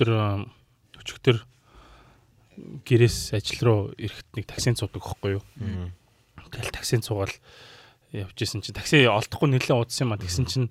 [0.00, 0.48] өчтөр
[1.00, 1.38] өчигдөр
[2.84, 5.44] гэрээс ажил руу ирэхэд нэг таксинд цуудаг байхгүй юу.
[6.50, 7.32] Тэгэл таксинд цуугаал
[8.12, 10.68] явж исэн чинь такси олдохгүй нэлээд удсан юм а тэгсэн чинь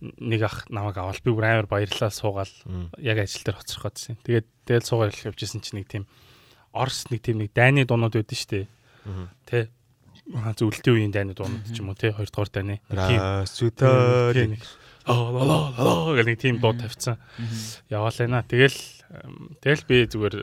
[0.00, 2.50] нэг ах намайг авал би бүр амар баярлалаа суугаал
[2.98, 4.18] яг ажил дээр хоцрох гэсэн.
[4.26, 6.04] Тэгээд тэгэл суугаал явж исэн чинь нэг тийм
[6.72, 8.66] Орс нэг тийм нэг дайны дуунууд байдсан шүү дээ.
[9.46, 9.68] Тэ
[10.56, 12.80] зөвлөлтийн үеийн дайны дуунууд ч юм уу тэ хоёр дахь дайны.
[12.88, 13.20] Тийм.
[15.06, 17.18] Гэх нэг тийм дуу тавьсан.
[17.90, 18.44] Яваалаа наа.
[18.46, 18.78] Тэгэл
[19.60, 20.36] тэгэл би зүгээр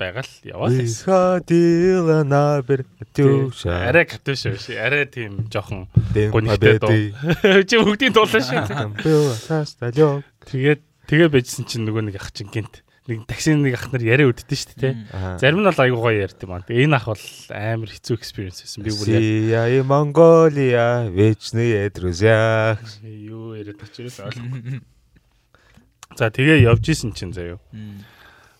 [0.00, 0.74] байгаал яваал.
[0.74, 3.66] Хадила набер төвш.
[3.68, 4.72] Арай катуш биш.
[4.74, 5.86] Арай тийм жоохон
[6.32, 7.12] гонигтай дуу.
[7.68, 10.24] Чи бүгдийн дуулаа шүү.
[10.48, 14.28] Тэгээд тэгээ байжсэн чинь нөгөө нэг ах чинь гинт нэг таксины нэг ах нар яриа
[14.28, 14.94] үддэн шүү дээ.
[15.40, 16.60] Зарим нь бол айгуу гоё ярьд юм аа.
[16.60, 18.84] Тэгээ энэ ах бол амар хэцүү экспириенс байсан.
[18.84, 19.08] Би бүр
[19.48, 22.76] Яа Монголия вечные друзья.
[23.00, 24.84] Юу яриад очироос ойлгохгүй.
[26.20, 27.56] За тэгээ явж исэн чинь заяа.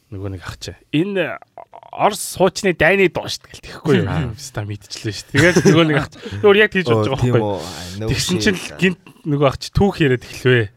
[0.09, 0.73] Нөгөө нэг ах чи.
[0.97, 1.37] Энэ
[1.93, 4.33] Орс суучны дайны дуу шүү дээ тэгэхгүй юу.
[4.41, 5.29] Ста мэдчихлээ шүү.
[5.37, 6.09] Тэгээд нөгөө нэг ах
[6.41, 8.09] өөр яг тийж бодож байгаа байхгүй.
[8.09, 10.73] Тэгсэн чинь гинт нөгөө ах чи түүх яриад эхлэвэ.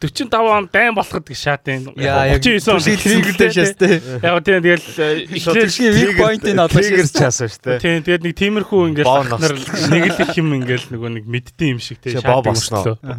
[0.00, 4.00] 45 он дайн болоход гэж шаатын 39 он триггертэй шээс тээ.
[4.24, 4.86] Яг тийм тэгэл
[5.28, 7.84] эхлээд вик поинтыг олох триггер чаасан шүү дээ.
[7.84, 9.54] Тийм тэгээд нэг тиймэрхүү ингээл ахнар
[9.92, 12.56] нэг л их юм ингээл нөгөө нэг мэддэм юм шиг тээ шаатын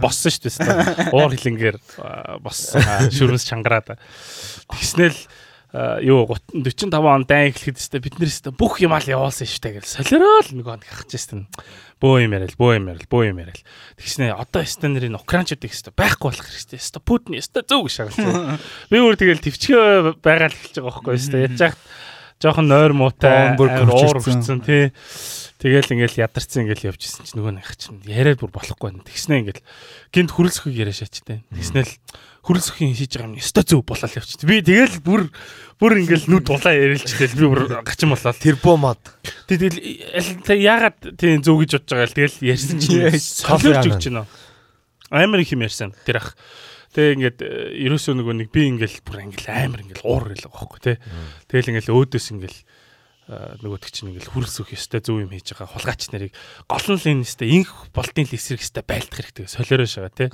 [0.02, 1.14] боссон шүү дээ.
[1.14, 1.78] Уур хилэнгээр
[2.42, 2.82] боссон
[3.14, 4.02] шүрмэс чангараад.
[4.66, 5.22] Тэгснээл
[5.72, 9.88] юу 45 он дайн эхлэхэд өстой бид нэрээс бүх юм ал явуулсан шүү дээ гэж
[9.88, 11.48] солиороо л нөгөө хахаж байсан.
[12.04, 13.64] Бөө юм яриад, бөө юм яриад, бөө юм яриад.
[13.96, 16.82] Тэгснэ одоо өстой нэрийн украинчууд их өстой байхгүй болох хэрэгтэй.
[16.82, 18.60] Өстой Путин өстой зөв гэж шагалсан.
[18.92, 21.46] Би өөр тэгэл төвчгөө байгаад эхэлж байгаа байхгүй өстой.
[21.46, 21.78] Яаж яах
[22.42, 24.90] жоохон нойр муутай уур хүрсэн тий.
[25.62, 29.06] Тэгэл ингээл ядарсан ингээл явж исэн чинь нөгөө нэг чинь яриад бүр болохгүй байна.
[29.06, 29.62] Тэгснэ ингээл
[30.10, 31.46] гинт хүрэлцөхийг яриа шаачтай.
[32.42, 34.42] Тэгснээл хүрэлцөхийн хийж байгаа юм өстой зөв болол явчих.
[34.50, 35.30] Би тэгэл бүр
[35.78, 38.34] бүр ингээл нүд дулаа ярилчтэй би бүр гачин болоо.
[38.34, 39.02] Тэрбомод.
[39.46, 39.78] Тэгэл
[40.50, 44.26] яагаад тийм зөв гэж бодож байгаа л тэгэл ярьсан чинь солиорч өгч байна.
[45.14, 45.94] Амар их юм ярьсан.
[46.06, 46.34] Тэр ах
[46.92, 47.40] Тэг ингээд
[47.88, 50.98] ерөөсөө нөгөө нэг би ингээл бүр ингээл амар ингээл уур гэлээ байхгүй тий.
[51.48, 52.60] Тэгэл ингээл өөдөөс ингээл
[53.32, 56.36] нөгөөдөг чинь ингээл хүрэлсөх ёстой зөв юм хийж байгаа хулгайч нарыг
[56.68, 60.30] гол нь л энэ өстой инх болтын л эсрэг өстой байлдах хэрэгтэй солиороош байгаа тий.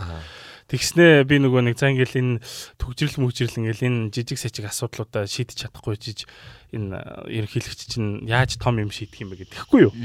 [0.67, 2.33] Тэгснэ би нөгөө нэг за ингээл энэ
[2.75, 6.28] төгжрөл мөгжрөл ингээл энэ жижиг сажиг асуудлуудаа шийдэж чадахгүй жиж
[6.75, 9.95] энэ ерөнхийлөгч чинь яаж том юм шийдэх юм бэ гэдэхгүй юу.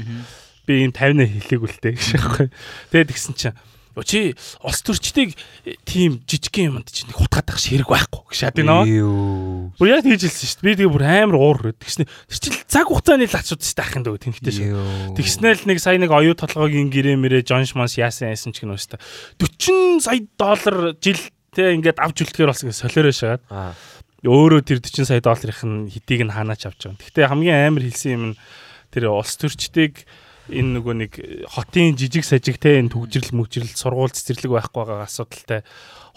[0.63, 2.47] Би энэ 50-аа хэлээг үлтэй гэж байхгүй.
[2.95, 3.57] Тэгээд тэгсэн чинь
[4.01, 4.33] Чи
[4.65, 5.37] улс төрчдийг
[5.85, 9.77] тийм жижиг юмд чинь хутгаад байх ширэг байхгүй гэж шат нөө.
[9.77, 10.65] Бүр яг тэгж хэлсэн шүү дээ.
[10.65, 12.09] Би тэгээ бүр амар уур тэгснэ.
[12.09, 15.13] Тэр чинь цаг хугацааны л асуудал шүү дээ ахын дөө тэнхтэй шүү.
[15.13, 18.97] Тэгснээл нэг сая нэг оюу толгойн гэрээ мэрэ Джон Шманс яасан яасан ч гэнэ шүү
[18.97, 20.01] дээ.
[20.01, 21.21] 40 сая доллар жил
[21.53, 23.45] тэ ингээд авч үлдэхээр болсон гэж солиороо шагаад.
[24.25, 26.97] Өөрөө тэр 40 сая долларын хитийг нь хаанаач авч байгаа.
[26.97, 28.37] Гэхдээ хамгийн амар хэлсэн юм нь
[28.89, 30.07] тэр улс төрчдийг
[30.51, 31.11] энэ нөгөө нэг
[31.47, 35.61] хотын жижиг сажигтэй энэ төгжрэл мөгжрэл сургууль цэцэрлэг байхгүй байгаа асуудалтай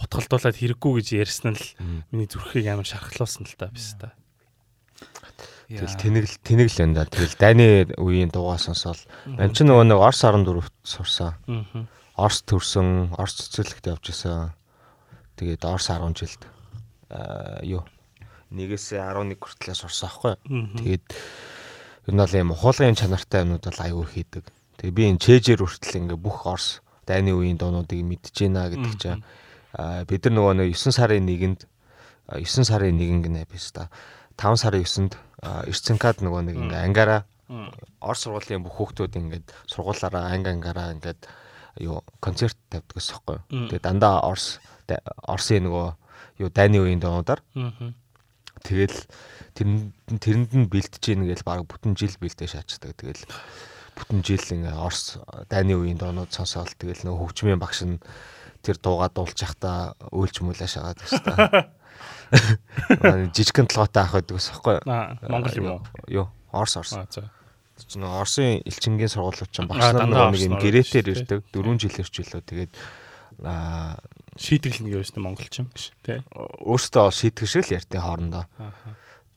[0.03, 1.67] утгалдуулаад хэрэггүй гэж ярьсан нь л
[2.11, 4.11] миний зүрхийг амар шархлуулсан л та биш та.
[5.67, 7.03] Тэгэл тэнэг тэнэг л энэ да.
[7.07, 7.67] Тэгэл дайны
[7.99, 8.99] үеийн дуугаа сонсоол.
[9.27, 11.35] Ман ч нөгөө нэг Орос 14-т сурсан.
[12.15, 14.55] Орос төрсөн, Орос цэцэрлэгт явж исэн.
[15.35, 16.41] Тэгээд Орос 10 жилд
[17.11, 17.83] аа юу
[18.51, 20.33] нэгээс 11 хүртэл сурсан аахгүй.
[20.79, 21.05] Тэгээд
[22.07, 24.47] ер нь бол юм хуулгын чанартай юмнууд бол аюу хийдэг.
[24.79, 29.23] Тэгээ би энэ чэжээр хүртэл ингээ бүх Орос дайны үеийн дуунуудыг мэдж байна гэдэг чинь
[30.07, 31.61] бид нар нөгөө нэг 9 сарын 1-нд
[32.31, 33.91] 9 сарын 1 гинэ биш та
[34.39, 35.13] 5 сарын 9-нд
[35.67, 37.21] Ирцэнкад нөгөө нэг ингээ ангаараа
[38.03, 41.21] Орос сургуулийн бүх хүүхдүүд ингээд сургуулаараа анги ангаараа ингээд
[41.79, 43.43] юу концерт тавьдаг гэсэн юм байна.
[43.71, 44.59] Тэгээ дандаа Орос
[45.27, 45.87] Оросын нөгөө
[46.43, 47.43] юу дайны үеийн дуунуудаар
[48.63, 48.97] тэгэл
[49.57, 52.93] тэрэнд тэрэнд нь бэлтэж ийн гэж баг бүтэн жил бэлдээ шаачдаг.
[52.93, 53.25] Тэгэл
[53.97, 55.17] бүтэн жил ингээ Орос
[55.49, 57.97] дайны үеийн доонууд сонсоол тэгэл нөө хөгжмийн багш нь
[58.61, 61.65] тэр дуугаа дуулж явахдаа өөлч мөлөө шагаад байна шүү дээ.
[63.33, 64.77] Жижигхэн толгойтой ах байдаг ус хэвгүй.
[64.85, 65.81] Монгол юм уу?
[66.05, 66.93] Юу, Орос Орос.
[67.77, 72.15] Чи нөө Оросын элчингийн сургуулиуд чинь багш нар нэг юм гэрээтэй ирдэг 4 жилээр ч
[72.25, 72.73] үлээ тэгээд
[73.45, 74.01] аа
[74.33, 76.19] шийтгэл нэг юм монголчин гэж тий.
[76.33, 78.45] Өөртөө шийтгэл шиг л ярьтын хоорондоо.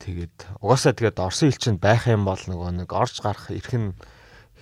[0.01, 3.93] Тэгээд угаасаа тэгээд Орсын элчинд байх юм бол нөгөө нэг орж гарах эрхэн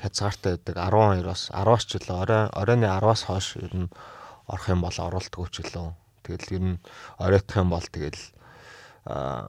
[0.03, 3.89] хязгаартай байдаг 12-оос 10-аас ч үлээ орой оройны 10-аас хойш ер нь
[4.51, 5.95] орох юм бол оролтгүй ч үлээ.
[6.27, 6.77] Тэгэл ер нь
[7.19, 8.19] оройтх юм бол тэгэл
[9.07, 9.47] а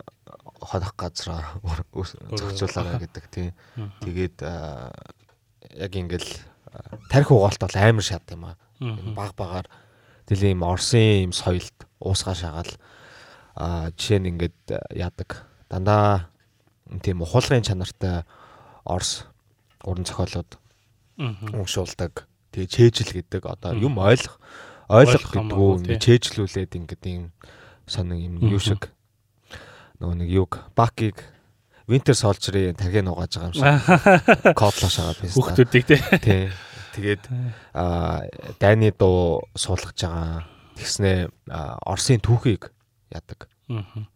[0.62, 3.50] ходох газраа зохицуулаарай гэдэг тийм.
[4.06, 6.30] Тэгээд яг ингээл
[7.10, 8.56] тарих угаалт бол амар шат юм аа.
[8.78, 9.66] Баг багаар
[10.30, 12.72] тэгэл ийм Орсын ийм соёлд уусгаа шагаал
[13.58, 14.58] а жишээ нь ингээд
[14.94, 15.49] яадаг.
[15.70, 16.28] Дандаа
[17.02, 18.26] тийм ухуулгын чанартай
[18.84, 19.24] Орс
[19.86, 20.58] уран зохиолууд
[21.54, 22.26] уншуулдаг.
[22.50, 24.42] Тэгээ чэйжл гэдэг одоо юм ойлгох
[24.90, 27.30] ойлгох гэдэг үү чэйжлүүлээд ингээд юм
[27.86, 28.90] сонин юм юу шиг
[30.02, 31.22] нөгөө нэг юг бакиг
[31.86, 35.34] Winter Soldier-ийн тархийг нугааж байгаа юм шиг кодлоош байгаа биз.
[35.34, 36.50] Хүүхдүүдийг тий.
[36.98, 37.22] Тэгээд
[37.74, 38.26] аа
[38.58, 40.46] дайны дуу суулгаж байгаа.
[40.74, 41.30] Тэгснээ
[41.86, 42.70] Оросын түүхийг
[43.14, 43.46] яадаг.
[43.70, 44.06] Аа.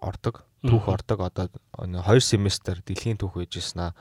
[0.00, 0.44] Ордог.
[0.62, 1.20] Түүх ордог.
[1.20, 3.92] Одоо 2 семестр дэлхийн түүх байжсэн аа.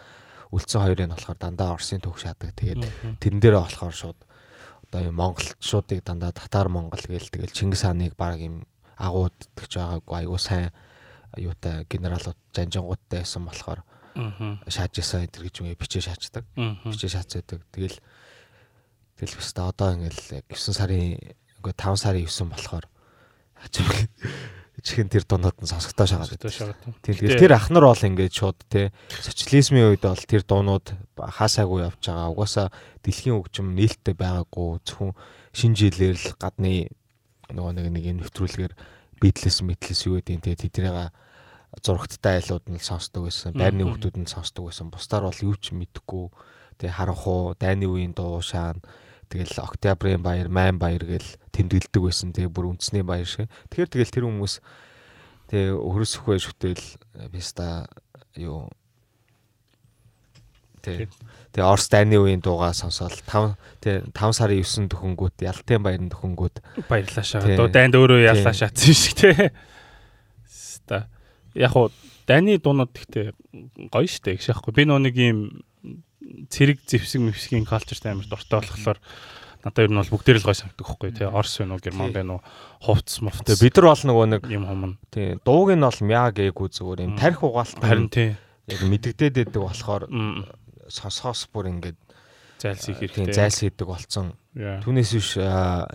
[0.54, 2.54] Үлдсэн хоёрыг болохоор дандаа Оросын түүх шаадаг.
[2.56, 2.84] Тэгээд
[3.20, 4.20] тэрэн дээрээ болохоор шууд
[4.88, 8.64] одоо юм монголчуудыг дандаа татар монгол гээл тэгэл Чингис хааныг баг юм
[8.96, 10.72] агууд гэж байгаагүй айгуу сайн
[11.36, 13.84] юутай генералууд жанжингуудтай байсан болохоор
[14.72, 16.46] шааж исэн энэ гэж юм бичээ шаачдаг.
[16.56, 17.60] Бичээ шаацдаг.
[17.76, 18.00] Тэгэл
[19.20, 21.20] тэгэл өстө одоо ингээл 9 сарын
[21.60, 22.86] үгүй 5 сарын 9 болохоор
[24.86, 26.78] чихэн тэр дундад нь сонсогдоо шагаад байдаг.
[27.02, 32.06] Тэгэл тэр ах нар бол ингээд шууд те социализмын үед бол тэр дуунууд хаасаагүй явж
[32.06, 32.30] байгаа.
[32.30, 32.68] Угаасаа
[33.02, 35.18] дэлхийн хөгжим нээлттэй байгаагүй зөвхөн
[35.58, 36.94] шинэ жилээр л гадны
[37.50, 38.74] нөгөө нэг нэг нэвтрүүлгээр
[39.18, 41.10] битлэс мэтлэс юу гэдэг те тэднийг
[41.82, 43.58] зурагттай айлууд нь сонсдог байсан.
[43.58, 44.94] Байрны хүмүүс нь сонсдог байсан.
[44.94, 46.32] Бусдаар бол юу ч мэдэхгүй.
[46.80, 48.80] Тэгээ харанхуу дайны үеийн дуу шаан
[49.36, 52.32] тэгэл октябрийн баяр, майн баяр гэл тэмдэглэдэг байсан.
[52.32, 53.52] Тэгээ бүр үндэсний баяр шиг.
[53.68, 54.54] Тэгэхээр тэгэл тэр хүмүүс
[55.52, 56.84] тэгээ хөрөсөхөө шүтэл
[57.30, 57.92] биста
[58.40, 58.72] юу
[60.82, 61.08] тэгээ
[61.52, 66.56] тэгээ Орос дайны үеийн дуугаа сонсоод 5 тэгээ 5 сарын 9 төхөнгүүт Ялтын баярын төхөнгүүт
[66.88, 67.44] баярлаашаа.
[67.44, 69.34] Одоо дайнд өөрөө яллаа шатсан шиг тий.
[70.48, 71.10] Ста
[71.56, 71.90] яг хуу
[72.28, 74.74] дайны дуунууд гэхдээ гоё штэ гэж яахгүй.
[74.76, 75.40] Би нөө нэг юм
[76.50, 79.00] цэрэг зэвсэг мэвсгийн калчерт амар дуртай болохоор
[79.66, 82.24] надад ер нь бол бүгдээр л гой санагддаг байхгүй тий Орс вэ нүү Герман вэ
[82.26, 82.40] нүү
[82.86, 86.30] хувцс мувц тий бид нар бол нөгөө нэг юм хумна тий дууг нь бол мяа
[86.30, 88.38] гээгүй зүгээр юм тарих угаалт харин тий
[88.70, 90.04] яг мэддэгдээд байдаг болохоор
[90.90, 91.98] сонсоос бүр ингээд
[92.62, 93.34] зайлс хийх хэрэгтэй.
[93.36, 94.34] Зайлс хийдэг болцсон.
[94.56, 95.32] Түүнээс биш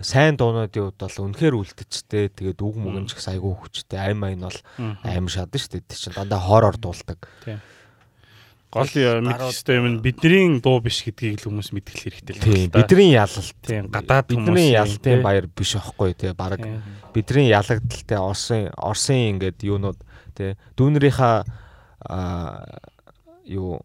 [0.05, 2.29] сайн дуунуудын хувьд бол үнэхээр үлдчихтэй.
[2.29, 2.75] Тэгээд үг
[3.09, 3.99] ч гэсэн айгүй хүчтэй.
[3.99, 4.59] Ам айн бол
[5.01, 5.89] амар шадан шүү дээ.
[5.89, 7.19] Тэр чинь дандаа хоороор дуулдаг.
[8.71, 12.75] Гол мэдхтэй юм бидний дуу биш гэдгийг л хүмүүс мэдгэл хэрэгтэй л байна.
[12.79, 13.51] Бидний ялалт.
[13.67, 16.55] Тийм гадаад бидний ялалтын баяр биш аахгүй тий баг
[17.11, 19.99] бидний ялагдaltaй Орсын Орсын ингээд юунууд
[20.39, 21.43] тий дүүнрийнхаа
[23.43, 23.83] юу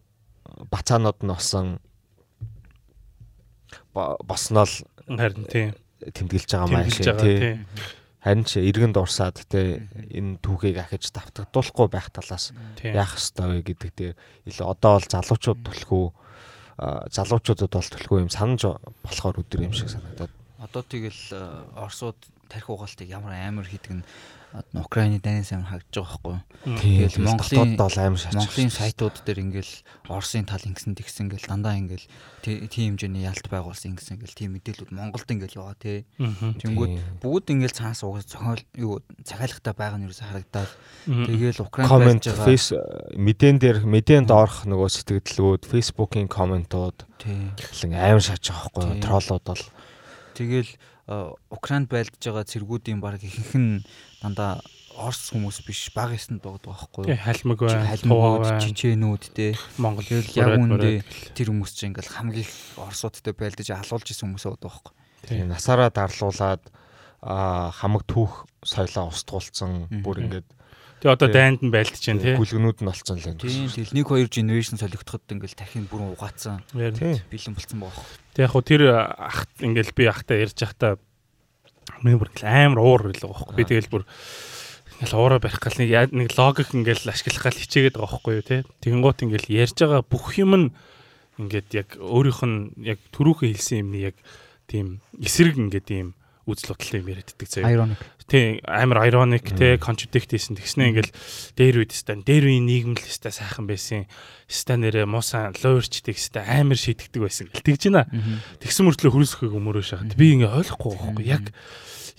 [0.71, 1.67] бацаанууд нь болсон
[3.91, 4.75] босноо л
[5.19, 7.59] харин тийм тэмдэглэж байгаа маяг шиг тий.
[8.27, 12.51] Харин ч иргэн дурсаад тий энэ түүхийг ахиж давтагдуулахгүй байх талаас
[12.83, 14.15] яах ёстой вэ гэдэг дээр
[14.51, 16.05] илүү одоо бол залуучууд төлхөө
[17.07, 18.67] залуучуудад бол төлхөө юм санаж
[19.07, 20.35] болохоор өдөр юм шиг санагдаад.
[20.59, 21.23] Одоо тэгэл
[21.79, 22.19] Оросууд
[22.51, 24.07] тарих угаалтыг ямар амар хийдэг нь
[24.73, 26.37] Украины дайнаас амар хагдж байгаа байхгүй.
[26.79, 28.33] Тэгэл Монголын бол амар шаач.
[28.33, 29.73] Монголын сайтууд дээр ингээл
[30.07, 32.07] Оросын тал ингэсэн тэгсэн ингээл дандаа ингээл
[32.41, 36.07] тийм хэмжээний ялт байгуулсан ингэсэн ингээл тийм мэдээлүүд Монголд ингээл яваа тий.
[36.17, 40.71] Тэнгүүд бүгд ингээл цаас угаас зохиол юу цагаалхтай байгаа нь юу харагдаад
[41.05, 42.71] тэгэл Украинд коммент фейс
[43.19, 47.51] мэдэн дээр мэдээнд орох нөгөө сэтгэлдлүүд фейсбુકийн комментууд тий.
[47.91, 49.03] Амар шаач байгаа байхгүй.
[49.03, 49.63] Троллууд бол
[50.39, 50.71] тэгэл
[51.07, 53.83] Украинд байлдж байгаа цэргүүдийн баг ихэнх нь
[54.19, 54.59] дандаа
[54.97, 57.21] Орос хүмүүс биш баг ясанд байгаа байхгүй юу?
[57.21, 59.53] Халмаг бай, халмагуд, чичээнүүд те.
[59.77, 61.05] Монгол яг үндэ
[61.37, 64.93] тэр хүмүүс чинь ингээл хамгийн их Оросуудтай байлдаж алуулж исэн хүмүүс байгаа байхгүй.
[65.29, 66.65] Тийм насаараа дарлуулад
[67.21, 70.49] аа хамаг түүх соёлоо устгуулсан бүр ингээд
[70.97, 72.33] Тэгээ одоо дайнд нь байлдаж байна тий.
[72.33, 73.37] Гүлгнүүд нь болцсон л юм.
[73.37, 76.65] Тийм тэгэл 1 2 generation солигдоход ингээл тархин бүрэн угаацсан.
[76.73, 78.05] Бэлэн болцсон байгаа.
[78.33, 80.97] Тэг яг хуу тэр ах ингээл би ахтай ярьж захтаа
[82.01, 83.53] миний бүр амар уур байлаа байхгүй.
[83.53, 84.03] Би тэгэл бүр
[84.97, 88.61] ингээл уураа барих гал нэг нэг логик ингээл ашиглах гал хичээгээд байгаа байхгүй юу тий.
[88.81, 90.67] Тэгэнгუут ингээл ярьж байгаа бүх юм нь
[91.37, 94.17] ингээд яг өөрийнх нь яг түрүүхэн хэлсэн юмны яг
[94.65, 97.69] тийм эсрэг ингээд ийм үзэл бодолтой юм яриад иддэг заяа.
[97.69, 97.99] Ironic.
[98.27, 100.55] Тий, амар ironic те contradict хийсэн.
[100.55, 101.13] Тэгснэ ингээл
[101.59, 104.07] дээр үед стан дээр үеийн нийгэм л өстой сайхан байсан.
[104.47, 108.07] Ста нэрэ муусан лоерчдэг өстой амар шийдэгдэг байсан тэгж байна.
[108.63, 111.51] Тэгсэн мөртлөө хөрөсөхөг өмөрөө шахаад би ингээ ойлгохгүй байхгүй яг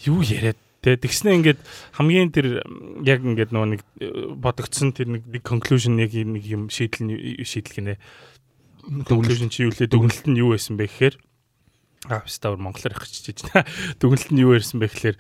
[0.04, 1.58] юу яриад Тэ тэгснэ ингээд
[1.98, 2.62] хамгийн тэр
[3.02, 3.82] яг ингээд нөгөө нэг
[4.38, 7.94] бодогдсон тэр нэг conclusion нэг нэг юм шийдэл шийдэл гинэ.
[9.10, 11.18] Conclusion чи юу лээ дүгнэлт нь юу байсан бэ гэхээр
[12.06, 13.02] Аа стаар монголоор их
[13.42, 13.66] байна.
[13.98, 15.16] Дүгнэлт нь юу ярьсан бэ гэхээр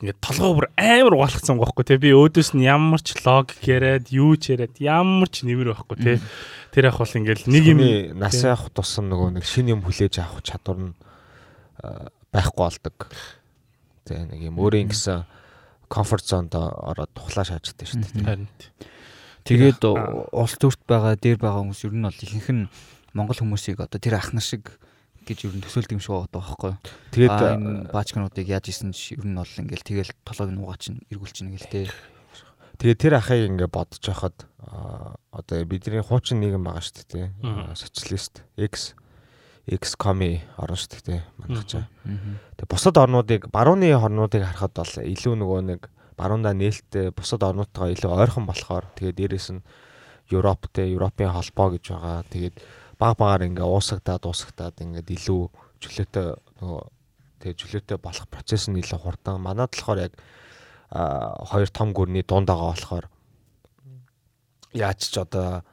[0.00, 2.00] ингээд толгоо бүр амар угаалгацсан байхгүй тий.
[2.00, 6.16] Би өөдөөс нь ямар ч логик яриад, юу ч яриад, ямар ч нэмэр байхгүй тий.
[6.72, 7.80] Тэр яг бол ингээд нэг юм
[8.16, 10.96] нас явах тусам нөгөө нэг шин юм хүлээж авах чадвар нь
[12.32, 12.96] байхгүй болдог.
[14.08, 15.28] Тий нэг юм өөрийн гэсэн
[15.92, 18.24] комфорт зонд ороод тухлаа шааж идэв шүү дээ.
[18.24, 18.48] Харин.
[19.44, 22.64] Тэгээд улс төрт байгаа, дээр байгаа хүмүүс ер нь бол ихэнх нь
[23.12, 24.80] монгол хүмүүсийг одоо тэр ах нар шиг
[25.26, 26.72] гэж ер нь төсөөлдөг юм шиг байгаа байхгүй.
[27.14, 31.54] Тэгээд энэ баачкануудыг яаж исэн ч ер нь бол ингээл тэгэл толгойг нугаа чинь эргүүлчихнэ
[31.56, 31.86] гэл тээ.
[32.82, 34.36] Тэгээд тэр ахыг ингээ бодож хахад
[35.30, 37.26] одоо бидний хуучин нийгэм байгаа шүү дээ.
[37.78, 38.98] Социалист X
[39.70, 41.86] X коми орно шүү дээ мандагчаа.
[42.58, 45.80] Тэгээ бусад орнуудыг барууны орнуудыг харахад бол илүү нөгөө нэг
[46.18, 49.62] баруундаа нээлттэй бусад орнуудтайгаа илүү ойрхон болохоор тэгээ дээрэс нь
[50.34, 52.26] Европтэй Европын холбоо гэж байгаа.
[52.26, 52.56] Тэгээд
[53.02, 55.42] баг багаар ингээ уусагдаад уусагдаад ингээд илүү
[55.82, 56.26] чөлөөтэй
[56.62, 56.82] нөгөө
[57.42, 59.42] тэгээ чөлөөтэй болох процесс нь илүү хурдан.
[59.42, 60.14] Манайд болохоор яг
[61.50, 63.06] хоёр том гүрний дунд байгаа болохоор
[64.70, 65.66] яаж ч одоо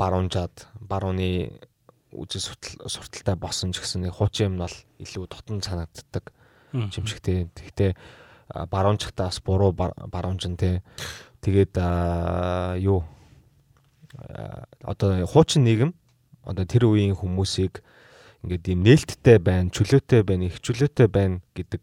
[0.00, 1.60] баруунжаад барууны
[2.16, 2.56] үжил
[2.88, 6.32] сурталтай босон ч гэсэн хуучин юм бол илүү дотн санагддаг
[6.72, 7.52] юм шигтэй.
[7.52, 7.92] Гэхдээ
[8.72, 10.80] баруунчтаас буруу баруунчин те.
[11.44, 11.76] Тэгээд
[12.80, 13.04] юу
[14.80, 15.99] одоо хуучин нийгэм
[16.50, 17.80] одоо тэр үеийн хүмүүсийг
[18.42, 21.82] ингээд ийм нээлттэй байна, чөлөөтэй байна, их чөлөөтэй байна гэдэг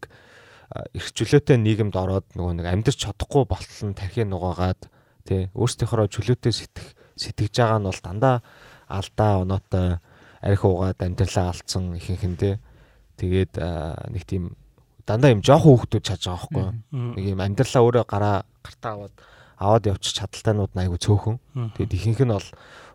[0.92, 4.90] их чөлөөтэй нийгэмд ороод нөгөө нэг амьдрч чадахгүй болтол нь тархи нугаагаад
[5.24, 8.36] тий өөрсдийнхөө чөлөөтэй сэтгэх сэтгэж байгаа нь бол дандаа
[8.88, 9.98] алдаа оноотой
[10.40, 12.50] арх уугаад амьдралаа алдсан ихэнх нь те.
[13.18, 13.58] Тэгээд
[14.12, 14.54] нэг тийм
[15.02, 16.64] дандаа юм жоохон хүүхдүүд чаж байгаа байхгүй.
[17.18, 19.14] Нэг юм амьдралаа өөрөө гараа гартаа аваад
[19.58, 21.36] аваад явчих чадалтайнууд нь айгүй цөөхөн.
[21.74, 22.48] Тэгээд ихэнх нь бол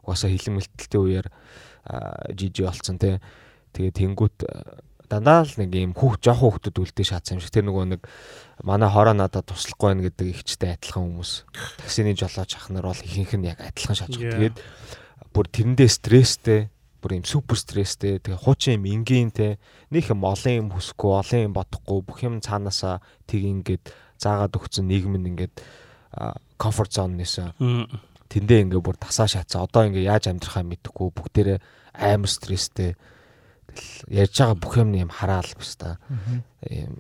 [0.03, 1.27] угаасаа хилэн мэлтэлтэй үеэр
[2.35, 3.23] жижиг болсон те.
[3.73, 4.37] Тэгээд тэнгуут
[5.09, 7.53] дандаа л нэг юм хүүхд жоохон хүүхдүүд үлдээ шаацсан юм шиг.
[7.53, 8.01] Тэр нөгөө нэг
[8.63, 11.31] манай хороо надад туслахгүй байна гэдэг ихчтэй адилхан хүмүүс.
[11.81, 14.53] Таксины жолооч ах нар бол ихэнх нь яг адилхан шааж байгаа.
[14.53, 14.57] Тэгээд
[15.33, 16.61] бүр тэрэндээ стресстэй
[17.03, 19.59] бүр юм супер стресстэй тэгээ хуучин юм энгийн те
[19.91, 23.91] нэг юм олон юм хүсэхгүй олон юм бодохгүй бүх юм цаанаасаа тийг ингээд
[24.23, 25.55] заагаад өгсөн нийгэм нь ингээд
[26.55, 27.51] комфорт зон нээсэн
[28.33, 29.63] тэндээ ингээд бүр тасаа шатсан.
[29.63, 31.59] Одоо ингээд яаж амьдрахаа мэдэхгүй бүгдээрээ
[31.93, 32.97] амар стресстэй.
[34.09, 36.01] Ярьж байгаа бүх юм юм хараал биш та
[36.65, 36.97] юм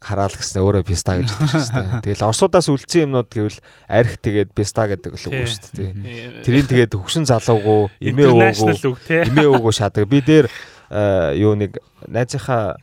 [0.00, 2.00] хараал гэсэн өөрөө писта гэж дээ.
[2.08, 5.92] Тэгэл орсуудаас үлдсэн юмнууд гэвэл арх тэгээд писта гэдэг л үгүй шүү дээ.
[6.40, 8.96] Тэрийг тэгээд хөгшин залуугүй эмээ өвгөө
[9.28, 10.08] эмээ өвгөө шаадаг.
[10.08, 10.48] Би дээр
[11.36, 11.76] юу нэг
[12.08, 12.80] найзынхаа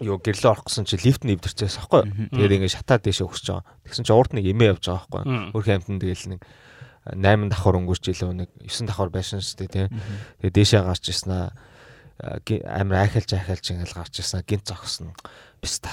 [0.00, 2.32] юу гэрлээ орох гэсэн чи лифт нэвдэрчээс аахгүй.
[2.32, 3.68] Тэгээд ингээд шатаад дэшээ өгсөж байгаа.
[3.84, 5.22] Тэгсэн чи урд нэг эмээ явж байгаа аахгүй.
[5.54, 6.40] Өөрхөн амтан тэгэл нэг
[7.04, 9.86] 8 давхар өнгөрч илүү нэг 9 давхар байсан шүү дээ тий.
[10.40, 11.48] Тэгээд дэшээ гарч ирсэн аа
[12.20, 15.12] амар айхалж айхалж ингээл гарч ирсэн гинт зогсно
[15.60, 15.92] биш та.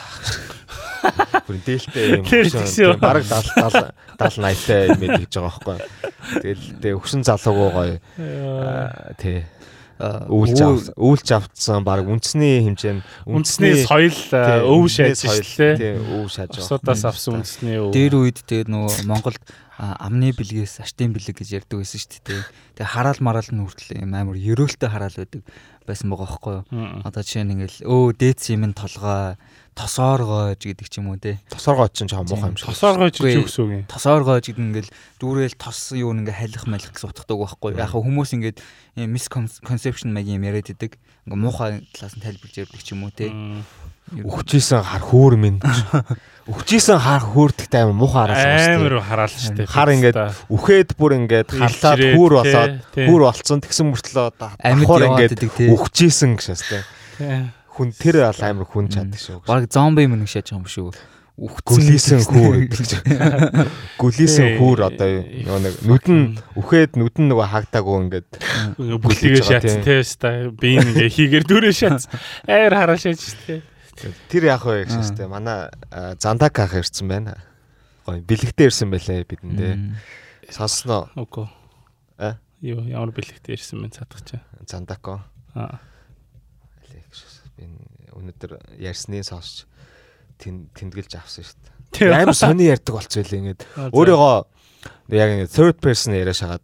[1.47, 2.23] Бүр дээлтэй юм
[2.99, 5.77] баг 70 70 80-тай юм гэж байгаа байхгүй.
[6.43, 7.97] Тэгэл тэ өгсөн залуугүй гоё.
[9.15, 9.47] Тэ
[9.97, 14.19] үүлж авсан үүлж авцсан баг үндэсний хэмжээ нь үндэсний соёл
[14.65, 15.97] өв шааж шүү дээ.
[15.97, 16.65] Өв шааж байгаа.
[16.65, 17.91] Асуудаас авсан үндэсний өв.
[17.93, 19.41] Дээр үед тэгээд нөгөө Монголд
[19.77, 22.45] амны бэлгээс аштын бэлэг гэж ярьдаг байсан шүү дээ.
[22.77, 25.41] Тэгээ хараал мараал нь хүртэл юм амар ерөөлтэй хараал байдаг
[25.88, 26.63] байсан байгаа байхгүй юу.
[27.08, 29.39] Одоо жишээ нь ингээл өө дээц юм толгой
[29.77, 31.38] тосооргойж гэдэг ч юм уу те.
[31.53, 32.67] Тосооргойч чинь жоохон муухай юм шиг.
[32.74, 33.84] Тосооргойч гэж юу гэсэн үг юм?
[33.86, 34.91] Тосооргойж гэдэг ингээл
[35.22, 37.82] дүүрэл тос юу ингээ халих малих гэсэн утгатай байхгүй юу.
[37.86, 38.58] Яг хүмүүс ингээд
[38.98, 40.98] misconception маяг юм яриад идэг.
[41.29, 43.29] Ингээ муухай талаас нь тайлбарж ярьдаг ч юм уу те.
[44.07, 45.59] Өгчээсэн хар хөөр минь.
[46.47, 48.75] Өгчээсэн хар хөөрдөгтэй амар муухай шүү дээ.
[48.79, 49.67] Амар хараалсан шүү дээ.
[49.67, 55.35] Хар ингээд үхээд бүр ингээд харлаад хөөр болоод хөөр болцсон тэгсэн мөртлөө давхар ингээд
[55.75, 56.83] өгчээсэн гэшээс дээ.
[57.75, 59.43] Хүн тэр бол амар хүн чаддаг шүү.
[59.43, 60.95] Бараг зомби юм нэг шааж байгаа юм шүү.
[62.65, 63.05] Гэдэг чинь.
[64.01, 65.21] Гүлийсэн хүүр одоо
[65.61, 68.29] нэг нүдэн үхээд нүдэн нөгөө хаагтаагүй ингээд
[68.81, 70.25] бүлэгээ шаац тест
[70.57, 72.09] би ингээ хийгэр дүрээ шаац.
[72.49, 73.61] Амар хараа шаач шүү дээ.
[74.29, 75.27] Тэр яг вэ гэжтэй.
[75.27, 75.69] Манай
[76.21, 77.37] Зандак ах ирсэн байна.
[78.05, 79.73] Гоё бэлэгтэй ирсэн байлээ бидэндээ.
[80.53, 81.09] Сонсноо.
[81.17, 81.49] Үгүй.
[82.21, 82.37] А?
[82.61, 84.37] Юу ямар бэлэгтэй ирсэн бэ цаадах чи.
[84.69, 85.25] Зандако.
[85.57, 85.81] Аа.
[87.57, 87.65] Би
[88.13, 89.65] өнөөдөр ярьсны сонсч
[90.37, 91.57] тэмдэглэж авсан шүү
[91.97, 92.13] дээ.
[92.13, 93.61] Амар сони ярьдаг болцсон байлээ ингээд.
[93.93, 94.37] Өөрийгөө
[95.17, 96.61] яг ингэ third person яриа шагаад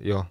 [0.00, 0.24] юу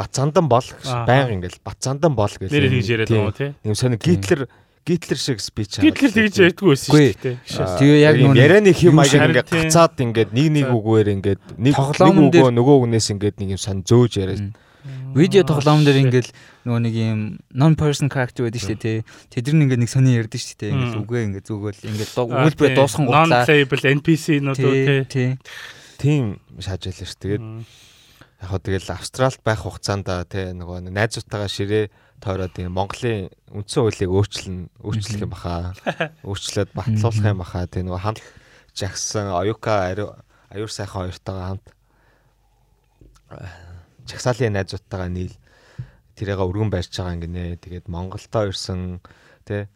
[0.00, 0.64] бат зандан бол
[1.04, 3.50] байнга ингээл бат зандан бол гэж нэр хийж яриад байгаа тий.
[3.68, 4.48] Ийм сони гитлер
[4.88, 5.84] гитлер шиг спич аа.
[5.84, 7.36] Гитлер тэгж ярьдгүй байсан шүү дээ.
[7.44, 12.16] Тэгээ яг нүг ярианы хэм маяг ингээд гацаад ингээд нэг нэг үгээр ингээд нэг нэг
[12.16, 14.56] үгөө нөгөө үгнээс ингээд нэг юм сан зөөж яриад
[15.12, 16.30] видео тоглоом дээр ингээл
[16.64, 17.20] нөгөө нэг юм
[17.52, 18.98] non person character байдаг шүү дээ тий.
[19.28, 20.72] Тэд нар ингээд нэг сони ярьдаг шүү дээ.
[20.72, 23.26] Ингээл үгээ ингээд зүгөөл ингээд үйлбэрээ дуусхан гутлаа.
[23.28, 25.28] Non playable NPC-нууд үү тий.
[26.00, 27.20] Тийм шааж шүү.
[27.20, 27.44] Тэгээд
[28.40, 31.84] яг хөө тэгэл австралд байх хугацаанд те нөгөө найзуудтайгаа ширээ
[32.24, 35.76] тойроод юм Монголын үндсэн хуулийг өөрчлөн өөрчлөх юм баха.
[36.24, 37.68] Өөрчлөөд батлуулах юм баха.
[37.68, 38.20] Тэгээ нөгөө хамт
[38.76, 41.66] жагсан Оюка аюур сайхан хоёртойгоо хамт
[44.08, 45.36] чагсаалын найзуудтайгаа нийл
[46.16, 47.60] тэрээга өргөн барьж байгаа юм гинэ.
[47.60, 49.00] Тэгээд Монголдоо ирсэн
[49.44, 49.68] тэ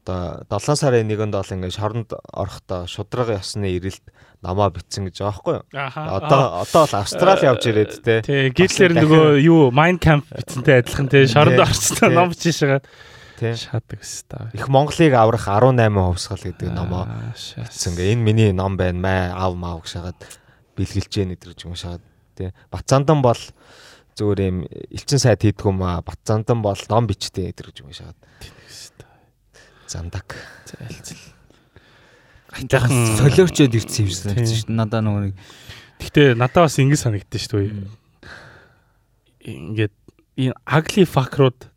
[0.00, 4.02] одоо 7 сарын 1-нд бол ингээд шоронд орохдоо шудраг ёсны ирэлт
[4.40, 5.64] намаа битсэн гэж байгаа байхгүй юу?
[5.76, 8.22] Одоо одоо бол Австрали явж ирээд те.
[8.24, 12.88] Тий, Гитлер нөгөө юу Mind Camp битсэнтэй адилхан те шоронд орцсон ном бичиж шагаад
[13.40, 13.52] тий.
[13.52, 14.48] Шаадаг өстой.
[14.56, 17.04] Их Монголыг аврах 18 хувьсгал гэдэг номоо.
[17.36, 20.20] Ингээ энэ миний ном байна маа аав маа гэж шагаад
[20.76, 22.04] бэлгэлж яа нэдэрж юм шагаад
[22.36, 22.52] тий.
[22.72, 23.40] Бацаандан бол
[24.16, 26.00] зүгээр юм элчин сайд хийдэг юм аа.
[26.00, 28.16] Бацаандан бол ном бичдэг нэдэрж юм шагаад.
[29.90, 30.38] Зандаг.
[30.70, 31.18] Зайлцэл.
[32.54, 34.78] Айтайхан солиорчод ирсэн юм шиг санагдсан шүү дээ.
[34.78, 35.34] Надаа нөгөө нэг
[36.00, 37.90] Гэтэ надад бас ингэ санагдсан шүү дээ.
[39.44, 39.94] Ингээд
[40.40, 41.68] энэ ugly fuck-рууд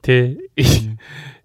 [0.00, 0.40] тэ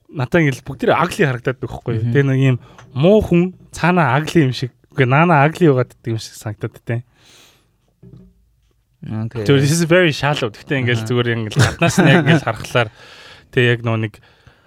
[0.07, 1.99] надад ингээл бүгд ugly харагдаад байхгүй.
[1.99, 2.57] Тэгээ нэг юм
[2.95, 4.71] муу хүн цаана ugly юм шиг.
[4.95, 7.03] Үгүй наана ugly байгаад гэдэг юм шиг санагдаад тэ.
[8.99, 9.47] Okay.
[9.47, 10.51] So this is very shallow.
[10.51, 12.89] Гэтэ ингээл зүгээр ингээл гаднаас нь яг ингээл харахаар
[13.51, 14.13] тэг яг нөө нэг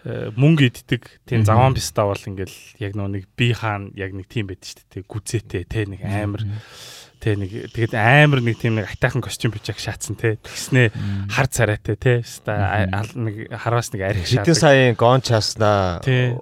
[0.05, 4.51] мөнгө иддэг тийм заван бистаа бол ингээл яг нөө нэг би хаан яг нэг тийм
[4.51, 5.07] байдаг шүү дээ.
[5.07, 6.43] Гүзээтэй те нэг амар
[7.23, 10.43] те нэг тэгээд амар нэг тийм нэг атайхан костюм бичиг шаацсан те.
[10.43, 10.91] Тэгснээ
[11.31, 12.15] хар царайтай те.
[12.27, 12.83] Ста
[13.15, 14.59] нэг хараас нэг арих Хэдэн шаадаг.
[14.59, 16.35] саяын гон часнаа Тий.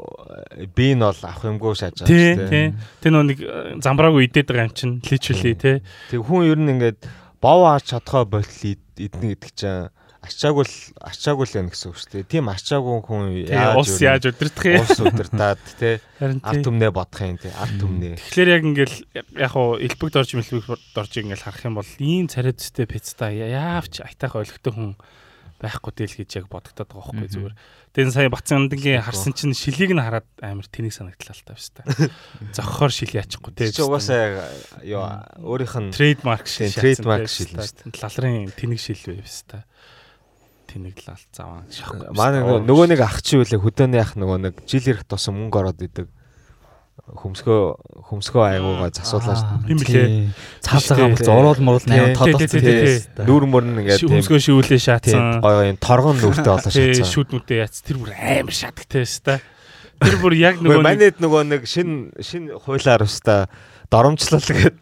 [0.73, 2.67] би нь бол авах юмгүй шааж байгаа Тий, шүү тий.
[3.05, 5.73] Тэр нөө нэг э, замбраагүй идээд байгаа юм чинь literally те.
[6.09, 7.05] Тэг хүн ер нь ингээд
[7.45, 12.11] бов аач чадхаа болтол идэнэ гэдэг чинь ачаагүй л ачаагүй л байна гэсэн үг шүү
[12.13, 12.29] дээ.
[12.29, 14.85] Тийм ачаагүй хүн Тий, яаж ус яаж өдөртөх юм.
[14.85, 16.61] ус удирдаад тий тий.
[16.61, 18.21] түмнээ бодох юм тий арт түмнээ.
[18.21, 22.85] Тэгэхээр яг ингээл яг хуу элбэг дорж мэлбэг дорж ингээл харах юм бол ийм царайдтэй
[22.85, 24.93] пиццата яавч айтайх ойлгохтой хүн
[25.61, 27.57] байхгүй дээл гэж яг бодогдоод байгаа байхгүй зүгээр.
[27.93, 31.85] Тэгээ сая Бацандангийн харсан чинь шилийг нь хараад амар тэнийг санагдлаа л та биш та.
[32.57, 33.69] Зохихоор шил яачихгүй те.
[33.69, 34.49] Чи угаасаа
[34.81, 35.05] ёо
[35.45, 36.73] өөрийнх нь трейдмарк шил.
[36.73, 39.45] Trademark шил шүү Лалрын тэнийг шил вэ биш
[40.71, 40.75] та.
[40.79, 42.15] Тэнийг лал заваа шахгүй.
[42.15, 42.63] Манай нөгөө-
[42.95, 46.07] нэг ах чи үлээ хөдөөний ах нөгөө нэг жил ирэх тусам мөнгө ороод идэг.
[47.11, 50.31] Хөмсгөө хөмсгөө айгуугаа засуулаад юм блэ.
[50.63, 52.99] цаав цагаан бол зурвал мурал Тий, аяа тий, тий, тодорцсон тий, тий.
[53.03, 53.25] тий.
[53.27, 55.41] нүүр мөрн ингээд тийм Хөмсгөө шивүүлээ тийм шаацсан.
[55.43, 57.11] гоё юм торгон нүртэй болоо Тий, шатсан.
[57.11, 59.41] шүүд нүдээ яац тэр бүр амар шатагтай шүү дээ.
[60.01, 63.49] Тэр бүр яг Нөгөө манайд нөгөө нэг шин шин хуулаар өста
[63.91, 64.77] доромжлол гээд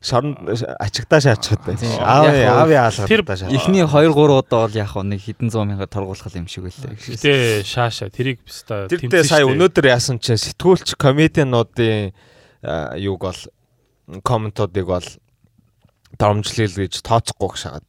[0.00, 0.38] шоронд
[0.80, 1.80] ачигтаа шаачихад байна.
[1.80, 2.00] Тийм.
[2.00, 3.52] Аав аав Тэр яалгадаа шаа.
[3.52, 6.96] Эхний 2 3 удаа бол яг нэг хэдэн зуун мянга торгуулах юм шиг байлаа.
[6.96, 12.16] Гэтэ шааша тэрийг өста Тэрдээ сая өнөөдөр яасан чинь сэтгүүлч комедиануудын
[12.96, 13.40] юуг бол
[14.24, 15.06] комментуудыг бол
[16.18, 17.86] доромжлол гэж тооцохгүй шагаад.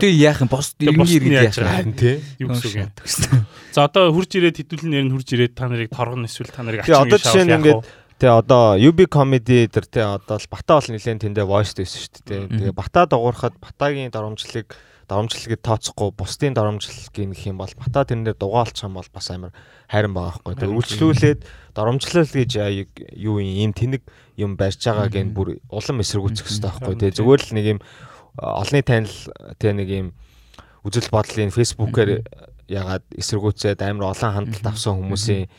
[0.00, 1.92] Тэг яах юм бос Тэг иргэн босд нь иргэд яах юм.
[1.92, 2.16] Тий.
[2.40, 3.44] юу гэсэн үг юм.
[3.76, 6.88] За одоо хурж ирээд хэдүүлэн нэр нь хурж ирээд та нарыг торгоно эсвэл та нарыг
[6.88, 7.80] Тэгээ ачин одоо жишээ нь ингээд
[8.20, 12.12] тэгээ одоо UB comedy дээр тэгээ одоо л Бата бол нэлээд тэндээ voice дэсэн шүү
[12.28, 12.42] дээ.
[12.68, 14.76] Тэгээ Бата дуурахад Батагийн доромжлыг
[15.08, 19.56] доромжлыг тооцохгүй бусдын доромжлыг гэх юм бол Бата тэрнээр дугаалчих юм бол бас амар
[19.88, 20.54] хайран байгаа байхгүй.
[20.60, 21.40] Тэгээ үйлчлүүлээд
[21.72, 22.50] доромжлол гэж
[23.16, 24.04] юу юм тэнэг
[24.36, 26.94] юм барьж байгаа гэн бүр улам эсэргүүцэх хэрэгтэй байхгүй.
[27.00, 27.80] Тэгээ зүгээр л нэг юм
[28.36, 29.16] олонний танил
[29.56, 30.08] тэгээ нэг юм
[30.84, 32.10] үзэл бодлын фэйсбүүкээр
[32.70, 35.50] ягаад эсэргүүцээд амар олон хандлт авсан хүмүүсийн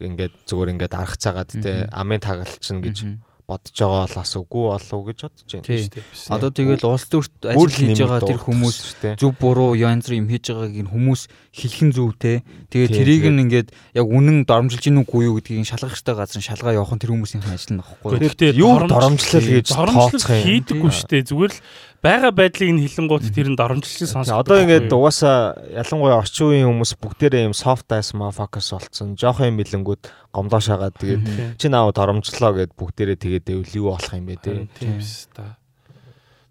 [0.00, 5.00] ингээд зүгээр ингээд арах цагаад те амын тагалчин гэж бодож байгаа бол бас үгүй болов
[5.10, 5.66] гэж бодож байна.
[5.66, 6.02] Тий.
[6.30, 8.76] Одоо тэгэл улс төрт ажил хийж байгаа тэр хүмүүс
[9.18, 12.46] зөв буруу янз бүр юм хийж байгааг нь хүмүүс хэлхэн зөв те.
[12.70, 16.46] Тэгээ тэрийг нь ингээд яг үнэн доромжилж гинүү үгүй юу гэдгийг шалгах хэрэгтэй газар нь
[16.46, 18.22] шалгаа явах нь тэр хүмүүсийн ажил нь багхгүй.
[18.22, 20.44] Гэхдээ юу доромжлол гэж тооцох юм.
[20.46, 21.26] хийдэггүй шүү дээ.
[21.26, 21.60] Зүгээр л
[22.00, 24.40] байгаа байдлыг нь хилэнгуут тэр нь доромжлолыг сонсох.
[24.40, 29.14] Одоо ингээд угаасаа ялангуяа орчин үеийн хүмүүс бүгдээрээ юм soft ass motherfuckers болцсон.
[29.20, 34.12] Жоох юм билэнгүүд гомдоо шагаад тэгээд чи наав доромжлоо гэд бүгдээрээ тэгээд дэвэл юу болох
[34.16, 34.68] юм бэ те.
[34.80, 35.60] тийм биш та.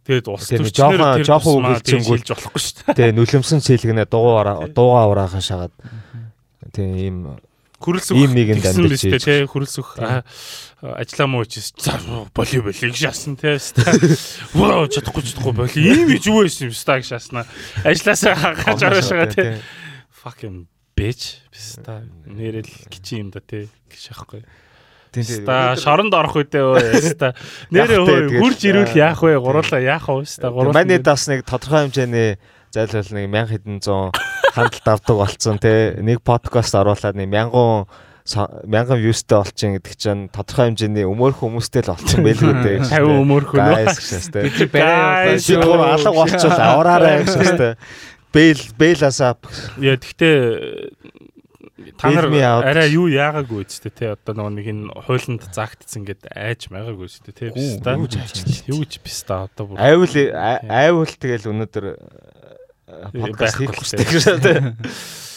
[0.05, 2.97] Тэгээд улс төрчнөр жоохон- дээшилж болохгүй шүү дээ.
[2.97, 5.73] Тэгээ нүлэмсэн цэлгнэ дуугаа дуугаа ураахаа шагаад
[6.73, 7.17] тийм ийм
[7.79, 9.23] Хөрөлсөх Ийм нэгэнд амьдарч ийж.
[9.23, 9.95] тий хөрөлсөх.
[10.03, 10.27] Аа,
[10.99, 11.95] ажиллаа муу чис за
[12.35, 13.55] боли боли гэж шаасан тий
[14.51, 15.79] воо чадахгүй чадахгүй боли.
[15.79, 17.47] Ийм гэж юу байсан юм ста гэж шааснаа
[17.87, 19.63] ажилласаа хагаж араашгаа тий.
[20.11, 23.71] fucking bitch биста нэрэл кичи юм да тий.
[23.87, 24.43] Гэж аахгүй
[25.15, 27.33] ста шоронд орох үедээ өө ста
[27.71, 29.39] нэрээ хурж ирүүл яах вэ?
[29.41, 32.37] Гурлаа яах вэ ста гурлаа Манайд бас нэг тодорхой хэмжээний
[32.73, 34.11] зайлшгүй нэг 1000 хэдэн зуун
[34.53, 35.97] хандлт авдаг болцсон те.
[35.99, 37.89] Нэг подкаст оруулаад нэг 1000
[38.69, 42.77] мянган вьюстэй болчихин гэдэг чинь тодорхой хэмжээний өмөрх хүмүүстэй л болчихсон байлгүй дээ.
[42.85, 43.89] 50 өмөрхөн үү?
[44.29, 44.39] Те.
[44.45, 47.69] Бидний барай алга болчихвол авраарай гэшээс те.
[48.29, 49.33] Бэйл Бэйласаа
[49.81, 50.37] Яа тэгтээ
[51.97, 56.69] та нар арай юу яагаагүй ч тэ одоо нөгөө нэг энэ хуйланд заагдсан гэд айж
[56.69, 59.81] байгаагүй ч тэ биш та юу ч биш та одоо бүр.
[59.81, 60.13] Айвал
[60.69, 61.85] айвал тэгэл өнөөдөр
[63.13, 64.73] подкаст хийх хэрэгтэй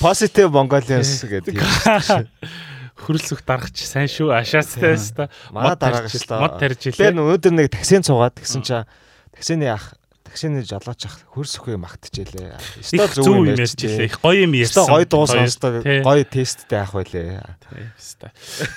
[0.02, 1.60] Positive Mongolians гэдэг
[3.02, 8.36] хөрөлсөх даргач сайн шүү ашаастай та маа дараагач мод тарж илээ өнөөдөр нэг таксийн цугаад
[8.38, 8.86] гэсэн чинь
[9.34, 9.94] таксины ах
[10.32, 12.56] таксины жалгаач ах хөрсөхөө магтчихжээ.
[12.80, 14.08] Стол зөв юм ярьжээ.
[14.08, 14.88] Их гоё юм ярьсан.
[14.88, 15.84] Гоё дуу сонсдог.
[15.84, 17.44] Гоё тесттэй ах байлээ.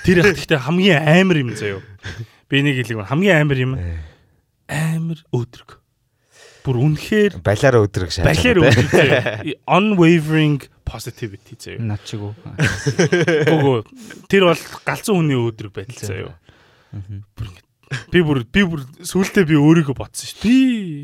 [0.04, 1.80] Тэр их гэхдээ хамгийн амар юм заяо.
[2.52, 3.72] Би нэг хэлэг хамгийн амар юм.
[4.68, 5.80] Амар өдрөг.
[6.66, 8.26] Бүр үнэхээр балиар өдрөг шаа.
[8.26, 9.54] Балиар өдрөг.
[9.70, 11.86] Unwavering positivity заяо.
[11.94, 12.34] Над чиг үү.
[13.46, 13.78] Гүгөө
[14.26, 16.34] тэр бол галзуу хүний өдрөг байдал заяо.
[17.38, 17.54] Бүр
[18.10, 20.42] Би бүр би бүр сүултээ би өөрийгөө бодсон шүү.
[20.42, 20.54] Би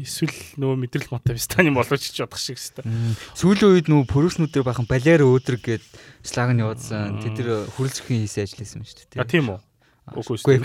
[0.03, 3.14] эсвэл нөгөө мэдрэл мотивстаны болооч гэж бодох шиг хэвээр.
[3.38, 5.85] Сүүлийн үед нөгөө пөрөснүүдээр бахан балиар өөдрөг гээд
[6.27, 7.22] слаг нь явуулсан.
[7.22, 9.22] Тэд тэр хөрөлцөхийн хийсэн ажилласан шүү дээ.
[9.22, 9.62] А тийм үү.
[10.11, 10.59] Үгүй шүү.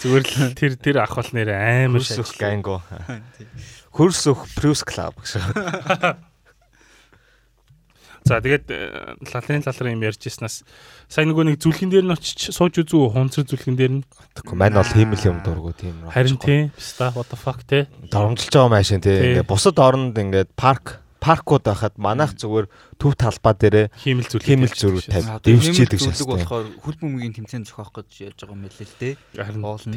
[0.00, 2.84] Зүгээр л тэр тэр ах бол нэр амар шахах ганго.
[3.96, 5.40] Хөрсөх Prus Club гэсэн.
[8.26, 8.66] За тэгээд
[9.30, 10.66] лалын лалрын юм ярьжсэнаас
[11.06, 14.04] сайн нөгөө нэг зүлгэн дээр нь очиж сууж үзүү хунцэр зүлгэн дээр нь.
[14.34, 16.10] Тэгэхгүй маань бол хиймэл юм дургу тийм.
[16.10, 16.74] Харин тийм.
[16.74, 17.86] Ста what the fuck те.
[18.10, 19.14] Доромжилж байгаа машин тий.
[19.30, 22.66] Ингээ бусад оронд ингээд парк паркууд байхад манайх зүгээр
[23.00, 26.16] төв талбай дээрээ хиймэл зүлэг хиймэл зүрх тавь дэвшчихдэг шээ.
[26.16, 29.14] Зүлэг болохоор хөл бөмбөгийн тэмцээн зохиох гэж яаж байгаа юм бэ л дээ.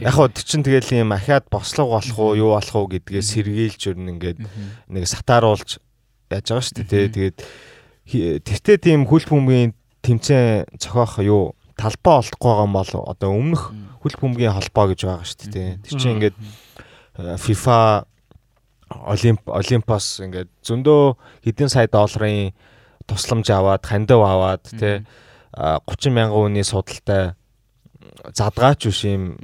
[0.04, 4.12] Яг хоо чинь тэгэл юм ахаад бослого болох уу юу болох уу гэдгээ сэргийлж өрн
[4.16, 4.40] ингээд
[4.90, 5.80] нэг сатааруулж
[6.32, 7.14] яаж байгаа шүү дээ.
[7.14, 7.38] Тэгээд
[8.44, 11.44] тэртээ тийм хөл бөмбөгийн тэмцээн зохиох юу
[11.80, 13.64] талбай олдохгүй байгаа юм бол одоо өмнөх
[14.04, 15.70] хөл бөмбөгийн холбоо гэж байгаа шүү дээ.
[15.84, 18.08] Тэр чинь ингээд э, FIFA
[18.90, 22.54] Олимп Олимпос ингээд зөндөө хэдэн сая долларын
[23.06, 25.06] тусламж аваад хандив аваад тий
[25.54, 27.34] 30 мянган хүний судалтай
[28.34, 29.38] задгаач биш юм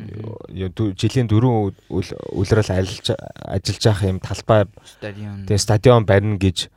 [0.98, 3.08] жилийн дөрөв үлрэл ажиллаж
[3.46, 5.46] ажиллаж явах юм талбай стадион.
[5.46, 6.70] тий стадион барина гэж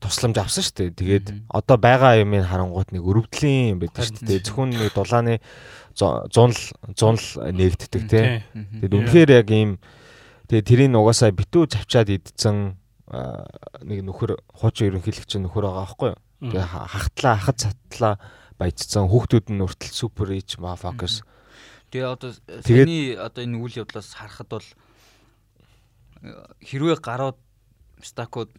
[0.00, 0.90] тусламж авсан шүү дээ.
[0.98, 4.44] Тэгээд одоо байгаа юмыг харангуут нэг өрөвдлийн юм байдаг шүү дээ.
[4.44, 5.40] Зөвхөн нэг дулааны
[5.94, 6.58] зунл
[6.92, 8.42] зунл нээгддэг тий.
[8.52, 9.78] Тэгээд үнэхээр яг ийм
[10.48, 12.76] тэгээд тэрийг угаасаа битүү завчаад идсэн
[13.84, 16.20] нэг нөхөр хуучин ерөнхийлөгч нөхөр байгаа байхгүй юу.
[16.50, 18.14] Тэгээд хахтлаа хахад цатлаа
[18.58, 21.22] баяжсан хүүхдүүд нь үртэл супер ич мафакс.
[21.92, 22.30] Тэгээ одоо
[22.64, 24.68] саяны одоо энэ үйл явдлаас харахад бол
[26.64, 27.38] хэрвээ гарууд
[28.00, 28.50] стакууд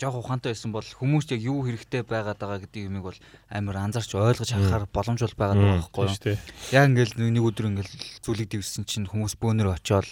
[0.00, 3.18] жоох ухаантай байсан бол хүмүүст яг юу хэрэгтэй байгаад байгаа гэдэг юмыг бол
[3.52, 6.38] амар анзаарч ойлгож харахаар боломж бол байгаа байхгүй юу.
[6.72, 10.08] Яг ингээл нэг өдөр ингээл зүлэг дивсэн чинь хүмүүс бөөнөр очиод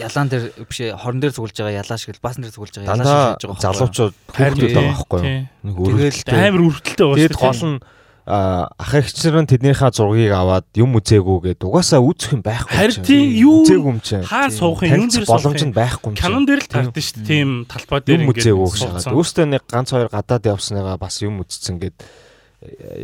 [0.00, 3.28] ялаан дээр биш хорон дээр цуглаж байгаа ялаа шиг баасан дээр цуглаж байгаа ялаа шиг
[3.36, 3.64] хийж байгаа.
[3.68, 5.44] Залуучууд хүүхдүүд байгаа байхгүй юу.
[5.68, 7.28] Нэг өргөлтэй амар өргөлтэй байгаа шүү.
[7.28, 7.78] Тэгэд гол нь
[8.24, 12.72] ах эгчнэр нь тэднийхээ зургийг аваад юм үзээгүй гэдэг угаасаа үүсэх юм байхгүй.
[12.72, 14.00] Харин тийм юу юм.
[14.00, 16.16] Хаан суух юм дээр боломж нь байхгүй юм.
[16.16, 17.28] Канон дээр л тардсан шүү дээ.
[17.28, 19.12] Тийм талбай дээр ингээд үзээгүй шагаад.
[19.12, 21.96] Өөртөө нэг ганц хоёр гадаад явсныгаа бас юм үзсэн гэд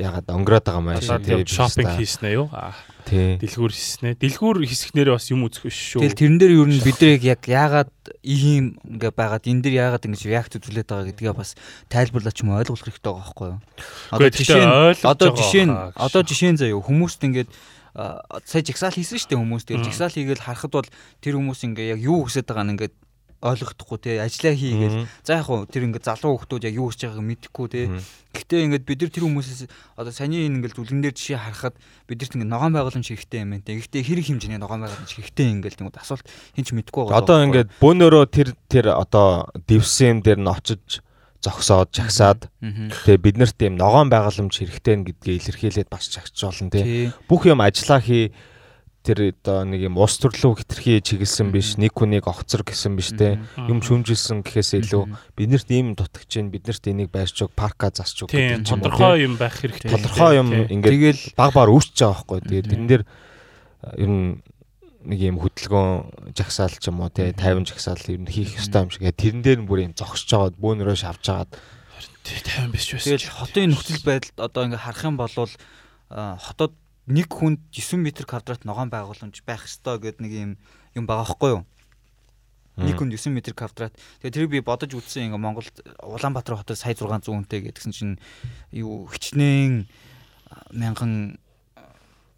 [0.00, 1.20] ягаад онгороод байгаа маяг шүү.
[1.20, 2.48] Тийм шопинг хийснэ юу?
[3.06, 4.18] Дэлгүүр хийснэ.
[4.20, 6.04] Дэлгүүр хийсгнээрээ бас юм үзэх биш шүү.
[6.04, 10.06] Тэгэл тэрэн дээр юу н бид нэр яг яагаад ийм ингээ байгаад энэ дээр яагаад
[10.10, 11.56] ингэж реакт үзүүлээд байгаа гэдгээ бас
[11.88, 13.60] тайлбарлаач юм ойлгох хэрэгтэй байгаа байхгүй юу?
[14.12, 14.72] Одоо жишээ нь
[15.06, 17.50] одоо жишээ нь одоо жишээ нь заяа хүмүүст ингээд
[18.46, 22.00] сая жигсаал хийсэн шүү дээ хүмүүс тэгэл жигсаал хийгээл харахад бол тэр хүмүүс ингээ яг
[22.00, 22.94] юу хүсэж байгаа нь ингээд
[23.40, 25.08] ойлгохдохгүй те ажиллаа хийгээл.
[25.24, 27.88] За яг хуу тэр ингээд залуу хүмүүс яг юу хийж байгааг мэдэхгүй те.
[28.36, 29.60] Гэхдээ ингээд бид нар тэр хүмүүсээс
[29.96, 33.80] одоо саний ингээд зүлгэн дээр жишээ харахад бидэрт ингээд ногоон байгууламж хэрэгтэй юм байна те.
[33.80, 38.24] Гэхдээ хэрэг хэмжээний ногоон байгууламж хэрэгтэй ингээд тэгвэл асуулт хинч мэдэхгүй байгаа одоо ингээд бөөнөрөө
[38.28, 41.00] тэр тэр одоо дивсэн дээр нь очиж
[41.40, 47.16] зогсоод жагсаад тэгээ бид нарт тийм ногоон байгууламж хэрэгтэй гэдгээ илэрхийлээд бас чагч болно те.
[47.24, 48.36] Бүх юм ажиллаа хий
[49.00, 53.40] тэр одоо нэг юм ус төрлөө хитрхи чиглэсэн биш нэг хүнийг огцор гэсэн биш те.
[53.56, 55.08] Юм шүмжилсэн гэхээс илүү
[55.40, 59.40] биднэрт ийм дутагч чинь биднэрт энийг байрч өг парка засч өг гэдэг чинь тодорхой юм
[59.40, 59.88] байх хэрэгтэй.
[59.88, 62.38] Тодорхой юм ингээд тэгэл баг баг үүсч байгаа байхгүй.
[62.44, 63.04] Тэгээд тэрэн дээр
[63.96, 64.28] ер нь
[65.08, 68.92] нэг юм хөдөлгөөн жагсаал ч юм уу те 50 жагсаал ер нь хийх ёстой юм
[68.92, 69.08] шиг.
[69.08, 71.56] Тэрэн дээр нь бүр юм зогсож байгаа бөөнөрөө шавж хагаад
[72.20, 73.16] 50 биш байсан.
[73.16, 76.76] Тэгэл хотын нөхцөл байдалд одоо ингээ харах юм бол хотод
[77.10, 80.52] нэг хүнд 9 м квадрат ногоон байгууламж байх ёстой гэдэг нэг юм
[80.94, 81.62] юм байгаа байхгүй юу?
[82.78, 83.92] Нэг хүнд 9 м квадрат.
[84.22, 88.14] Тэгээ тэр би бодож үзсэн ингээ Монголд Улаанбаатар хотод сая 600 хүнтэй гэдгсэн чинь
[88.70, 89.90] юу хичнээн
[90.70, 91.42] мянган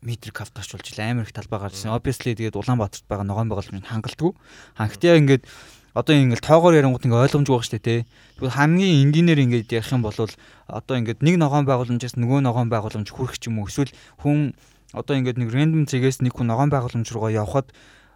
[0.02, 1.94] метр квадрат болж амар их талбай гарч ирсэн.
[1.94, 4.32] Obviously тэгээд Улаанбаатарт байгаа ногоон байгууламж хангалтгүй.
[4.80, 5.44] Хангалтяа ингээд
[5.92, 8.00] одоо ингээл тоогоор ярингууд ингээ ойлгомжгүй байх штэ тий.
[8.40, 13.09] Тэгвэл хамгийн энгийнээр ингээд ярих юм бол одоо ингээд нэг ногоон байгууламжаас нөгөө ногоон байгууламж
[13.12, 13.92] хүрэх ч юм уу эсвэл
[14.24, 14.57] хүн
[14.96, 17.68] одоо ингээд нэг рандом зэгээс нэг хүн ногоон байгууламж руугаа явхад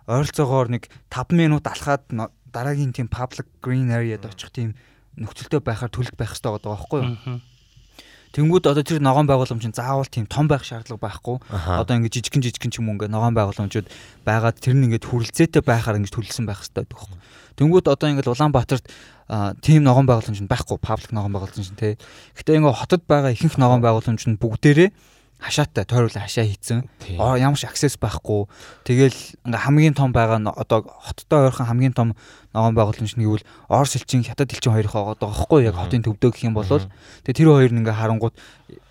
[0.09, 2.09] ойролцоогоор нэг 5 минут алхаад
[2.49, 4.73] дараагийн тийм public green area-д очих тийм
[5.21, 7.41] нөхцөлтэй байхаар төлөлт байх хэрэгтэй байгаа байхгүй юу?
[8.37, 11.41] Тэнгүүд одоо тэр ногоон байгууламж чинь заавал тийм том байх шаардлага байхгүй.
[11.81, 13.89] Одоо ингээд жижигэн жижигэн ч юм уу ингээд ногоон байгууламжууд
[14.29, 17.17] байгаад тэр нь ингээд хүрэлцээтэй байхаар ингээд төлөвлөсөн байх хэрэгтэй байдаг байхгүй.
[17.57, 18.85] Тэнгүүд одоо ингээд Улаанбаатарт
[19.65, 21.97] тийм ногоон байгууламж нь байхгүй, паблик ногоон байгууламж нь тий.
[22.37, 24.93] Гэтэ ингээд хотод байгаа ихэнх ногоон байгууламж нь бүгдээрээ
[25.41, 26.89] хашаатай тойруулаа хашаа хийцэн.
[27.17, 28.49] Ямар ч аксес байхгүй.
[28.89, 32.17] Тэгэл ингээ хамгийн том байгаа одоо хоттой ойрхон хамгийн том
[32.57, 36.49] ногоон байгууламж нь гэвэл Орос элчин хятад элчин хоёрын байгаа байхгүй яг хотын төвдөө гэх
[36.49, 38.35] юм бол тэгээ тэр хоёр нь ингээ харангууд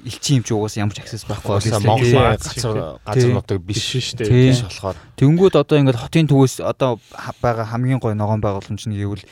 [0.06, 4.54] элчин юм чи угаас ямар ч аксес байхгүй Монголын газар газарнуудыг биш шүү дээ.
[4.54, 4.98] Биш болохоор.
[5.18, 7.02] Тэнгүүд одоо ингээ хотын төвөөс одоо
[7.42, 9.26] байгаа хамгийн гоё ногоон байгууламж нь гэвэл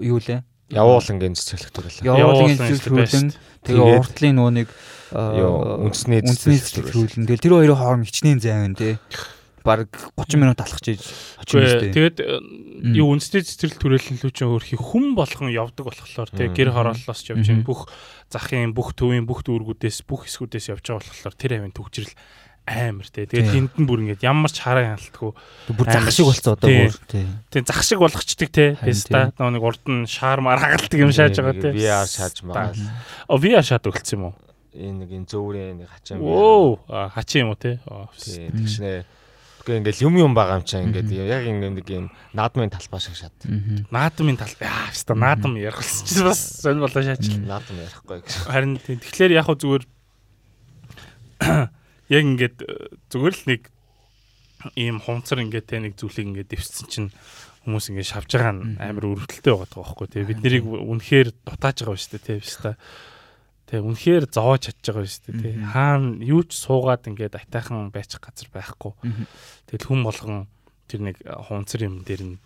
[0.00, 0.40] юу лээ?
[0.68, 2.04] Явуулангийн цэцэрлэгтэр байлаа.
[2.04, 3.32] Явуулангийн цэцэрлэгтэр
[3.64, 4.68] тэгээ уртлын нөгөө нэг
[5.16, 7.24] үндэсний цэцэрлэгтэр.
[7.24, 9.00] Тэгэл тэр хоёрын хооронд хичнээн зайван тий.
[9.68, 11.04] Бараг 30 минут алхаж очих
[11.52, 11.92] юм шүү дээ.
[11.92, 12.18] Тэгээд
[12.96, 17.36] юу үндэсний цэцэрлэг төрөлн лүү чинь өөрхий хүн болгон явдаг болохоор тий гэр хорооллоос ч
[17.36, 17.92] явж бүх
[18.32, 22.16] захын бүх төвийн бүх дүүргүүдээс бүх хэсгүүдээс явж байгаа болохоор тэр авийн төгжрэл
[22.68, 23.24] амар тий.
[23.24, 25.32] Тэгээд тэнд нь бүр ингээд ямар ч хараа хяналтгүй
[25.72, 27.24] бүр зах шиг болцсон одоо бүр тий.
[27.48, 28.70] Тий зах шиг болгочдөг тий.
[28.76, 31.72] Песта нэг урд нь шаармаар хагалдаг юм шааж байгаа тий.
[31.72, 32.76] VR шааж байгаа.
[33.28, 34.34] О VR шаад өгсөн юм уу?
[34.76, 36.28] Энэ нэг энэ зөөрийн нэг хачин юм.
[36.28, 37.80] Оо хачин юм уу тий.
[38.20, 39.17] Тий тэгшнэ.
[39.68, 43.20] Гэхдээ ингээд юм юм байгаа юм чаа ингээд яг ингээд нэг юм наадмын талбай шиг
[43.20, 43.36] шат.
[43.92, 44.64] Наадмын талбай.
[44.64, 47.28] Аа хэвста наадам ярих болсон чи бас сонь болоо шаач.
[47.44, 48.48] Наадам ярихгүй гэж.
[48.48, 49.84] Харин тэгэхээр яг хөө зүгээр
[52.16, 53.62] яг ингээд э, зүгээр л нэг
[54.72, 57.10] ийм хунцар ингээд те нэг зүйлийг ингээд дэвссэн чинь
[57.68, 62.00] хүмүүс ингээд шавж байгаа нь амар өрөвдөлттэй байгаа байхгүй тий бид нарыг үнэхээр дутааж байгаа
[62.00, 62.80] шүү дээ тий биш та
[63.68, 68.24] тий үнэхээр зовоож чадж байгаа шүү дээ тий хаана юу ч суугаад ингээд атайхан байчих
[68.24, 68.92] газар байхгүй.
[69.68, 70.48] Тэгэл хүн болгон
[70.88, 72.36] тэр нэг хунцар юм дээр нь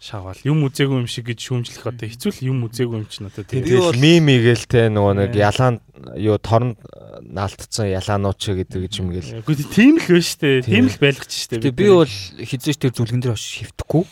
[0.00, 3.44] шавал юм үзээгүй юм шиг гэж шүүмжлэх одоо хэцүү л юм үзээгүй юм чинь одоо
[3.44, 5.84] тэгээд мим игээл те нөгөө нэг ялаан
[6.16, 6.72] юу торн
[7.20, 9.44] наалтцсан ялаанууд ч гэдэг гэж юм гээл.
[9.44, 10.64] Үгүй тийм л байна штэ.
[10.64, 10.88] Тийм.
[10.88, 11.60] Л байлгач штэ.
[11.68, 14.04] Би бол хизээч тэр зүлгэн дээр хөвтөхгүй.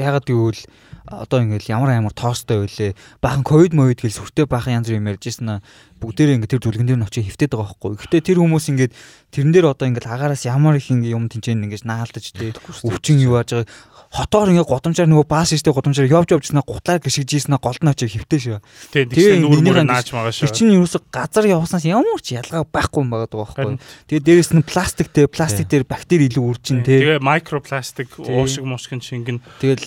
[0.00, 0.62] Ягаад гэвэл
[1.06, 2.92] одоо ингээл ямар амар тоостой байлээ.
[3.22, 5.62] Бахан ковид мовид гэл сүртэй бахан янз бүр юм ярьжсэн
[6.02, 7.94] бүгдээрээ ингээд тэр зүлгэн дээр нь очиж хөвтөд байгаа байхгүй.
[7.96, 8.92] Гэхдээ тэр хүмүүс ингээд
[9.32, 12.52] тэрэн дээр одоо ингээд агаараас ямар их ингээ юм тэнцэн ингээд наалдаж тий
[12.84, 17.58] өвчин юу яаж байгаа хотоор ингээ годамжаар нөгөө баас штэ годамжаар явж явжснаа гутлаа гიშгэжсэн
[17.58, 18.58] голд наачаа хөвтөө шүү.
[18.94, 20.54] Тэгээ нүүр мөр нааж байгаа шүү.
[20.54, 23.76] Чинь юусо газар явснаас ямар ч ялгаа байхгүй юм байгаа байхгүй.
[24.08, 27.02] Тэгээ дээрэс нь пластиктэй пластик дээр бактери илүү үржин тий.
[27.02, 29.42] Тэгээ микропластик уушиг мушгин шингэн.
[29.60, 29.84] Тэгэл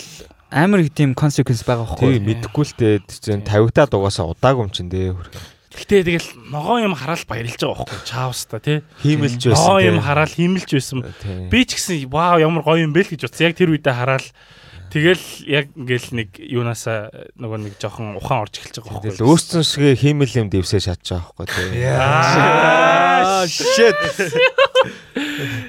[0.49, 2.17] амар их тийм consequence байгаа байхгүй.
[2.17, 3.45] Тий мэдэхгүй л дээ.
[3.45, 5.13] 50 таа дугаасаа удаагүй юм чин дээ.
[5.69, 8.81] Гэтэ тэгэл ногоо юм хараал баярлж байгаа байхгүй чаавста тий.
[9.05, 9.53] Хиймэлж байсан.
[9.53, 11.05] Ногоо юм хараал хиймэлж байсан.
[11.53, 13.53] Би ч гэсэн вау ямар гоё юм бэ л гэж утсан.
[13.53, 14.27] Яг тэр үедээ хараал
[14.89, 19.21] Тэгэл яг ингээл нэг юунасаа нөгөө нэг жоохон ухаан орж эхэлж байгаа байхгүй.
[19.21, 21.85] Тэгэл өөрсдөн шиг хиймэл юм дэвсээ шатж байгаа байхгүй тий.
[21.93, 24.01] Аа shit.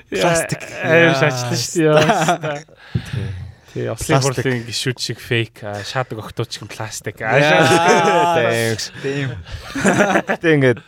[0.08, 0.64] Пластик.
[0.80, 3.49] Аа шатчихсан шүү дээ.
[3.70, 7.22] Тий, ослын хурлын гişүүд шиг фейк, шаадаг огтуд шиг пластик.
[7.22, 8.90] Thanks.
[9.02, 9.38] Тийм.
[10.26, 10.82] Гэтэ ингээд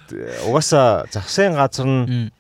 [0.51, 2.31] угаасаа загсын газар нь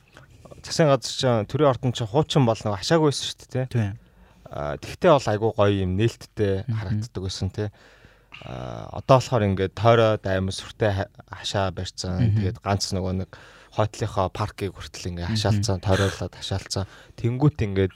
[0.66, 3.90] загсын газар чинь төрийн ордон чинь хуучин бол нэг хашаагүй байсан шүү дээ, тий.
[4.50, 7.70] Тэгтээ бол айгүй гоё юм нээлттэй харагддаг байсан, тий.
[8.42, 12.34] Одоо болохоор ингээд тойроо даймс сүртэй хашаа барьцсан.
[12.34, 13.30] Тэгээд ганц нөгөө нэг
[13.72, 16.84] хойтлынхоо паркийг хүртэл ингээд хашаалцсан, тойруулаад хашаалцсан.
[17.16, 17.94] Тэнгүүт ингээд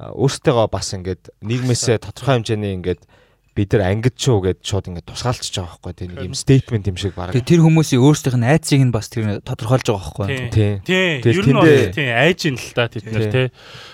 [0.00, 3.04] өөртөөгөө бас ингээд нийгмээсээ тодорхой хэмжээний ингээд
[3.52, 6.96] бид нар ангид шүү гэд шууд ингээд тусгаалчихж байгаа байхгүй тийм нэг юм стейтмент юм
[6.96, 7.34] шиг баг.
[7.34, 10.26] Тэр хүмүүсийн өөрсдийнх нь айцыг нь бас тэр тодорхойлж байгаа байхгүй.
[10.54, 10.74] Тийм.
[10.86, 11.20] Тийм.
[11.20, 13.46] Ер нь бол тийм айж ин л та тэд нар тий.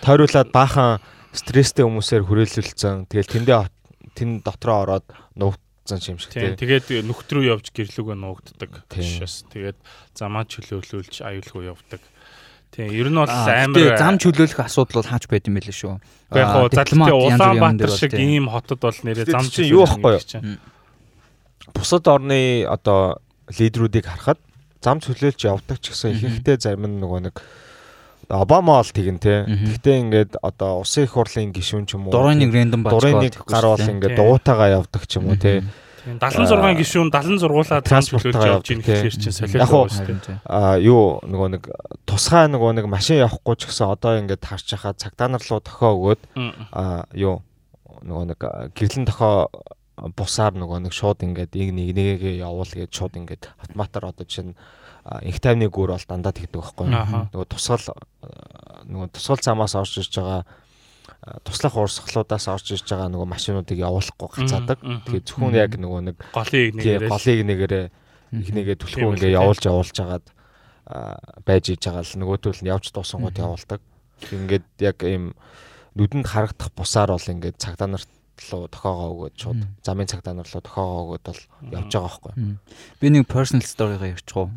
[0.05, 1.03] Тойруулаад баахан
[1.35, 3.11] стресстэй хүмүүсээр хүрээлүүлсэн.
[3.11, 3.59] Тэгэл тэндээ
[4.15, 6.53] тэн дотроо ороод нуугдсан юм шиг тий.
[6.53, 8.73] Тэгээд нүхт рүү явж гэрлүүгээ нуугддаг.
[8.93, 9.79] Тэгээд
[10.15, 12.05] замаа чөлөөлүүлж аюулгүй явдаг.
[12.77, 15.97] Тийм, ер нь бол амар зам чөлөөлөх асуудал бол хаач байд юм байл шүү.
[16.37, 20.61] Яг хоо задлмаа Улаанбаатар шиг ийм хотод бол нэрээ зам чинь юу байхгүй юу?
[21.73, 24.41] Бусад орны одоо лидерүүдийг харахад
[24.85, 27.37] зам чөлөөлж явдаг ч гэсэн ихэнхдээ зарим нь нөгөө нэг
[28.29, 29.47] Обама бол тэгин те.
[29.47, 32.13] Гэхдээ ингээд одоо улсын их хурлын гишүүн ч юм уу.
[32.13, 32.91] Дурын нэг рэндом бач.
[32.91, 35.63] Дурын нэг гар бол ингээд дуутаагаа явдаг ч юм уу те.
[36.07, 40.39] 76 гишүүн 70 зургуулаа транспортлж явж ийн гэхээр чинь солиод байгаа шүү дээ.
[40.47, 41.63] Аа юу нөгөө нэг
[42.07, 45.91] тусгай нөгөө нэг машин явахгүй ч гэсэн одоо ингээд харж хахад цагтаа нар руу тохио
[45.99, 46.23] өгөөд
[46.71, 47.43] аа юу
[48.07, 48.41] нөгөө нэг
[48.79, 49.51] гэрлэн тохио
[50.15, 54.55] бусаар нөгөө нэг шууд ингээд ийг нэг нэгээ явуул гэж шууд ингээд автоматар одоо чинь
[55.23, 56.87] их тайвны гүр бол дандаа тэгдэг байхгүй
[57.33, 57.97] нөгөө тусгал
[58.85, 60.43] нөгөө тусгал замаас орж ирж байгаа
[61.43, 64.79] туслах урсгалуудаас орж ирж байгаа нөгөө машинуудыг явуулахгүй гацаадаг.
[64.83, 67.87] Тэгээ зөвхөн яг нөгөө нэг голыг нэгээрээ голыг нэгээрээ
[68.37, 70.27] их нэгээ түлхүү ингээ явуулж явуулж хагаад
[71.47, 73.81] байж иж байгаа л нөгөөдөл нь явж дуусангууд явуулдаг.
[74.31, 75.35] Ингээд яг ийм
[75.99, 78.11] нүдэнд харагдах бусаар бол ингээд цагдаа нарт
[78.53, 82.35] руу тохоогоо өгөөд шууд замын цагдаа нар руу тохоогоо өгөөд бол явж байгаа байхгүй.
[83.01, 84.51] Би нэг personal story-га ярьчих уу.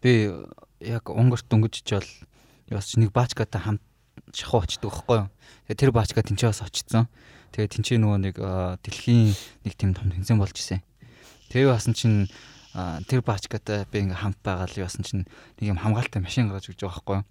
[0.00, 0.12] Би
[0.80, 2.08] яг Унгарт дөнгөж ичэл
[2.72, 3.84] бас нэг баачгатай хамт
[4.34, 5.28] шахуу очдөг байхгүй юу.
[5.66, 7.06] Тэгээ тэр баачга тэнцээ бас очсон.
[7.54, 8.36] Тэгээ тэнцээ нөгөө нэг
[8.86, 9.34] дэлхийн
[9.66, 10.82] нэг тийм том тэнцэн болж исэн.
[11.50, 12.30] Тэгээ басан чинь
[13.10, 15.26] тэр баачгатай би ингээм хамт байгаа л яасан чинь
[15.58, 17.26] нэг юм хамгаалтай машин гаргаж өгч байгаа байхгүй юу.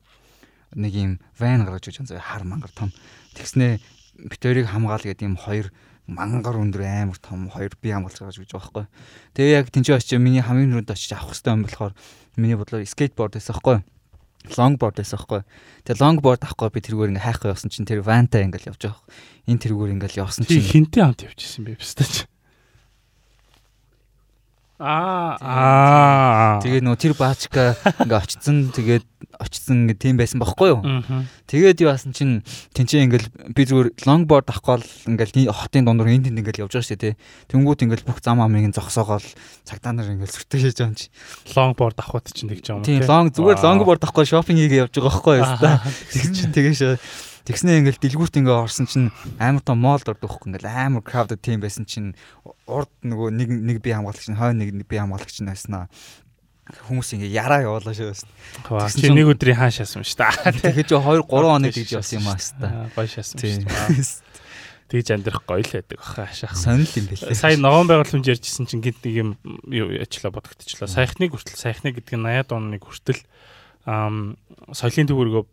[0.75, 2.91] Нэг юм ван гаргаж өгч байгаа хар мангар том.
[3.39, 3.79] Тэгснээ
[4.27, 5.71] бит хоёрыг хамгаал гэдэг юм хоёр
[6.07, 8.93] мангар өндөр амар том хоёр би хамгаалж гаргаж өгч байгаа байхгүй юу.
[9.39, 11.93] Тэгээ яг тэнцээ очиж миний хамгийн түрүүнд очиж авах хэрэгтэй юм болохоор
[12.35, 13.83] миний бодлоор скейтборд байсан байхгүй юу
[14.47, 15.41] лонгборд байсан байхгүй.
[15.84, 19.04] Тэгээ лонгборд авахгүй би тэргээр ингээ хайхгүй явсан чинь тэр вантай ингээл явж байгаа.
[19.52, 22.13] Энэ тэргээр ингээл явсан чинь хинтээ хамт явчихсан бэ бистач.
[24.79, 26.59] Аа.
[26.63, 27.75] Тэгээ нөө тэр баачка
[28.07, 29.03] ингээ очсон тэгээд
[29.35, 30.79] очсон ингээ тийм байсан байхгүй юу?
[31.51, 36.39] Тэгээд яасан чинь тэнцээ ингээл би зүгээр лонгборд авахгүй л ингээл хотын дундуур энд тэнд
[36.39, 37.19] ингээл явж байгаа шүү дээ.
[37.51, 39.27] Тэнгүүд ингээл бүх зам амыг зогсоогоол
[39.67, 41.11] цагтаа нар ингээл сүртэй хийж байгаа юм чи.
[41.51, 42.87] Лонгборд авахд чинь тэгж байгаа юм.
[42.87, 45.51] Тийм лонг зүгээр лонгборд авахгүй шопинг хийгээ явж байгаа байхгүй юу?
[46.07, 46.95] Тэг чи тэгээ
[47.49, 49.09] Тэгснээ ингээл дэлгүүрт ингээ орсон чинь
[49.41, 52.13] амар том моол дурд өгөхгүй ингээл амар crowded team байсан чинь
[52.69, 55.89] урд нөгөө нэг нэг би хамгаалагч нь хойно нэг би хамгаалагч нь байснаа
[56.69, 58.93] хүмүүс ингээ яраа явуулаа шүү дээ.
[58.93, 60.62] Чи нэг өдрийн хааш яасан шүү дээ.
[60.62, 62.73] Тэгэхээр чи 2 3 хоног гэж явсан юм аа шүү дээ.
[62.93, 64.29] Гоё шаасан шүү дээ.
[64.89, 66.58] Тэгж амьдрах гоё л байдаг баха хашаах.
[66.58, 67.38] Сонир юм бэлээ.
[67.38, 69.29] Сая ногоон байгууламж ярьжсэн чинь гинт нэг юм
[69.69, 70.89] юу ячлаа бодогдчихлоо.
[70.89, 73.21] Саяхныг хүртэл саяхныг гэдэг нь 80-аад оны хүртэл
[73.86, 75.43] соёлын төвөргөө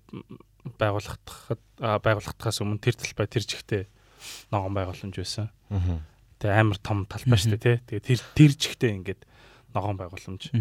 [0.80, 3.84] байгуулагдахад байгуулагдахаас өмнө тэр талбай тэр жигтэй
[4.48, 5.52] ногоон байгууламж байсан.
[6.40, 7.76] Тэгээ амар том талбай шүү дээ тий.
[8.00, 9.20] Тэгээ тэр тэр жигтэй ингээд
[9.72, 10.52] ногоон байгууламж.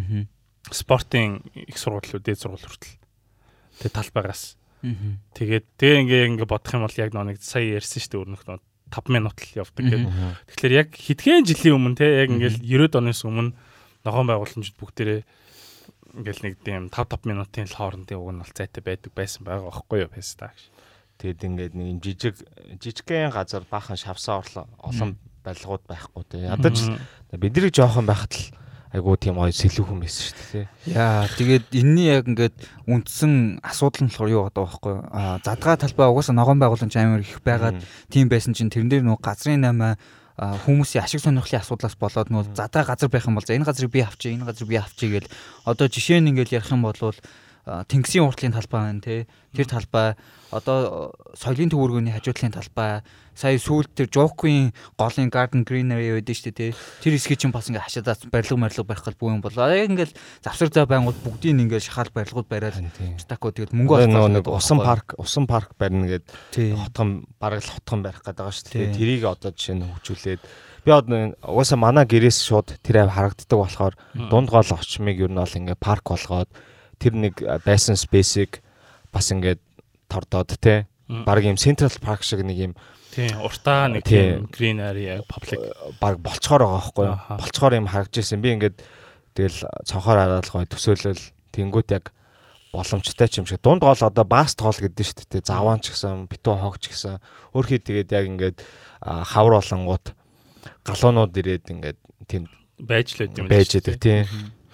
[0.71, 2.95] Спортын их сургууль дээд сургууль хүртэл.
[3.83, 4.55] Тэгээ талбайгаас.
[5.35, 8.43] Тэгээд тэгээ ингээ ингээ бодох юм бол яг нэг сая ярьсан шүү дээ өрнөх
[8.91, 10.11] 5 минут л явдаг гэдэг.
[10.53, 13.51] Тэгэхээр яг хэдхэн жилийн өмнө те яг ингээл 90-ад оноос өмнө
[14.05, 15.21] ногоон байгууламжууд бүгдээрээ
[16.21, 19.73] ингээл нэг тийм 5 5 минутын л хоорондын уг нь бол зайтай байдаг байсан байгаа
[19.73, 20.61] байхгүй юу та гэж.
[21.17, 22.35] Тэгэд ингээд нэг юм жижиг
[22.79, 26.43] жижигхэн газар баахан шавсан орлоо олон барилгууд байхгүй те.
[26.49, 26.77] Ядаж
[27.31, 28.45] бидний жоохон байхад л
[28.95, 30.67] айгуу тийм гоё сэлүүхэн байсан шүү дээ.
[30.95, 32.55] Яа, тэгээд энэний яг ингээд
[32.87, 34.95] үндсэн асуудал нь болохоор юу байгаа байхгүй?
[35.11, 39.19] Аа, задгаа талбай угаасаа ногоон байгууламж амар их байгаад тийм байсан чинь тэрэн дээр нөгөө
[39.19, 39.99] газрын намаа
[40.35, 44.03] хүмүүсийн ашиг сонирхлын асуудлаас болоод нөгөө задаа газар байх юм бол за энэ газрыг би
[44.03, 45.31] авчи, энэ газрыг би авчи гэл
[45.63, 46.99] одоо жишээ нь ингээл ярих юм бол
[47.65, 49.25] тэнгисийн уртлын талбай байна тий.
[49.57, 50.13] Тэр талбай
[50.53, 53.01] одоо соёлын төвөргөний хажуудлын талбай
[53.33, 56.71] сая сүүлд тэр Жокуийн голын Garden Greenery байдаг шүү дээ тий.
[57.01, 59.73] Тэр хэсгийг чинь бас ингээ хашаадаас барилга барилга барих гал бүү юм болоо.
[59.73, 60.13] Яг ингээл
[60.45, 62.77] завсар зай байнгут бүгдийг ингээ шахаал барилгууд бариад
[63.17, 68.05] стако тэгээд мөнгө олох нэг усан парк усан парк барина гэд хотхон бараг л хотхон
[68.05, 68.93] барих гэдэг байгаа шүү дээ.
[68.93, 70.41] Тэрийг одоо жишээ нь хөгжүүлээд
[70.85, 73.93] би одоо угаасаа манай гэрээс шууд тэр ав харагддаг болохоор
[74.29, 76.47] дунд гол очмыг ер нь бол ингээ парк болгоод
[76.99, 78.61] тэр нэг байсан спейсийг
[79.11, 79.61] бас ингээд
[80.09, 80.87] тордоод те.
[81.07, 82.73] Баг юм Central Park шиг нэг юм
[83.15, 84.03] тийм уртаа нэг
[84.51, 85.61] green area public.
[86.01, 87.07] Баг болцохоор байгаа байхгүй
[87.39, 88.77] болцохоор юм харагдж ирсэн би ингээд
[89.37, 91.23] тэгэл цонхоор хараад гоё төсөөлөл
[91.55, 92.11] тэнгуут яг
[92.75, 93.63] боломжтой ч юм шиг.
[93.63, 95.47] Дунд гол одоо баст гол гэдэг шүү дээ.
[95.47, 97.23] Заваан ч гэсэн битүү хог ч гэсэн.
[97.55, 98.57] Өөрхий тэгээд яг ингээд
[98.99, 100.05] хавар болонгууд
[100.83, 104.25] галуунууд ирээд ингээд тийм байж л байд юм байж байдаг тийм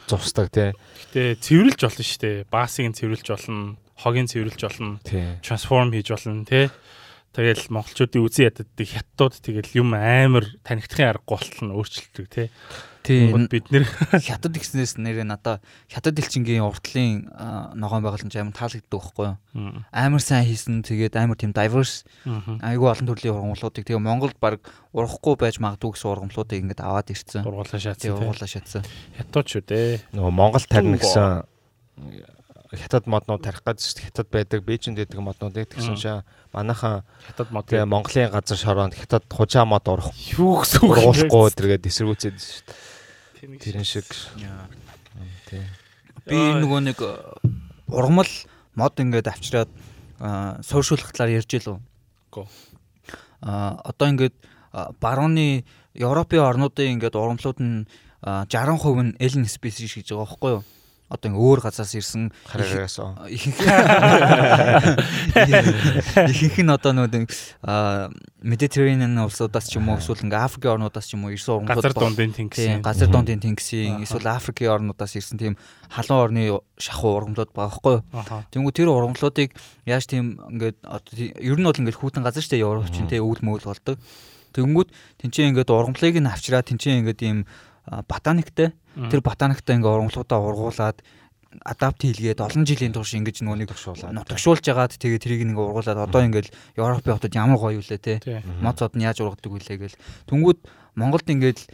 [0.07, 0.71] зурсдаг тий.
[1.13, 2.37] Гэтэ цэвэрлж болно шүү дээ.
[2.49, 4.99] Баасыг цэвэрлж болно, хогийн цэвэрлж болно,
[5.45, 6.69] трансформ хийж болно тий.
[7.32, 12.47] Тэгэл монголчуудын үзэн яддаг хятадууд тэгэл юм амар танигдахын аргагүй болтол нь өөрчлөлтөг тий.
[13.07, 13.88] Тийм бид нэр
[14.27, 17.32] хятад гиснээс нэрээ надаа хятад элчингийн уртлын
[17.79, 19.39] ногоон байгууламж амар таалагддаг байхгүй юу.
[19.95, 24.61] Амар сайн хийсэн тэгээд амар тийм diverse айгүй олон төрлийн ургамлуудыг тэгээ Монголд баг
[24.91, 27.47] урахгүй байж магадгүй гэсэн ургамлуудыг ингээд аваад ирсэн.
[27.47, 28.11] Ургуулаа шаацсан.
[28.11, 28.84] Ургуулаа шаацсан.
[29.17, 30.03] Хятад шүү дээ.
[30.13, 31.47] Нөгөө Монгол тарина гэсэн
[32.72, 36.24] хятад моднууд тарих гэж хятад байдаг, Бээжинд байдаг моднуудыг тэгсэн чинь
[36.55, 41.51] манайхан хятад мод тэгээ Монголын газар шороонд хятад хужаа мод урах юу гэсэн үг ургуулахгүй
[41.51, 42.63] тэргээд эсэргүүцээд шүү
[43.51, 43.59] дээ.
[43.59, 44.07] Тэрэн шиг.
[45.51, 45.67] Тий.
[46.24, 47.11] Би нөгөө нэг э,
[47.91, 48.32] ургамал
[48.80, 49.72] мод ингээд авчираад
[50.63, 51.78] сууршуулах талаар ярьж илүү.
[52.32, 52.47] Гөө.
[53.41, 54.36] А одоо ингээд
[55.01, 57.84] барууны Европын орнуудын ингээд урамлууд нь
[58.22, 60.63] 60% нь alien species гэж байгаа байхгүй юу?
[61.12, 62.95] Одоо ингээ өөр газраас ирсэн хараагаас
[63.28, 63.59] ихэнх
[66.64, 67.28] нь одоо нөгөө
[68.41, 71.93] Mediterranean улсуудаас ч юм уу эсвэл ингээ Африкийн орнуудаас ч юм уу ирсэн ургамлууд газар
[71.93, 75.59] дундын тэнгисийн газар дундын тэнгисийн эсвэл Африкийн орнуудаас ирсэн тийм
[75.91, 76.43] халуун орны
[76.80, 77.97] шахуу ургамлууд байгаа байхгүй.
[78.55, 79.51] Тэнгүү тэр ургамлуудыг
[79.86, 80.80] яаж тийм ингээд
[81.38, 83.99] ер нь бол ингээд хүүтэн газар штэ Европ чинь тийм өвөл мөөл болдог.
[84.55, 84.89] Тэнгүүд
[85.22, 87.39] тэнцээ ингээд ургамлыг нь авчираа тэнцээ ингээд ийм
[87.91, 88.71] ботаниктэй.
[88.95, 91.03] Тэр ботаниктай ингээ ургамлуудаа ургуулад
[91.65, 96.51] адапт хийлгээд олон жилийн турш ингэж төгшүүлээд нутагшуулж жагаад тэгээ тэрийг ингээ ургуулад одоо ингээл
[96.79, 98.23] Европын хотод ямар гоё юулээ те?
[98.63, 99.99] Моцод нь яаж ургадаг вүлээ гэл.
[100.31, 100.59] Түнгүүд
[100.95, 101.67] Монголд ингээд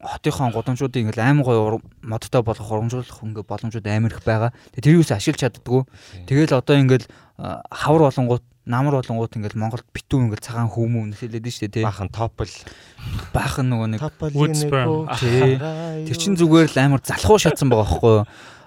[0.00, 4.56] хотынхон гудамжуудыг ингээл аймаг гоё модтой болгох урамжуулах ингээ боломжууд амар их байгаа.
[4.72, 5.82] Тэгээ тэрийг ус ашиглаж чаддггүй.
[6.24, 7.04] Тэгэл одоо ингээл
[7.68, 11.84] хавар болонгууд намар болонгууд ингээл Монголд битүү ингээл цагаан хүмүүн нэлээд нь шүү дээ тий.
[11.84, 12.52] Баахан топл.
[13.32, 14.00] Баахан нөгөө нэг
[16.04, 18.26] Тэр чин зүгээр л амар залхуу шатсан байгаа байхгүй юу?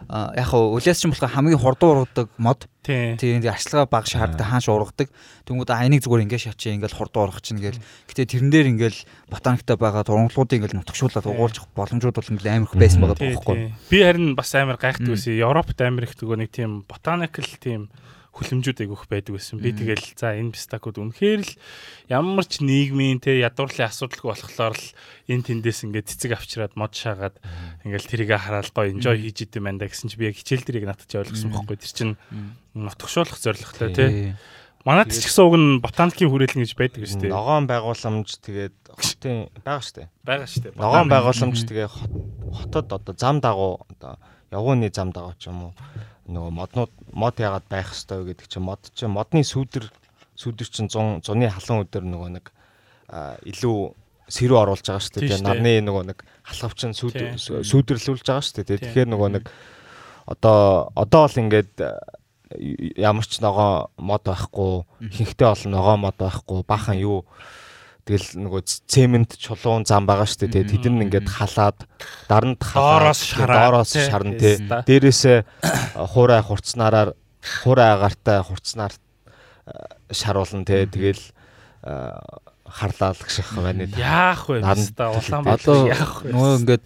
[0.10, 2.68] А яг хаа үлээс чинь болохоор хамгийн хурдан ургадаг мод.
[2.84, 5.08] Тийм арчилгаа баг шаарддаг хааш ургадаг.
[5.48, 7.80] Тэнгүүд айныг зүгээр ингээд шатчих ингээд хурдан ургах чинь гээл.
[8.12, 8.98] Гэтэ тэрэн дээр ингээд
[9.32, 13.72] ботаниктай байгаа ургамлуудыг ингээд нутгшуулаад угуулж боломжууд бол ингээд амар их байсан байгаа байхгүй юу?
[13.88, 15.40] Би харин бас амар гайхдаг байсан.
[15.40, 17.88] Европт амар их нөгөө нэг тийм ботаникл тийм
[18.34, 19.62] хүлэмжүүд айгүйх байдаг байсан.
[19.62, 21.54] Би тэгэл за энэ пистакууд үнэхээр л
[22.10, 24.88] ямар ч нийгмийн те ядуурлын асуудалгүй болохоор л
[25.30, 27.38] энэ тэндээс ингээд цэцэг авчираад мод шаагаад
[27.86, 30.90] ингээд тэрийг хараад гоё enjoy хийж идэм байна да гэсэн чи би яг хичээл дэрийг
[30.90, 31.78] надад ч ойлгосон бохгүй.
[31.78, 32.10] Тэр чин
[32.74, 34.06] нутгшуулах зорилготой те.
[34.82, 37.32] Манайд ч гэсэн уг нь ботаникийн хүрээлэн гэж байдаг шүү дээ.
[37.32, 40.08] Ногоон байгууламж тэгээд хотын байгаа шүү дээ.
[40.26, 40.74] Байгаа шүү дээ.
[40.76, 44.20] Ногоон байгууламж тэгээ хотод одоо зам дагуу одоо
[44.52, 45.74] явгууны зам дагуу ч юм уу
[46.28, 49.86] нөгөө моднууд мод яагаад байх хэвээр гэдэг чинь мод чинь модны сүүдэр
[50.40, 52.46] сүүдэр чинь 100 зуны халуун өдөр нөгөө нэг
[53.44, 53.78] илүү
[54.32, 55.44] сэрүү оруулж байгаа шүү дээ.
[55.44, 58.80] Нарны нөгөө нэг халхав чинь сүүдэрлүүлж байгаа шүү дээ.
[58.88, 59.52] Тэгэхээр нөгөө нэг
[60.26, 61.76] одоо одоо л ингээд
[62.98, 67.28] ямар ч ногоо мод байхгүй, хинхтэй олон ногоо мод байхгүй, бахан юу
[68.04, 70.68] Тэгэл нөгөө цемент чулуун зам байгаа шүү дээ.
[70.68, 71.88] Тэд нь ингээд халаад
[72.28, 74.60] даранд халаад доороос шарна тий.
[74.60, 75.48] Дээрээсээ
[76.12, 77.16] хуурай хурцнараар
[77.64, 78.92] хуурай агаартай хурцнаар
[80.12, 80.84] шаруулна тий.
[80.84, 81.24] Тэгэл
[82.68, 83.88] харлаа л гэх байна.
[83.96, 84.60] Яах вэ?
[84.60, 86.36] Наста Улаанбаатар яах вэ?
[86.36, 86.84] Нөгөө ингээд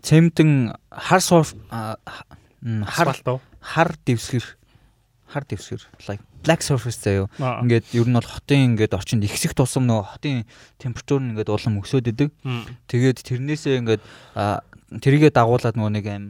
[0.00, 3.08] цементэн хар суур хар
[3.60, 4.46] хар дэвсгэр
[5.28, 7.26] хар дэвсгэр like black surface заяо.
[7.40, 10.44] Ингээд ер нь бол хотын ингээд орчинд ихсэх тусам нөгөө хотын
[10.78, 12.30] температур нь ингээд улам өсөд идэг.
[12.86, 14.02] Тэгээд тэрнээсээ ингээд
[15.00, 16.24] тэрийгэ дагуулад нөгөө нэг аим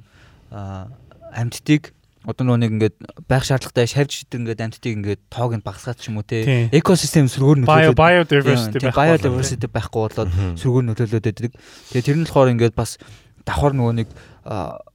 [1.34, 1.90] амьдтыг
[2.24, 2.96] одоо нөгөө нэг ингээд
[3.28, 7.28] байх шаардлагатай шавж идэг ингээд амьтдыг ингээд тоог нь багасгаад ч юм уу те экосистем
[7.28, 11.52] сөргөөр нөлөөлөд biodiversity biodiversity байхгүй болоод сөргөөр нөлөөлөд байдаг.
[11.92, 12.96] Тэгээ тэр нь болохоор ингээд бас
[13.44, 14.08] давхар нөгөө нэг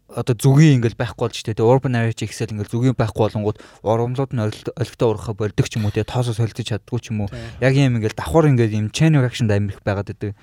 [0.10, 1.62] одоо зүгийн ингээл байхгүй болж штэ.
[1.62, 5.94] Urban area ихсэл ингээл зүгийн байхгүй болонгууд урамлууд нь олигтой урахаа болдог ч юм уу
[5.94, 7.34] те тоосоо солилцож чаддгүй ч юм уу.
[7.62, 10.34] Яг юм ингээл давхар ингээл юм chain reaction амирх байгаад байдаг.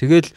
[0.00, 0.32] Тэгэл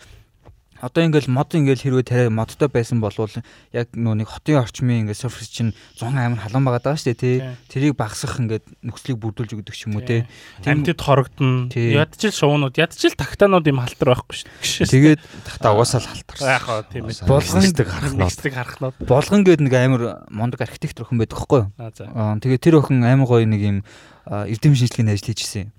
[0.81, 3.31] одоо ингээл мод ингээл хэрвээ тариа модтой байсан болвол
[3.73, 7.21] яг нөө нэг хотын орчмын ингээд surface чинь 100 амар халуун байгаа даа шүү дээ
[7.21, 7.35] тий.
[7.71, 10.29] Тэрийг багасгах ингээд нөхцөлийг бүрдүүлж өгдөг ч юм уу тий.
[10.61, 11.69] Амьтад хорогдно.
[11.73, 15.17] Ядчил шуунууд, ядчил тагтаанууд юм халтар байхгүй шүү дээ.
[15.17, 16.37] Тэгээд тагтаа угаасаа л халтар.
[16.45, 17.25] Яг хоо тийм ээ.
[17.25, 18.53] Болгондаг харахнууд.
[18.53, 18.95] харахнууд.
[19.01, 21.71] Болгон гээд нэг амар мундаг архитект охин байдаг хгүй юу?
[21.77, 23.77] Аа тэгээд тэр охин амар гоё нэг юм
[24.27, 25.71] эрдэм шинжилгээний ажил хийжсэн.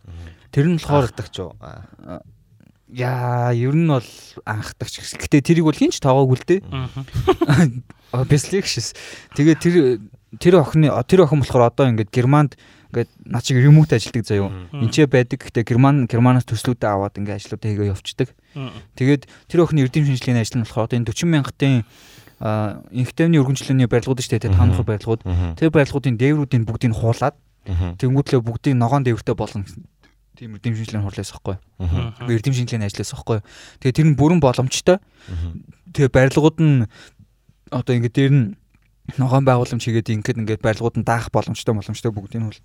[0.50, 1.52] Тэр нь болохоор дагч юу?
[2.88, 4.08] Яа, ер нь бол
[4.48, 5.16] анхдагч.
[5.20, 6.60] Гэтэ тэрийг бол хинч тоогоогүй л дээ.
[6.72, 7.68] Аа.
[8.24, 8.96] Obviously гэшээс.
[9.36, 9.74] Тэгээ тэр
[10.40, 12.56] тэр охины тэр охин болохоор одоо ингээд Германд
[12.88, 14.48] ингээд наа чиг ремоут ажилдаг заяо.
[14.72, 15.44] Энчээ байдаг.
[15.44, 18.32] Гэтэ Герман Германаас төслүүдээ аваад ингээд ажлуудаа хийгээ явчихдаг.
[18.96, 21.84] Тэгээд тэр охины эрдэм шинжилгээний ажил нь болохоор одоо энэ 40 мянгатын
[22.38, 25.26] инхтэмний өргөнчлөлийн барилгууд шүү дээ таных барилгууд
[25.58, 27.34] тэр барилгуудын дээврүүдийн бүгдийг хуулаад
[27.66, 29.66] тэнгүүтлээ бүгдийг ногоон дээвртэй болгоно
[30.38, 31.56] тийм эрдэм шинжилгээний хурлаас ихгүй.
[32.30, 33.42] Эрдэм шинжилгээний ажлаас ихгүй.
[33.82, 35.02] Тэгээ тэр нь бүрэн боломжтой.
[35.90, 36.86] Тэгээ барилгууд нь
[37.74, 38.46] одоо ингээд дээр нь
[39.18, 42.62] ногоон байгууламж хийгээд ингээд ингээд барилгууд нь даах боломжтой боломжтой бүгдийг нь бол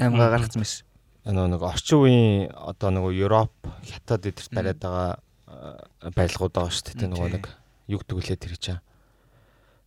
[0.00, 0.88] аймгаа гаргацсан байсан.
[1.28, 3.52] Нэг орчин үеийн одоо нөгөө Европ,
[3.84, 5.20] Хятад эдэрт бариад байгаа
[6.16, 7.12] барилгууд байгаа шүү дээ.
[7.12, 7.44] Нөгөө нэг
[7.92, 8.80] юг тгүүлээ тэр чинь.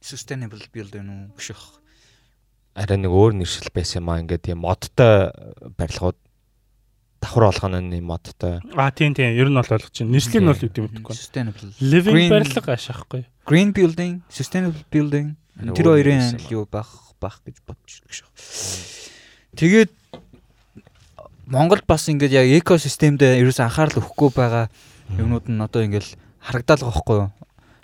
[0.03, 1.81] Sustainable building үү гэх
[2.75, 5.29] арай нэг өөр нэршил байсан юм аа ингээд тийм модтой
[5.77, 6.17] барилгууд
[7.23, 8.59] давхар болгоны модтой.
[8.75, 10.11] А тийм тийм ер нь бол ойлгож байна.
[10.11, 11.15] Нэршлиг нь бол үгүй мэдэхгүй.
[11.15, 11.71] Sustainable.
[11.79, 13.23] Living барилга ашаахгүй.
[13.47, 15.39] Green building, sustainable building.
[15.55, 18.27] Тэр хоёрын юу байх байх гэж бодож байна.
[19.55, 19.91] Тэгээд
[21.47, 24.71] Монголд бас ингээд яг экосистемдээ ерөөс анхаарал өгөхгүй байгаа
[25.19, 27.29] юмнууд нь одоо ингээд харагдаад байгаа хгүй юу.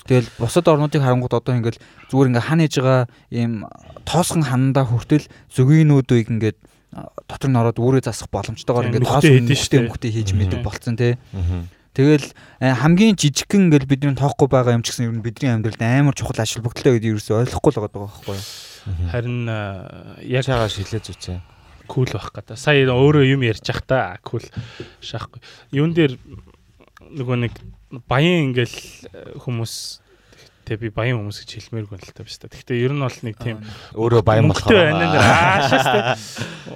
[0.08, 1.78] Тэгэл бусад орнуудыг харангууд одоо ингээд
[2.10, 3.68] зүгээр ингээд хан ээж байгаа ийм
[4.08, 6.58] тоосхон ханандаа хүртэл зүгийнүүдийг ингээд
[6.92, 11.18] дотор нь ороод өөрөө засах боломжтойгоор ингээд тоос өмгтэй өмгтэй хийж мэдэг болцсон тий.
[11.94, 16.18] Тэгэл хамгийн жижигхэн ингээл бидний тоохгүй байгаа юм ч гэсэн ер нь бидний амьдралд амар
[16.18, 18.46] чухал ашиг бүгдлээ гэдэг ерөөсөй ойлгохгүй л байгаа байхгүй юу.
[19.14, 19.40] Харин
[20.26, 21.38] яг чагаа шилээ зүцээ.
[21.90, 22.58] Кул байх гэдэг.
[22.58, 24.46] Сая өөрөө юм ярьж явах та кул
[25.02, 25.42] шаахгүй.
[25.74, 26.18] Юун дээр
[27.02, 27.54] нөгөө нэг
[28.06, 29.74] баян ингээл хүмүүс
[30.70, 32.46] Тэ би баян хүмүүс гэж хэлмээргүй л та биш та.
[32.46, 33.58] Гэхдээ ер нь бол нэг тийм
[33.98, 36.00] өөрөө баян болохоор ананер аашаас тэ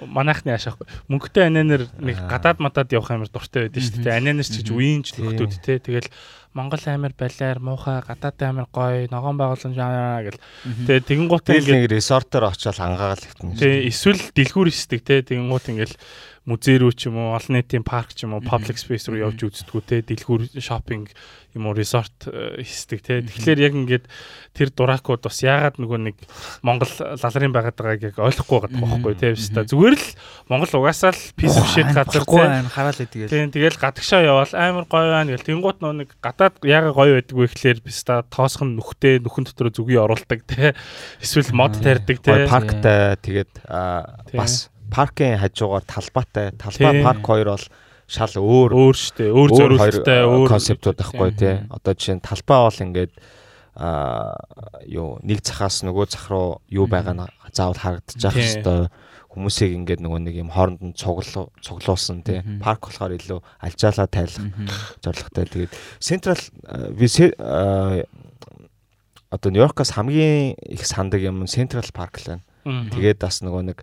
[0.10, 0.90] манайхны аашаахгүй.
[1.14, 4.18] Мөнгөтэй ананер нэг гадаад мадад явах амар дуртай байдаг шүү дээ.
[4.18, 5.78] Ананер ч гэж үеийнч нөхдүүд тэ.
[5.78, 6.10] Тэгэл
[6.54, 10.42] Монгол амир балиар муухай гадаад амир гоё ногоон байгууламж аа гэл.
[10.86, 13.58] Тэгээ тэгэн гут ингээд resort-оор очиод ангаагаал ихтэн.
[13.58, 15.98] Тэгээ эсвэл дэлгүүр истдэг те тэгэн гут ингээд
[16.44, 19.48] музей рүү ч юм уу олон нийтийн парк ч юм уу public space руу явж
[19.48, 21.16] үздэггүй те дэлгүүр шопинг
[21.56, 22.28] юм уу resort
[22.60, 23.22] хийсдэг те.
[23.24, 24.06] Тэгэхээр яг ингээд
[24.52, 26.18] тэр дуракууд бас яагаад нөгөө нэг
[26.66, 29.64] Монгол лалрын байгаад байгааг яг ойлгохгүй байгаа байхгүй те биш та.
[29.64, 30.08] Зүгээр л
[30.50, 32.44] Монгол угаасаа л piece of shit газар те.
[32.74, 33.30] Хараал идэг.
[33.30, 37.38] Тийм тэгэл гадагшаа явал амар гоё байна гэл тэнгуут нөгөө нэг гадаад яагаад гоё байдаг
[37.38, 40.74] вэ гэхлээр биш та тоосхон нүхтэй нүхэн дотор зүгий оруулдаг те.
[41.22, 42.50] Эсвэл мод тарьдаг те.
[42.50, 43.62] Парктай тэгээд
[44.34, 47.66] бас паркын хажуугаар талбайтай талбай парк хоёр бол
[48.06, 51.56] шал өөр өөр штэ өөр зориулттай өөр концептууд байхгүй тий.
[51.74, 53.14] Одоо жишээ нь талбай бол ингээд
[53.74, 54.38] а
[54.86, 58.94] юу нэг цахаас нөгөө цах руу юу байгаа нь заавал харагдчих хэвээр
[59.34, 62.46] хүмүүсийг ингээд нөгөө нэг юм хооронд нь цуглуу цуглуулсан тий.
[62.62, 64.46] Парк болохоор илүү алжаалаа тайлах
[65.02, 65.46] зорилготой.
[65.50, 66.44] Тэгээд централ
[66.94, 67.10] би
[69.34, 72.46] одоо Нью-Йоркоос хамгийн их сандаг юм Central Park л байна.
[72.94, 73.82] Тэгээд бас нөгөө нэг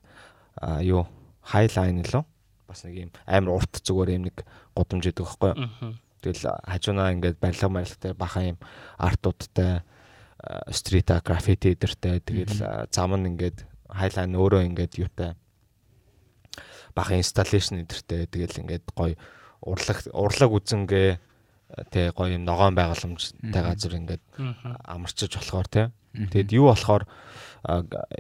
[0.85, 1.07] юу?
[1.53, 2.25] Highline лөө?
[2.69, 4.45] Бас нэг юм амар урт зүгээр юм нэг
[4.77, 5.53] гудамж идэг байхгүй.
[6.21, 8.59] Тэгэл хажуунаа ингээд барилга барилгатай бахан юм
[9.01, 9.83] артуудтай
[10.71, 15.37] стрит граффити эдэртэй тэгэл зам нь ингээд хайлайн өөрөө ингээд юутай
[16.95, 19.17] бахан инсталляшн эдэртэй тэгэл ингээд гоё
[19.61, 21.21] урлаг урлаг үзэнгээ
[21.91, 24.23] тэ гоё юм ногоон байгууламжтай газар ингээд
[24.85, 27.07] амарчиж болохоор тэ тэгэд юу болохоор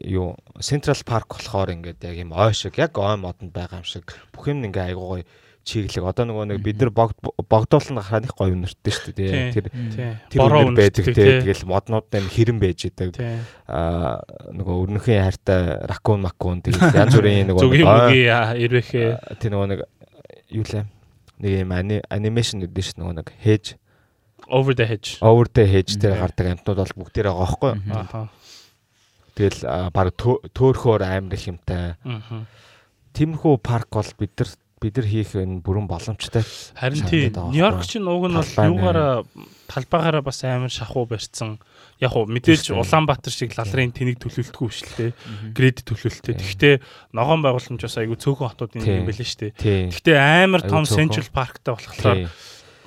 [0.05, 4.07] юу Central Park болохоор ингээд яг юм ой шиг яг ой модонд байгаа юм шиг
[4.33, 5.25] бүх юм ингээ айгуу гоё
[5.65, 6.05] чиглэг.
[6.09, 9.53] Одоо нөгөө нэг бид нар богдуулсан гарахад их гоё үнэртэй шүү дээ.
[9.53, 9.67] Тэр
[10.33, 11.45] тэр үнэр байдаг те.
[11.45, 13.17] тэгэл моднууд нь хэрэн байж идэг.
[13.69, 14.25] Аа
[14.57, 17.65] нөгөө өрнөхийн хайртай ракун макун тэгэл янз бүрийн нөгөө
[18.57, 19.81] ирвэхээ тэр нөгөө нэг
[20.49, 20.85] юу лээ
[21.41, 23.75] нэг юм анимашн гэдэг шүү нөгөө нэг хэж.
[24.49, 25.19] Over the hedge.
[25.21, 28.29] Over the hedge дээр гардаг амтнууд бол бүгд тэр байгаа байхгүй аа
[29.41, 29.61] Тэгэл
[29.95, 31.95] баг төөрхөөр амар их юмтай.
[33.17, 34.51] Тиймэрхүү парк бол бид нар
[34.81, 36.41] бид нар хийх энэ бүрэн боломжтой.
[36.73, 39.29] Харин тийм Нью-Йорк чинь уг нь бол юугаараа
[39.69, 41.61] талбайгаараа бас амар шахуу барьсан.
[42.01, 45.13] Яг уу мэдээж Улаанбаатар шиг лалрын тэнийг төлөвлөлтгүй л те.
[45.53, 46.35] Гред төлөвлөлттэй.
[46.35, 46.75] Гэхдээ
[47.13, 49.93] ногоон байгууламж бас айгүй цөөхөн хотууд юм байлээ шүү дээ.
[49.93, 52.33] Гэхдээ амар том Central Park-тай болохоор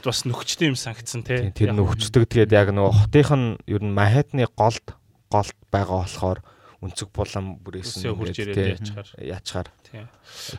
[0.04, 1.54] бас нөхчтэй юм санагдсан те.
[1.54, 4.98] Тэр нөхчдөг тэгээд яг нөгөө хотынх нь ер нь Манхэттны голд
[5.30, 6.40] голд байгаа болохоор
[6.84, 9.68] өнцөг булан бүрээсэн хурж ирээд ячаар ячаар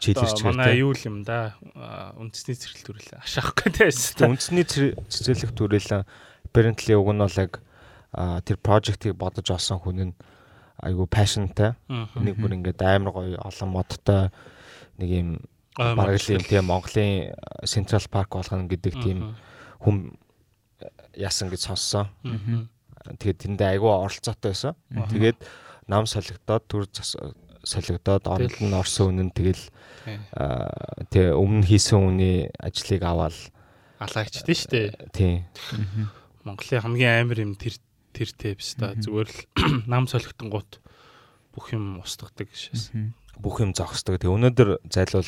[0.01, 0.57] чийлэрч байгаа.
[0.57, 1.55] Манай юу юм да
[2.17, 4.33] үндэсний цэцэрлэг төрөл ашаахгүй тайсан.
[4.33, 6.05] Үндэсний цэцэрлэг төрөл
[6.49, 7.61] apparently уг нь бол яг
[8.47, 10.15] тэр project-ийг бодож олсон хүн нь
[10.81, 11.75] айгу passionтай.
[11.91, 14.31] Нэг бүр ингээд амар гоё олон модтой
[14.97, 15.29] нэг юм
[15.77, 17.35] бараг л юм тийм Монголын
[17.67, 19.35] Central Park болгоно гэдэг тийм
[19.83, 20.15] хүм
[21.19, 22.07] яасан гэж сонссон.
[23.19, 24.79] Тэгээд тэндээ айгүй оролцоотой байсан.
[25.11, 25.39] Тэгээд
[25.89, 26.89] нам солигдоод төр
[27.65, 29.65] солигдоод оронд нь орсон үнэн тэгэл
[30.05, 33.37] тэгээ өмнө хийсэн үний ажлыг аваад
[34.01, 34.81] алаагчдээ штэ.
[35.17, 35.49] Тийм.
[36.45, 37.81] Монголын хамгийн амар юм тэр
[38.13, 39.39] тэр тэвс та зүгээр л
[39.91, 40.81] нам солигдсон гут
[41.57, 42.93] бүх юм устгадаг шээс.
[43.41, 44.21] Бүх юм зогсдог.
[44.21, 45.27] Тэг өнөөдөр зайлвал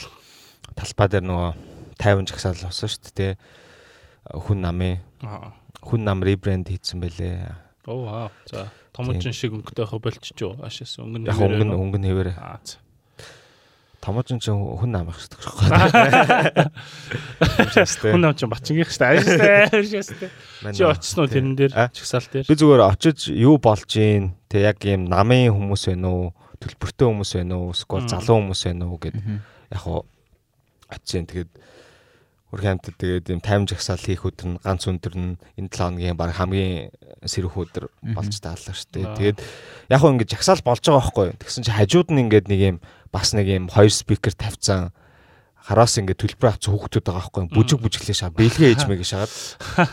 [0.77, 1.51] талбай дээр нөгөө
[1.97, 3.33] 50 жагсаал болсон шүү дээ.
[4.37, 5.01] Хүн намын.
[5.81, 7.55] Хүн нам ребрэнд хийсэн байлээ.
[7.87, 8.31] Оо вау.
[8.45, 10.57] За томоочин шиг өнгөтэй хөө болчихжоо.
[10.65, 11.29] Ашаас өнгөн.
[11.29, 12.33] Яг өнгөн өнгөн хэвээр.
[12.41, 12.61] Аа.
[14.01, 15.37] Томоочин ч хүн нам их шүү
[18.07, 18.13] дээ.
[18.15, 19.69] Хүн нам ч бачингийнх шүү дээ.
[19.75, 20.31] Ашаас дээ.
[20.73, 22.47] Чи очсон уу тэрэн дээр чагсаал дээр?
[22.47, 24.39] Би зүгээр очиж юу болж гин.
[24.47, 26.31] Тэг яг ийм намын хүмүүс байна уу?
[26.63, 27.75] Төлбөртэй хүмүүс байна уу?
[27.75, 30.07] Эсвэл залуу хүмүүс байна уу гэд яг хоо
[30.87, 31.51] очиж тэгээд
[32.47, 36.15] Хөрх хамтд тэгээд юм тайм жагсаал хийх өдөр нь ганц өндөр нь энэ 7 хоногийн
[36.15, 36.95] баг хамгийн
[37.27, 39.07] сэрэх өдөр болж таалаа шүү дээ.
[39.19, 39.39] Тэгээд
[39.91, 41.29] яг хөө ингэж жагсаал болж байгаа байхгүй.
[41.43, 42.77] Тэгсэн чи хажууд нь ингээд нэг юм
[43.11, 44.95] бас нэг юм хоёр спикер тавьсан
[45.67, 48.31] хараас ингээд төлбөр авц хүүхдүүд байгаа байхгүй бүжиг бүжиглээ шаа.
[48.31, 49.35] Бэлгээ ээж мэг шагаад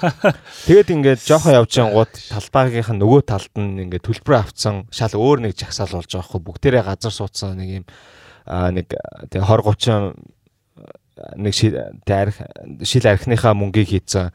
[0.70, 4.86] тэгээд ингээд жоохон явж ангууд талбайгийнх нь нөгөө талд нь ингээд төлбөр авцсан.
[4.94, 6.46] Шал өөр нэг жагсаал болж байгаа байхгүй.
[6.46, 7.86] Бүгдээрээ газар суудсан нэг юм
[8.46, 8.94] нэг
[9.34, 10.43] тэг 20 30
[11.38, 14.34] нэг шил архиныхаа мөнгийг хийцэн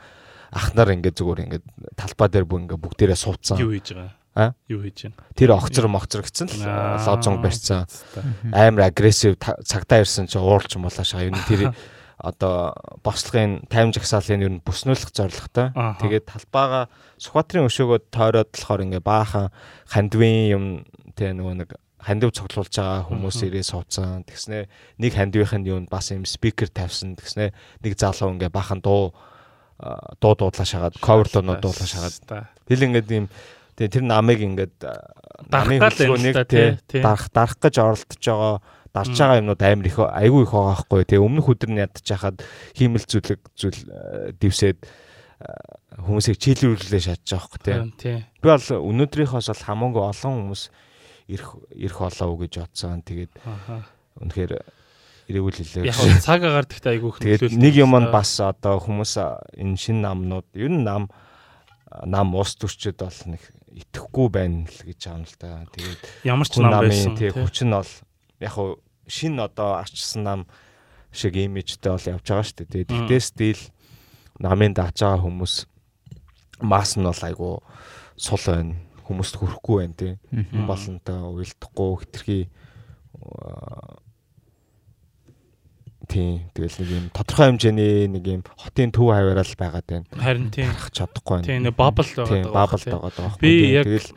[0.52, 1.64] ах нар ингээд зүгээр ингээд
[1.98, 4.54] талбай дээр бүр ингээд бүгдээрээ суудсан юу хийж байгаа А?
[4.70, 5.18] Юу хийж байна?
[5.34, 6.62] Тэр огцор могцор гэсэн л
[7.02, 7.90] лозонг барьсан.
[8.54, 9.34] Амар агрессив
[9.66, 11.26] цагтаа ирсэн чи ууралж муулаа шаа.
[11.26, 11.74] Юу тэр
[12.18, 15.74] одоо бослогын таймж агсаалын юу бүснүүлэх зорилготой.
[15.74, 16.86] Тэгээд талбайгаа
[17.18, 19.50] Сүхбаатарын өшөөгөө тойроод болохоор ингээ баахан
[19.90, 20.64] хандвын юм
[21.18, 24.24] тэ нөгөө нэг хандив цоглуулж байгаа хүмүүс ирээ суудсан.
[24.24, 24.70] Тэгснэ
[25.02, 27.18] нэг хандвынх нь юу бас юм спикер тавьсан.
[27.18, 29.14] Тэгснэ нэг залуу ингээ баахан дуу
[30.22, 32.50] дуу дуудлаа шагаад ковер дуунууд дуулаа шагаад.
[32.66, 33.26] Хэл ингээд юм
[33.78, 34.74] Тэгээ тэр намыг ингээд
[35.54, 38.58] намын хөдөлгөөнийг тий дарах дарах гэж оролдож байгаа
[38.90, 41.06] дарж байгаа юмнууд амар их айгүй их байгаа байхгүй.
[41.06, 42.42] Тэгээ өмнөх өдөр нь ядчих хахад
[42.74, 43.78] хиймэл зүйлэг зүйл
[44.42, 44.82] дивсээд
[45.94, 48.18] хүмүүсийг чийлүүлүүлээ шатж байгаа байхгүй тий.
[48.42, 50.62] Би бол өнөөдрийнхоос бол хамаагүй олон хүмүүс
[51.28, 53.04] ирэх ирэх болоо гэж бодсон.
[53.04, 53.32] Тэгээд
[54.18, 54.52] үнэхээр
[55.28, 55.88] ирээгүй л хэлээ.
[55.92, 59.20] Яг цаг агаар гэхдээ айгүй их нэг юм нь бас одоо хүмүүс
[59.60, 61.12] энэ шин намнууд ер нь нам
[62.08, 63.42] нам ус төрчөд бол нэг
[63.76, 65.50] итгэхгүй байна л гэж байгаа юм л да.
[65.76, 67.92] Тэгээд ямар ч нам байсан тий хүч нь бол
[68.40, 70.40] яг хуу шин одоо арчсан нам
[71.12, 72.88] шиг имижтэй бол явж байгаа шүү дээ.
[72.88, 73.62] Тэгтээ стил
[74.40, 75.54] намын дааж байгаа хүмүүс
[76.64, 77.60] мас нь бол айгу
[78.16, 78.76] сул байна.
[79.08, 80.14] Хүмүүст хүрэхгүй байна тий.
[80.68, 82.40] Болонтой уйлдахгүй хитрхи
[86.08, 86.48] Тийм.
[86.56, 90.06] Тэгэл нэг юм тодорхой хэмжээний нэг юм хотын төв хаваарал байгаад байна.
[90.16, 90.72] Харин тийм.
[90.72, 91.48] Гарах чадахгүй байна.
[91.48, 92.56] Тийм нэг бабл байгаа даа.
[92.56, 93.36] Бабл байгаа даа.
[93.36, 94.10] Би яг тэгэл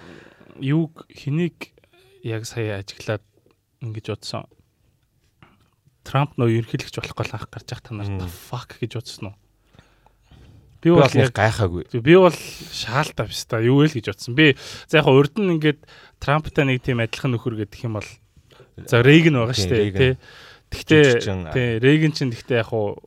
[0.64, 1.76] юуг хэнийг
[2.24, 3.26] яг сая ажиглаад
[3.84, 4.48] ингэж бодсон.
[6.08, 9.36] Трамп нөө ерөнхийлөгч болох гол анх гарч явах та нарт fuck гэж бодсон уу?
[10.82, 11.86] Би бол яг гайхаагүй.
[12.02, 14.34] Би бол шаалтаа биш та юу вэ л гэж бодсон.
[14.34, 14.58] Би
[14.90, 15.86] за яг урд нь ингээд
[16.18, 18.10] Трамптай нэг тийм адилхан нөхөр гэдэг юм бол
[18.90, 20.14] за Рейган байгаа шүү дээ тий
[20.72, 22.98] Гэхдээ тий Рейган ч гэхдээ яг уу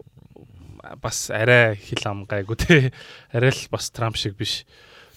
[1.00, 2.82] бас арай хил ам гайгүй тий.
[3.32, 4.68] Арай л бас Трамп шиг биш.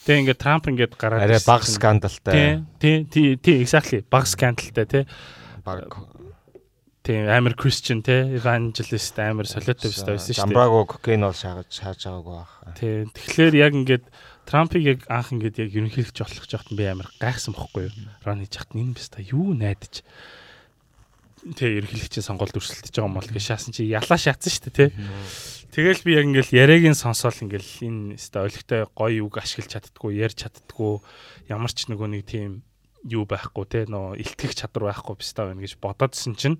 [0.07, 2.63] Тэгээ ингээд Трамп ингээд гараад арай баг скандалтай.
[2.79, 5.03] Тий, тий, тий, exactly баг скандалтай тий.
[5.67, 5.91] Баг
[7.07, 10.43] тий амар Christian тий evangelist амар солиотой биш байсан шүү дээ.
[10.43, 12.51] Амбраго кокейн бол шааж шааж байгаагүй бах.
[12.75, 13.07] Тий.
[13.07, 14.05] Тэгэхээр яг ингээд
[14.47, 17.95] Трампыг яг анх ингээд яг ерөнхийлөгч болох жахт би амар гайхсан бохгүй юу?
[18.27, 20.03] Рон хийж хат энэ биш та юу найдаж
[21.55, 24.89] тий ерөнхийлөгчийн сонгуульд өрсөлдөж байгаа юм бол гэж шаасан чи ялаа шаацсан шүү дээ тий.
[25.71, 30.47] Тэгэл би яг ингээл яриагийн сонсоол ингээл энэ өстой ойлгохтой гоё үг ашиглаж чаддггүй ярьж
[30.47, 30.93] чаддггүй
[31.51, 32.67] ямар ч нөгөө нэг тийм
[33.07, 36.57] юу байхгүй тий нөө илтгэх чадвар байхгүй бистаа байна гэж бодоодсэн чинь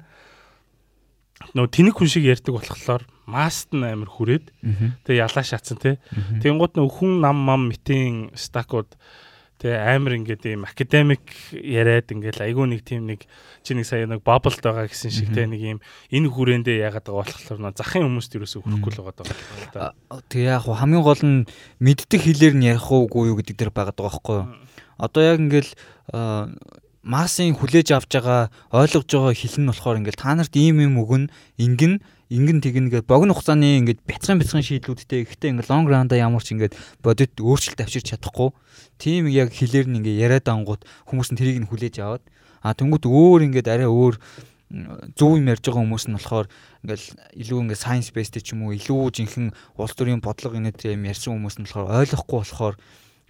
[1.54, 4.46] нөө тэнэг хүн шиг ярьдаг болохоор маст нь амар хүрээд
[5.06, 5.96] тэгээ ялаа шаацсан тий.
[6.42, 8.98] Тэнгууд нөө хүн нам мам митийн стакууд
[9.58, 13.26] Тэгээ амар ингээд ийм академик яриад ингээд айгүй нэг тийм нэг
[13.66, 15.80] чи нэг сая нэг баблд байгаа гэсэн шиг те нэг ийм
[16.14, 19.26] энэ хүрээндээ яагаад байгаа болохоор нөө захын хүмүүст юусоо хүрэхгүй л байгаа
[19.74, 19.98] даа.
[20.30, 21.50] Тэгээ яг хамгийн гол нь
[21.82, 24.48] мэддэг хэлээр нь ярих уугүй юу гэдэг дээр байгаа даа байхгүй юу.
[25.02, 25.70] Одоо яг ингээд
[27.08, 31.32] массын хүлээж авч байгаа ойлгож байгаа хэл нь болохоор ингээд та нарт ийм юм өгнө
[31.56, 36.52] ингэн ингэн тэгнэ богино хугацааны ингээд бяцхан бяцхан шийдлүүдтэй ихтэй ингээд лонг ранда ямар ч
[36.52, 38.52] ингээд бодит өөрчлөлт авчирч чадахгүй.
[39.00, 42.24] Тийм яг хэлээр нь ингээд яриад ангууд хүмүүс нь тэрийг нь хүлээж аваад
[42.60, 44.20] а тэнгууд өөр ингээд арай өөр
[45.16, 46.52] зөв юм ярьж байгаа хүмүүс нь болохоор
[46.84, 47.08] ингээл
[47.40, 51.40] илүү ингээд science based ч юм уу илүү жинхэнэ улс төрийн бодлого инээд юм ярьсан
[51.40, 52.76] хүмүүс нь болохоор ойлгохгүй болохоор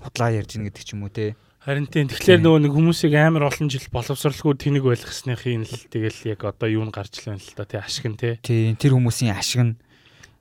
[0.01, 1.38] худлаа ярьж гин гэдэг ч юм уу те
[1.68, 6.47] Харин тийм тэгэхээр нөгөө нэг хүмүүсийг амар олон жил боловсралгүй тэнийг ойлгосныхын л тэгэл яг
[6.47, 8.39] одоо юу н гарч л байна л да тий ашиг нь тий.
[8.39, 9.74] Тийм тэр хүмүүсийн ашиг нь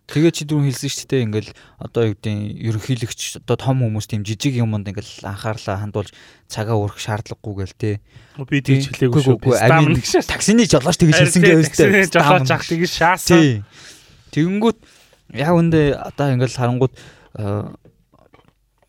[0.06, 1.50] Тэгээ чи дөрөв хэлсэн шүү дээ ингээл
[1.82, 6.14] одоо юу гэдэг ерөнхийлөгч одоо том хүмүүс тийм жижиг юмд ингээл анхаарлаа хандуулж
[6.46, 7.90] цагаа өрөх шаардлагагүй гээл те.
[8.46, 10.30] Би тийч хэлээгүй шүү.
[10.30, 12.06] Таксины жолооч тэгж хэлсэн гээ өстэй.
[12.06, 13.66] Жолооч ах тэгж шаасан.
[14.30, 14.78] Тэгэнгүүт
[15.42, 16.94] яг үндэ одоо ингээл харангууд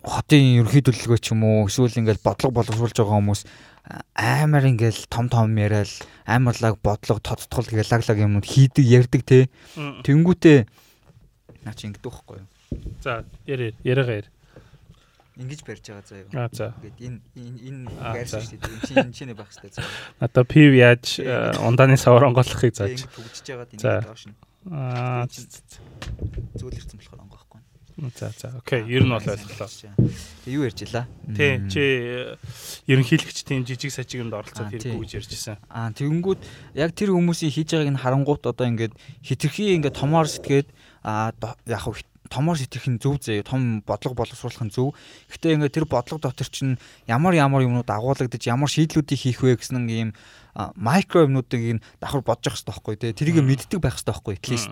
[0.08, 3.42] хотын ерөнхий төлөвлөгөө ч юм уу эсвэл ингээл бодлого боловсруулж байгаа хүмүүс
[4.16, 5.92] амар ингээл том том яриад
[6.26, 9.48] амарлаг бодлого тодтгол гээл лаг лаг юмуд хийдэг ярддаг те.
[9.76, 10.68] Тэнгүүтээ
[11.64, 12.48] наа чи ингэдэг байхгүй юу?
[13.04, 14.30] За ярэ яриагаа яар.
[15.38, 16.32] Ингэж барьж байгаа заа юу.
[16.36, 16.74] Аа за.
[16.82, 16.98] Ингээд
[17.38, 17.82] энэ энэ
[18.16, 18.88] гайрсан шүү дээ.
[18.88, 19.88] Чи энэ чиний байх хэрэгтэй заа.
[20.24, 21.20] Одоо пив яаж
[21.62, 23.06] ундааны савар онгойлгохыг зааж.
[23.06, 24.36] Төгжиж байгаа энэ доош нь.
[24.72, 27.27] Аа зүйл ирсэн болохоор.
[27.98, 28.54] За за.
[28.58, 29.70] Окей, ер нь бол ойлголоо.
[30.46, 31.10] Тэг юу ярьж илаа?
[31.34, 31.82] Тий, чи
[32.86, 35.58] ерөнхийлөгч тийм жижиг сажиг юмд оролцоод хэрэггүй гэж ярьжсэн.
[35.66, 36.42] Аа тэгэнгүүт
[36.78, 38.94] яг тэр хүмүүсийн хийж байгааг нь харангуут одоо ингээд
[39.26, 40.70] хитрхи ингээд томоор сэтгээд
[41.02, 41.34] аа
[41.66, 41.98] яг хав
[42.30, 44.94] томоор сэтгэх нь зөв зөө том бодлого боловсруулах нь зөв.
[45.34, 46.78] Гэхдээ ингээд тэр бодлого дотор чинь
[47.10, 50.14] ямар ямар юмнууд агуулгадаж ямар шийдлүүдийг хийх вэ гэсэн ийм
[50.78, 53.12] микро юмнуудыг ин давхар бодож явах хэрэгтэй байхгүй тий.
[53.18, 54.72] Тэрийг мэддэг байх хэрэгтэй байхгүй at least.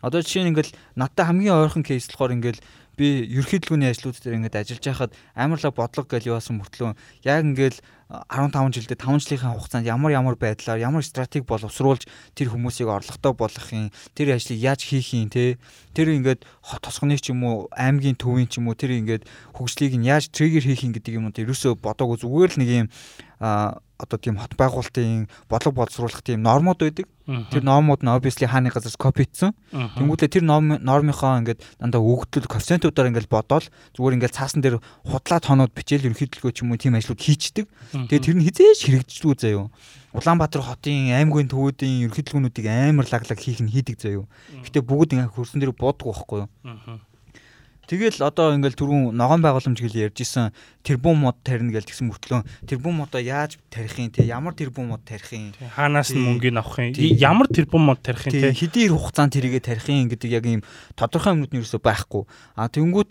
[0.00, 2.60] Одоо жишээ нь ингээл надтай хамгийн ойрхон кейс болохоор ингээл
[3.00, 6.92] би ерхийлгүүний ажлууд дээр ингээд ажиллаж байхад амарлаа бодлого гэж яваасан мөртлөө
[7.24, 7.76] яг ингээд
[8.10, 13.70] 15 жилдээ 5 жилийн хугацаанд ямар ямар байдлаар ямар стратеги боловсруулж тэр хүмүүсийг орлоготой болгох
[13.70, 13.88] юм
[14.18, 15.62] тэр ажлыг яаж хийх юм те?
[15.94, 16.42] Тэр ингээд
[16.82, 19.24] тосгоны ч юм уу аймгийн төвийн ч юм уу тэр ингээд
[19.54, 22.88] хөгжлийг нь яаж триггер хийх юм гэдэг юмнууд ерөөсөө бодоогүй зүгээр л нэг юм
[23.40, 27.08] одоо тийм хот байгуулалтын бодлого боловсруулах тийм нормууд байдаг.
[27.52, 29.56] Тэр нормууд нь obviously хааны газраас копитсон.
[29.72, 33.64] Тэнгүүдээ тэр нормынхоо ингээд дандаа өгөгдөл коэффициентуудаар ингээд бодоол
[33.96, 37.64] зүгээр ингээд цаасан дээр худлаа тоноод бичээл ерөнхийдөлгөө ч юм уу тийм ажлууд хийчдэг.
[37.92, 39.72] Тэгээд тэр нь хизээш хэрэгждэггүй заяо.
[40.16, 44.26] Улаанбаатар хотын аймгийн төвүүдийн ерөнхийдөлгөөнүүдийг амар лаглаг хийх нь хийдэг заяо.
[44.64, 46.50] Гэтэ бүгд ингээд хөрсөн дээр бууддаг байхгүй юу?
[47.90, 50.54] Тэгэл одоо ингээл түрүүн ногоон байгууламж гэж ярьж исэн
[50.86, 54.22] тэрбум мод тарина гэж тэгсэн мөртлөө тэрбум модоо яаж тарих юм те?
[54.30, 55.50] Ямар тэрбум мод тарих юм?
[55.74, 56.94] Хаанаас нь мөнгөний авах юм?
[57.18, 58.54] Ямар тэрбум мод тарих юм те?
[58.54, 60.62] хэдийн хугацаанд тэрийгэ тарих юм гэдэг яг ийм
[60.94, 62.30] тодорхой юмнууд нь ерөөсөө байхгүй.
[62.54, 63.10] А тэнгүүд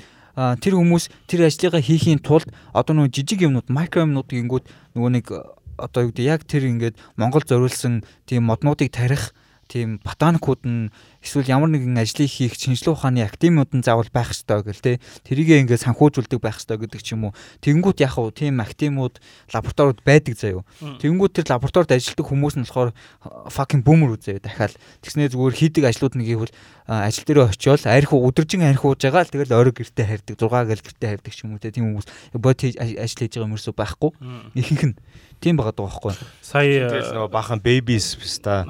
[0.63, 4.65] тэр хүмүүс тэр ажлыгаа хийхийн тулд одоо нөгөө жижиг юмнууд микро юмнууд гингүүд
[4.95, 5.27] нөгөө нэг
[5.75, 9.35] одоо юу гэдэг яг тэр ингээд Монгол зориулсан тийм моднуудыг тарих
[9.69, 10.89] тийм ботаникууд нь
[11.19, 15.03] эсвэл ямар нэгэн ажлыг хийх шинжилгээ ухааны академиуд нь заавал байх ёстой гэл те.
[15.27, 17.37] Тэрийгээ ингээд санхүүжүүлдэг байх ёстой гэдэг ч юм уу.
[17.59, 19.19] Тэгэнгүүт яг уу тийм академиуд
[19.51, 20.63] лабораториуд байдаг заяо.
[20.79, 22.91] Тэгэнгүүт тэр лабораторид ажилладаг хүмүүс нь болохоор
[23.51, 24.79] fucking boomer үзээ дахиад.
[25.03, 26.53] Тэгснээ зүгээр хийдэг ажлууд нэг ивэл
[26.89, 30.85] ажил дээр очиод арх өдөржин арх ууж байгаа л тэгэл орой гэртээ харьдаг 6 гэл
[30.87, 31.69] гэртээ харьдаг ч юм уу те.
[31.69, 34.11] Тийм хүмүүс бод ажил хийж байгаа юм ерөөсөө байхгүй.
[34.57, 34.95] Ихэнх нь.
[35.37, 36.17] Тийм байгаа даа байхгүй.
[36.41, 38.65] Сая тэгэл нөгөө бахан бэбис пста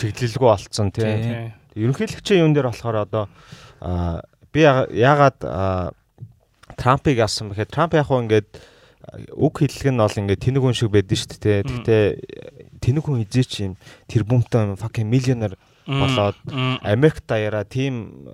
[0.00, 1.52] чиглэлгүй болцсон тий.
[1.76, 3.24] Ерөнхийлөгчийн юун дээр болохоор одоо
[4.52, 5.38] би ягаад
[6.76, 8.48] Трампыг асан бэхэд Трамп яг хөө ингээд
[9.34, 11.58] үг хэллэг нь бол ингээд тэнэг хүн шиг байдэн шүү дээ.
[11.66, 12.04] Гэхдээ
[12.80, 13.74] тэнэг хүн хизээч юм
[14.06, 16.38] тэр бумтай fucking миллионер болоод
[16.86, 18.28] Америк даяараа тийм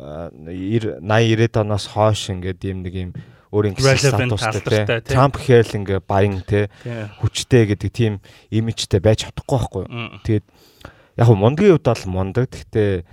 [0.45, 3.11] 80 90 оноос хойш ингээд юм нэг юм
[3.49, 6.69] өөр ингэсэн статустай Трамп гэхэл ингээ баян те.
[7.25, 8.21] Хүчтэй гэдэг тийм
[8.53, 9.85] имижтэй байж чадахгүй байхгүй.
[10.29, 10.47] Тэгээд
[11.17, 12.53] яг мундагийн хувьд бол мундаг.
[12.53, 13.09] Гэхдээ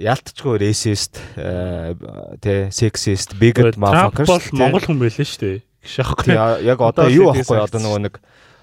[0.00, 1.20] яалтчгүй racist
[2.40, 5.58] те sexist bigot motherfuckers бол монгол хүн байлээ шүү дээ.
[5.84, 6.36] Гшаахгүй.
[6.64, 8.20] Яг одоо юу байхгүй одоо нөгөө нэг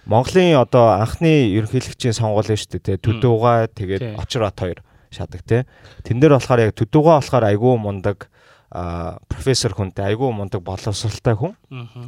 [0.07, 3.01] Монголын одоо анхны ерөнхийлөгчийн сонгуул нь шүү дээ.
[3.03, 4.79] Төдөөгаа тэгээд очрот хоёр
[5.11, 5.65] шадаг те.
[6.07, 8.31] Тэн дээр болохоор яг төдөөгаа болохоор айгүй мундаг
[8.71, 11.53] а профессор хүнтэй айгүй мундаг боловсралтай хүн.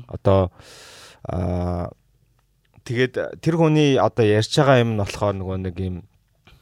[0.08, 0.50] Одоо
[1.28, 1.92] а
[2.88, 5.96] тэгээд тэр хүний одоо ярьж байгаа юм нь болохоор нөгөө нэг юм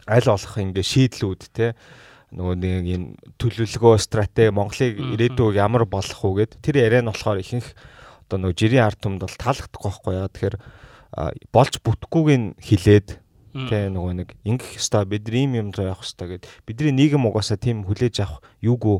[0.09, 1.77] аль болох ингээ шийдлүүд те
[2.35, 3.03] нөгөө нэг юм
[3.39, 7.71] төлөвлөгөө стратеги Монголыг ирээдүйг ямар болох уу гэд тэр яриа нь болохоор ихэнх
[8.27, 10.55] одоо нөгөө жирийн ард түмэнд бол таалагдахгүй байхгүй яа тэгэхээр
[11.55, 13.07] болж бүтггүйг нь хилээд
[13.71, 17.55] тэ нөгөө нэг ингэх ёстой бид ийм юм зоо явах ёстой гэд бидний нийгэм угаасаа
[17.55, 18.99] тийм хүлээж авах юугүй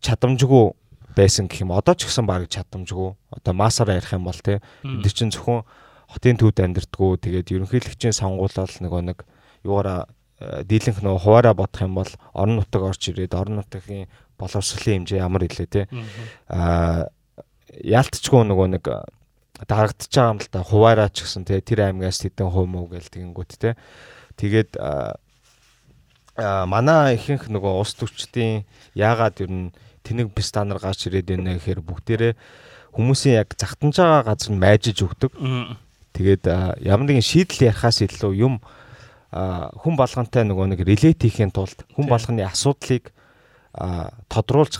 [0.00, 0.72] чадамжгүй
[1.16, 1.72] байсан гэх юм.
[1.76, 3.12] Одоо ч гэсэн баг чадамжгүй.
[3.36, 5.62] Одоо масаар ярих юм бол те бид чинь зөвхөн
[6.08, 7.10] хотын төвд амьдэрдгүү.
[7.20, 9.18] Тэгээд ерөнхийлөгчийн сонгуулал нөгөө нэг
[9.64, 10.08] юугаараа
[10.66, 15.46] дийлэнх нөгөө хуваараа бодох юм бол орон нутаг орж ирээд орон нутгийн боловсролын хэмжээ ямар
[15.46, 15.82] илээ те.
[16.48, 17.08] Аа
[17.72, 18.84] яалтчгүй нөгөө нэг
[19.68, 23.12] дарагдчихж байгаа юм л та хуваараа ч гэсэн те тэр аймгаас тэдэн хувь мөв гээл
[23.12, 23.78] тэгэнгүүт те.
[24.36, 25.16] Тэгээд а
[26.66, 28.64] манай ихэнх нөгөө ус төвчдийн
[28.96, 29.72] яагаад ер нь
[30.02, 32.34] тэнэг пистанаар гарч ирээд байна гэхээр бүгдээрээ
[32.96, 35.32] хүмүүсийн яг загтанж байгаа газар нь майжиж өгдөг.
[36.12, 36.44] Тэгээд
[36.82, 38.60] ямар нэгэн шийдэл ярихаас илүү юм
[39.32, 43.08] хүн болгонтэй нөгөө нэг релейт хийхин тулд хүн болгоны асуудлыг
[44.28, 44.76] тодруулж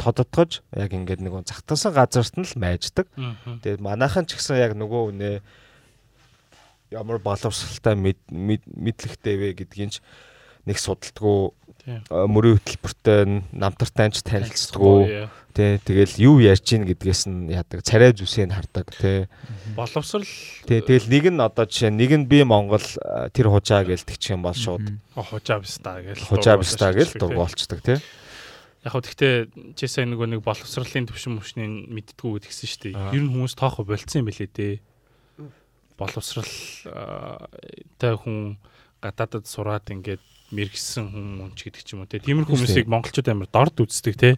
[0.00, 3.10] тодотгож яг ингээд нөгөө загтансан газарт нь л майждаг.
[3.66, 5.30] Тэгээд манайхан ч гэсэн яг нөгөө үнэ
[6.94, 10.02] ямар боловсралтай мэдлэгтэй вэ гэдгийг ч
[10.64, 11.52] нэг судалдаггүй
[12.10, 13.20] мөрийн хөтөлбөртэй
[13.52, 17.82] намтартай ч танилцдаггүй тий тэгэл юу ярьж гин гэдгээс нь яадаг?
[17.82, 19.26] Царай зүсийг хардаг тий
[19.74, 20.26] боловсрал
[20.66, 22.84] тий тэгэл нэг нь одоо жишээ нэг нь би Монгол
[23.34, 27.98] тэр хужаа гэлдэг юм бол шууд хужаа бистаа гэл хужаа бистаа гэл дургуулцдаг тий
[28.80, 29.34] Яг хөө тэгтээ
[29.76, 33.12] чи сайн нөгөө нэг боловсролын төвшин мөшнийг мэддгүү гэдгсэн шүү дээ.
[33.12, 34.80] Ер нь хүмүүс тоохо болцсон юм билээ дээ
[36.00, 36.48] боловсрал
[38.00, 38.56] тай хүн
[39.04, 42.22] гадаадад сураад ингээд мэрэгсэн хүмүүс гэдэг ч юм уу те.
[42.22, 44.30] Тиймэрхүү хүмүүсийг монголчууд амар дорд үздэг те.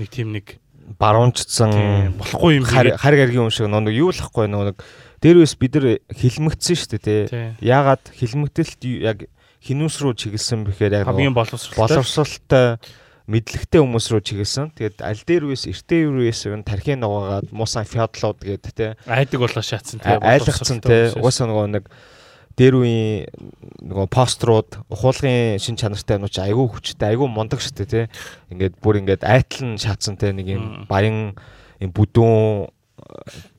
[0.00, 0.60] Нэг тийм нэг
[1.00, 4.80] баруунчдсан болохгүй юм хариг аргийн юм шиг нэг юу л ахгүй нэг
[5.20, 7.40] дээрээс бид нар хилмигдсэн шүү дээ те.
[7.60, 9.26] Яагаад хилмигдэлт яг
[9.66, 12.78] хинүүс рүү чиглэсэн бэхээр яг боловсралтай
[13.26, 14.70] мэдлэгтэй хүмүүс рүү чиглэсэн.
[14.78, 18.94] Тэгээд аль дээр үес эртээ үес нь тархийн нугаагаад муусан феодлууд гээд те.
[19.10, 20.14] Айдаг болоо шаацсан те.
[20.22, 21.10] Айлгцсан те.
[21.18, 21.84] Угаасаа нөгөө нэг
[22.56, 23.28] дээр үеийн
[23.84, 28.00] нөгөө пострууд ухуулгын шин чанартай нууч айгүй хүчтэй айгүй мундаг штэ те
[28.48, 31.36] ингээд бүр ингээд айтлан шаацсан те нэг юм баян
[31.80, 32.72] юм бүдүүн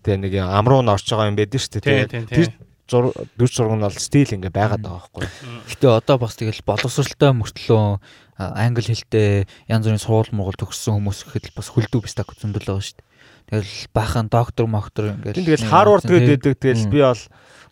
[0.02, 2.50] те нэг юм амруу н орж байгаа юм байдэн штэ те тэр
[2.88, 5.28] 4 зураг нь бол стил ингээ байгаад байгаа байхгүй.
[5.68, 8.00] Гэтэ одоо бас тэгэл боловсралтай мөртлөө
[8.40, 12.96] англи хэлтэй янз бүрийн сургууль мургуул төгссөн хүмүүс гэхэд бас хөлдөө бистак зөндөл байгаа шүү
[12.96, 13.08] дээ.
[13.52, 16.54] Тэгэл баахан доктор моктор ингээл тэгэл Харвард гээд байдаг.
[16.64, 17.24] Тэгэл би бол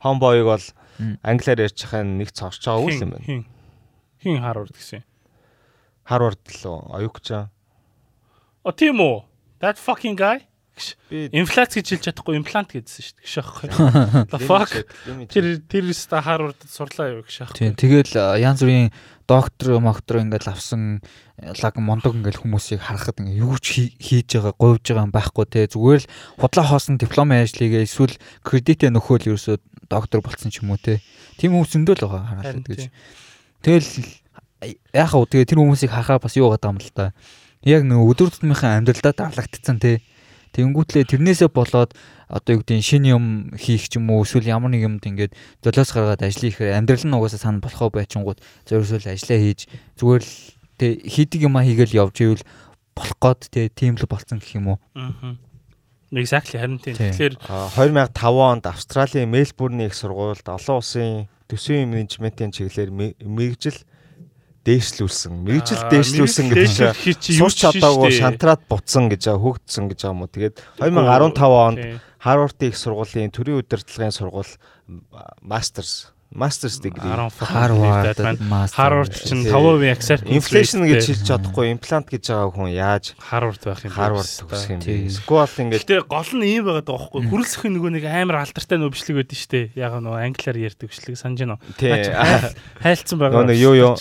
[0.03, 0.65] хомбойг бол
[1.23, 3.45] англиар ярьж хахын нэг цорч байгаа үйл юм байна.
[4.21, 5.03] Хин Харвард гэсэн.
[6.05, 7.49] Харвард лөө оюукчаа.
[8.63, 9.25] О тийм үү?
[9.59, 10.47] That fucking guy?
[11.31, 13.23] Инфляц гэж хэлж чадахгүй имплант гэдсэн шүү дээ.
[13.23, 13.63] Гэх шахах.
[14.27, 14.71] The fuck.
[15.31, 17.55] Тэр тэр ста Харвард сурлаа юу гэх шахах.
[17.55, 18.11] Тийм тэгэл
[18.43, 18.91] янз бүрийн
[19.23, 20.99] доктор моктор ингээл авсан
[21.39, 25.67] лаг мондог ингээл хүмүүсийг харахад ингээ юу ч хийж байгаа говьж байгаа юм байхгүй те
[25.71, 26.11] зүгээр л
[26.43, 29.57] худлаа хоосон диплом ажлыг эсвэл кредитээ нөхөөл ерөөсөө
[29.89, 30.99] доктор болцсон ч юм уу те.
[31.39, 32.91] Тийм хүмүүс зөндөл байгаа хараад гэж.
[33.63, 33.89] Тэгэл
[34.93, 37.13] яхаа тэгээ тэр хүмүүсийг харахаа бас юу байгаа юм л та.
[37.65, 40.01] Яг нэг өдөр тутмынхаа амьдралдаа давлагдцсан те.
[40.55, 41.91] Тэнгүүтлээ тэрнээсээ болоод
[42.31, 45.91] одоо юу гэдэг шинэ юм хийх ч юм уу эсвэл ямар нэг юмд ингээд золиос
[45.91, 49.59] гаргаад ажил хийхээр амьдрал нь угаасаа санаа болохоо байчингууд зөвөрсөл ажиллаа хийж
[49.99, 50.33] зүгээр л
[50.79, 52.43] тэг хийдэг юм а хийгээл явж ивэл
[52.95, 54.79] болох гээд тэг тийм л болцсон гэх юм уу.
[54.95, 55.35] Аа.
[56.15, 56.95] Exactly харин тийм.
[56.95, 57.35] Тэгэхээр
[57.75, 63.75] 2005 онд Австралийн Мельбурний их сургуульд олон улсын төсвийн менежментийн чиглэлээр мэрэгжил
[64.65, 65.31] дээшлүүлсэн.
[65.45, 66.69] Мэргэжил дээшлүүлсэн гэдэг
[67.21, 70.33] чинь сурч чадаагүй шантраад буцсан гэж хөөгдсөн гэж байгаа юм уу.
[70.33, 71.79] Тэгээд 2015 онд
[72.25, 74.49] Харвардын их сургуулийн төрийн удирдлагын сургууль
[75.45, 77.07] Masters Masters degree
[77.39, 78.17] Harvard
[78.73, 83.85] Harvard чинь 5% accept inflation гэж хэлж чадахгүй implant гэж байгаа хүн яаж Harvard байх
[83.85, 83.95] юм бэ?
[83.95, 85.15] Harvard төгсөх юм бэ?
[85.15, 89.37] School ингээд Гэтэ гол нь ийм байгаад байгаа байхгүй хүрэлцэх нөгөө нэг амар алдартай байдаг
[89.37, 89.65] шүү дээ.
[89.79, 91.63] Яг нөгөө англиар ярьдаг бичлэг санаж байна уу?
[92.83, 93.45] Хайлтсан байгаа.
[93.45, 93.93] Нөгөө юу юу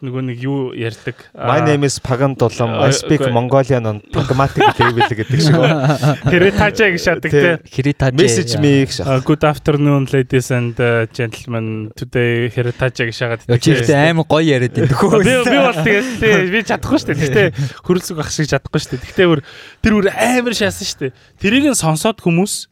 [0.00, 1.28] нөгөө нэг юу ярьдаг.
[1.36, 2.72] My name is Pagan Dulам.
[2.80, 5.60] I speak Mongolian on pragmatic level гэдэг шиг.
[6.32, 7.60] Херитажа гэж шатдаг те.
[7.68, 8.16] Херитажа.
[8.16, 9.04] Message me гэж.
[9.28, 10.72] Good afternoon ladies and
[11.12, 11.92] gentlemen.
[12.00, 13.44] Today Heritage гэж шагаад.
[13.60, 15.20] Чихтэй амар гоё яриад байдаг хөө.
[15.20, 17.20] Би би бол тэгээд би чадахгүй шүү дээ.
[17.28, 17.42] Гэтэ
[17.84, 19.04] хөрөлцөг ах шиг чадахгүй шүү дээ.
[19.12, 19.44] Гэтэ бүр
[19.84, 21.16] тэр бүр амар шаасан шүү дээ.
[21.44, 22.70] Тэрийг нь сонсоод хүмүүс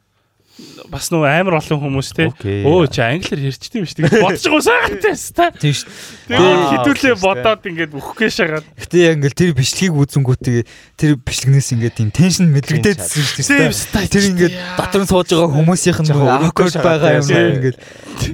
[0.91, 2.27] бас нөгөө амар олон хүмүүс те.
[2.67, 5.47] Өө чи англиар ярьчихдээ юм шүү дээ бодож байгаа сайхантай та.
[5.55, 5.91] Тийм шүү
[6.27, 6.39] дээ
[6.73, 10.59] хідүүлээ бодоод ингээд өөхгөө шагаад гэтээ яг ингээд тэр бичлэгийг үзэнгүүтээ
[10.99, 14.11] тэр бичлэгнээс ингээд тийм теншн мэдрэгдээдсэн шүү дээ.
[14.11, 17.79] Тэр ингээд дотор нь сууж байгаа хүмүүсийнх нь awkward байгаа юм ингээд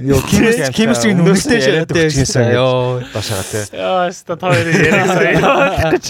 [0.09, 0.19] ёо
[0.73, 3.69] химистрийн үнэтэй шагаад ёо дашаа те.
[3.69, 5.91] Ёо ста таарэ яриасаа.
[5.93, 6.09] Гэж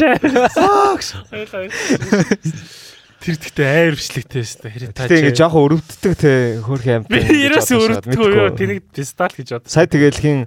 [3.25, 4.73] Тэр гэхдээ айр бичлэгтэй шүү дээ.
[4.77, 7.03] Хэрэг Тэгээ ингээ жоохон өрөвддөг те хөөх юм.
[7.09, 9.65] Би ерөөс өрөвддөг юу тэнийг пистал гэж бод.
[9.65, 10.39] Сая тэгээл хин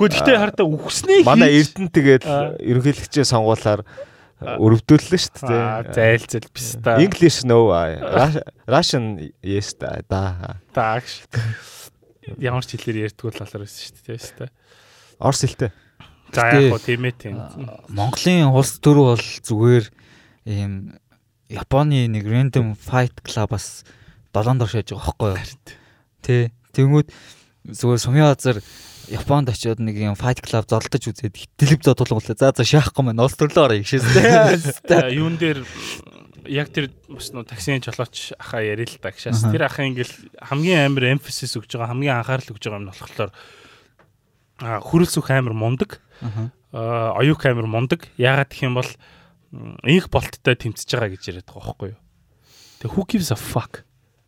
[0.00, 2.24] Гү гэхдээ хардаа үхснээ Манай Эрдэнэ тэгээд
[2.64, 3.84] ерөнхийлөгчөө сонгуулаар
[4.40, 5.92] өрөвдүүллээ шүү дээ.
[5.92, 7.04] Зайлцэл пистал.
[7.04, 7.68] English no
[8.64, 10.00] Russian yes да.
[10.72, 11.28] Таагш.
[12.40, 14.48] Ямар ч хэлээр ярьдгүй л болоор байсан шүү дээ.
[14.48, 14.52] Тэ.
[15.20, 15.76] Орс хэлтэй.
[16.32, 17.36] За яг гоо тийм ээ тийм.
[17.92, 19.92] Монголын улс төр бол зүгээр
[20.48, 20.96] ийм
[21.54, 23.86] Японы нэг random fight club-аас
[24.34, 25.38] долоон дор шааж байгаа байхгүй юу?
[26.26, 26.50] Тэ.
[26.74, 27.08] Тэнгүүд
[27.70, 28.58] зүгээр сумын газар
[29.08, 32.34] Японд очиод нэг юм fight club золдож үзээд телевиз тулгууллаа.
[32.34, 34.80] За за шаахгүй маань улс төрлөө орё гişээс.
[35.12, 35.60] Юун дээр
[36.48, 39.44] яг тэр бас нөө таксийн жолооч ахаа ярил л гişээс.
[39.52, 43.30] Тэр ахаа ингээл хамгийн амар emphasis өгж байгаа, хамгийн анхаарал өгж байгаа юм нь болохоор
[44.88, 46.00] хүрэлц өх амар мундаг.
[46.72, 48.08] Аа оюух амар мундаг.
[48.16, 48.88] Яагаад гэх юм бол
[49.84, 52.00] инх болттой тэмцэж байгаа гэж яриад байгаа байхгүй юу.
[52.82, 53.84] Тэг who gives a fuck.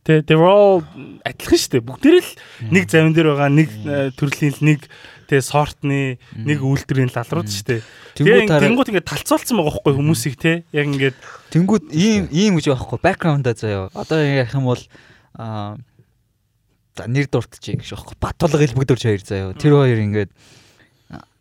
[0.07, 0.87] Тэ they were all
[1.27, 1.87] адилхан шүү дээ.
[1.87, 2.33] Бүгдээр л
[2.71, 4.81] нэг завин дээр байгаа нэг э, төрлийн л нэг
[5.27, 7.81] тэ сортны нэг үйлдвэрийн лалрууд шүү дээ.
[8.15, 11.19] Тэгээ тэнгууд ингээд талцуулсан байгаа байхгүй хүмүүсийг те яг ингээд
[11.51, 13.91] тэнгууд ийм ийм гэж байхгүй бэкграундаа заяа.
[13.99, 14.83] Одоо ярих юм бол
[15.35, 15.75] аа
[16.97, 18.17] за нэр дуртчих гэж байхгүй.
[18.23, 19.59] Батулга ил бүгдөрч хоёр заяа.
[19.59, 20.31] Тэр хоёр ингээд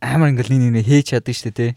[0.01, 1.71] амар ингээл нэг нэг хийж чаддаг шүү дээ тий.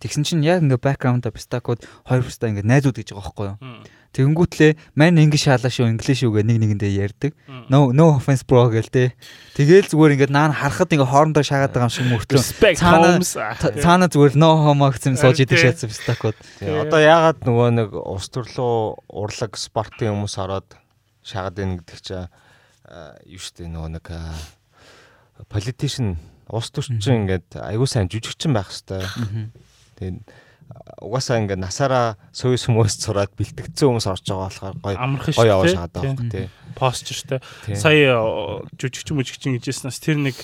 [0.00, 3.58] Тэгсэн чинь яг ингээ бэкграунд пистакууд хоёр писта ингээ найзууд гэж байгаа байхгүй юу.
[4.10, 7.32] Тэгэнгүүтлээ мань инглиш шаалаа шүү инглиш үгээ нэг нэгэндээ ярьдаг.
[7.70, 9.14] No no offense bro гэл те.
[9.54, 12.42] Тэгэл зүгээр ингээд наан харахад ингээ хоорондоо шаагаад байгаа юм шиг мөртлөө.
[12.74, 13.22] Цаана
[13.78, 16.34] цаана зүгээр no homo гэсэн сууж идэх шатсан пистакууд.
[16.58, 20.74] Одоо яагаад нөгөө нэг ус төрлөө урлаг спортын хүмүүс ороод
[21.22, 22.26] шаагаад байна гэдэг чинь
[23.30, 24.06] юу штэ нөгөө нэг
[25.46, 26.18] политишн
[26.50, 29.06] ус төрчин ингээд аягүй сайн жүжигчин байх хэвээр.
[30.00, 30.24] Тэгээд
[31.02, 34.96] угаасаа ингээд насаараа сууй хүмүүс цураад бэлтгэцсэн хүмүүс орж байгаа болохоор гоё
[35.36, 36.46] гоё яваа шахаад байгаа тий.
[36.78, 37.40] Постертэй.
[37.74, 38.16] Сая
[38.78, 40.36] жүжигч мүжигчин гэжсэнээс тэр нэг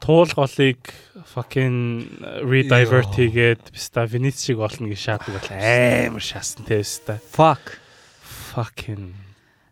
[0.00, 0.80] туул голыг
[1.36, 2.08] fucking
[2.42, 7.20] redivert хийгээд биста Венец шиг болно гэж шаадаг бол амар шаасан тий биста.
[7.30, 7.76] Fuck.
[8.56, 9.30] Fucking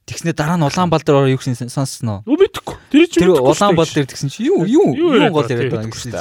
[0.08, 2.24] Тэгснэ дараа нь Улаанбаал дээр ороо юу гэсэн сонссноо.
[2.24, 2.67] Үгүй мэдэхгүй.
[2.88, 6.16] Тэр чинь Тэр Улаанбаал дээр тэгсэн чи юу юу юу гол яриад байгаа гэсэн.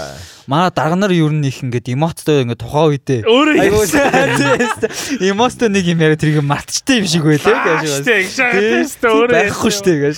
[0.47, 3.23] Манай дарга нар ер нь их ингээд эмоттой ингээд тухайн үедээ.
[3.23, 3.55] Өөрөө
[5.31, 9.31] эмоттой нэг юм яриад тэрийг мартчтай юм шиг байлээ гэж байна.
[9.31, 10.15] Байхгүй шүү дээ гэж.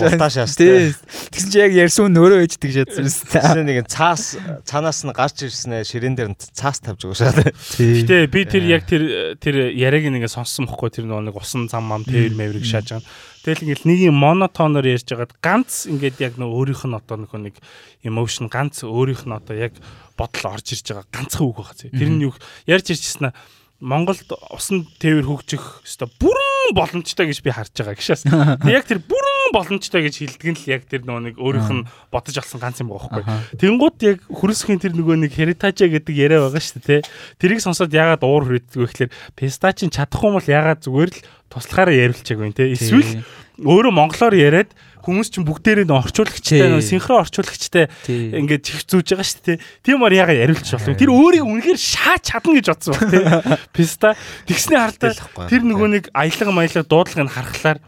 [1.34, 3.70] Тэгсэн чи яг ярьсан нь өөрөө ээждэг шатсан юм дээ.
[3.70, 8.06] нэг цаас цаанаас нь гарч ирснээр ширээн дээр нь цаас тавьж байгаа шээ.
[8.06, 12.06] Гэтэ би тэр яг тэр тэр яриаг ингээд сонссон бохгүй тэр нэг усан зам мам
[12.06, 13.06] тэр мэврийг шааж байгаа.
[13.40, 17.56] Тэгэл ингээл нэг юм монотоноор ярьж байгаад ганц ингээд яг нэг өөрийнх нь одоо нэг
[18.04, 19.74] emotion ганц өөрийнх нь одоо яг
[20.20, 21.76] бодол орж ирж байгаа ганцхан үг байгаа.
[21.88, 22.36] Тэр нь юу
[22.68, 23.36] ярьж ирчихсэн нь
[23.80, 28.28] Монголд усан тээвэр хөгжих өстой бүрэн боломжтой гэж би харж байгаа гişээс.
[28.68, 32.36] Яг тэр бүрэн боломжтой гэж хэлдэг нь л яг тэр нөгөө нэг өөрийнх нь бодож
[32.44, 33.56] олсон ганц юм байгаа байхгүй.
[33.56, 37.08] Тэнгууд яг хүрээсхийн тэр нөгөө нэг heritage гэдэг яриа байгаа шүү дээ.
[37.40, 42.44] Тэрийг сонсоод яагаад уур хүрээддэг вэ гэхээр пестачин чадахгүй бол яагаад зүгээр л туслахаараа яриулчихаг
[42.44, 42.70] юм те.
[42.76, 43.24] Эсвэл
[43.64, 44.70] өөрөө монголоор яриад
[45.10, 49.58] хүмүүс чинь бүгдээрээ нөө орчуулагчтай нөө синхрон орчуулагчтай ингээд чихзүүж байгаа шүү дээ.
[49.82, 50.96] Тиймэр яга яриулчих болов.
[51.02, 53.26] Тэр өөрийг үнэхээр шаач чадна гэж бодсон баг тий.
[53.76, 54.14] Писта
[54.46, 57.80] тэгсний харалтаа тэр нөгөө нэг аялга маялга дуудлагыг харахаар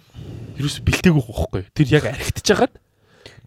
[0.58, 1.62] ерөөс бэлтээгүй байхгүй.
[1.78, 2.74] Тэр яг архитж хагаад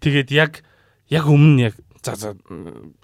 [0.01, 0.63] тэгээд яг
[1.11, 2.29] яг өмнө яг за за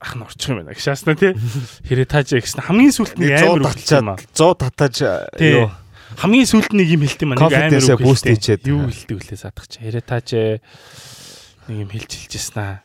[0.01, 0.77] ах нь орчих юм байна.
[0.77, 1.33] Гшаасна тий.
[1.89, 4.95] Хэрэг тааж гэсэн хамгийн сүлт нэг амар татчаад 100 татаж
[5.41, 5.71] юу
[6.19, 7.47] хамгийн сүүлд нэг юм хэлт юм аа.
[7.47, 9.79] Нэг амар үг бүүст хийчээд юу хэлдэг вүлээ садах чи.
[9.79, 10.27] Херэтаж
[11.71, 12.83] нэг юм хэлж хэлжсэн аа.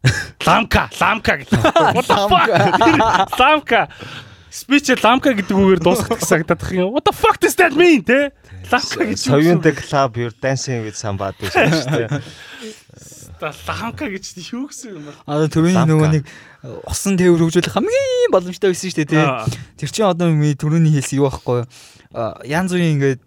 [0.48, 2.48] Ламка, ламка fuck?
[3.38, 3.88] Ламка.
[4.50, 6.90] Спич ламка гэдэг үгээр дуусгах санагдах юм.
[6.90, 8.34] What the fuck does that mean те?
[8.66, 9.30] Ламка гэж.
[9.30, 12.18] Соёнтэй клуб your dancing with somebody шүү дээ.
[13.38, 15.14] Та ламка гэж юу гэсэн юм бэ?
[15.30, 16.24] Аа түрүүний нөгөө нэг
[16.82, 19.22] усан тээвэр хөгжүүлэх хамгийн боломжтой байсан шүү дээ тий.
[19.78, 21.66] Тэр чинь одоо түрүүний хэлсэн юу байхгүй юу?
[22.44, 23.22] Янз бүрийн ингээд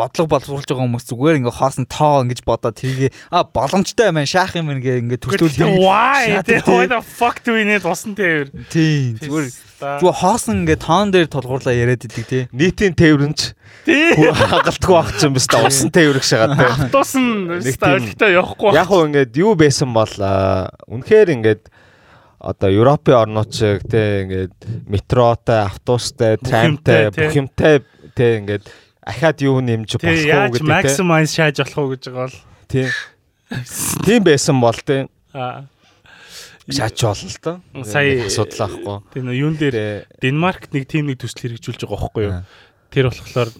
[0.00, 4.54] бодлого боловсруулж байгаа хүмүүс зүгээр ингээ хоосон тоо ингэж бодоод тэрийг а боломжтой юм шаах
[4.56, 6.40] юм ингээ ингээ төрлөөл why?
[6.44, 8.48] The fuck do we need усан тээвэр?
[8.70, 9.48] Тийм зүгээр.
[10.00, 12.44] зүгээр хоосон ингээ тоон дээр тулгуурлаа яриад идэг тий.
[12.54, 13.40] Нийтийн тээвэрнч
[13.84, 16.70] хагалтгүй байх юм биш та усан тээвэр гэж шагаад тий.
[16.70, 20.14] Автобус нь ойлгохтой явахгүй яг уу ингээд юу байсан бол
[20.88, 21.62] үнэхээр ингээд
[22.40, 27.84] одоо Европын орнууд шиг тий ингээд метротой, автобустай, трамтай, бүх юмтай
[28.20, 28.68] те ингээд
[29.00, 30.68] ахаад юу нэмж болох уу гэдэг те.
[30.68, 32.38] Maximize шааж болох уу гэж байгаа бол.
[32.68, 32.86] Тий.
[34.04, 35.08] Тийм байсан бол те.
[35.32, 35.64] Аа.
[36.68, 37.56] Шаач болно л доо.
[37.88, 38.96] Сая асуудал аахгүй.
[39.16, 42.44] Тийм юун дээр Денмарк нэг тим нэг төсөл хэрэгжүүлж байгаа байхгүй юу?
[42.92, 43.50] Тэр болохоор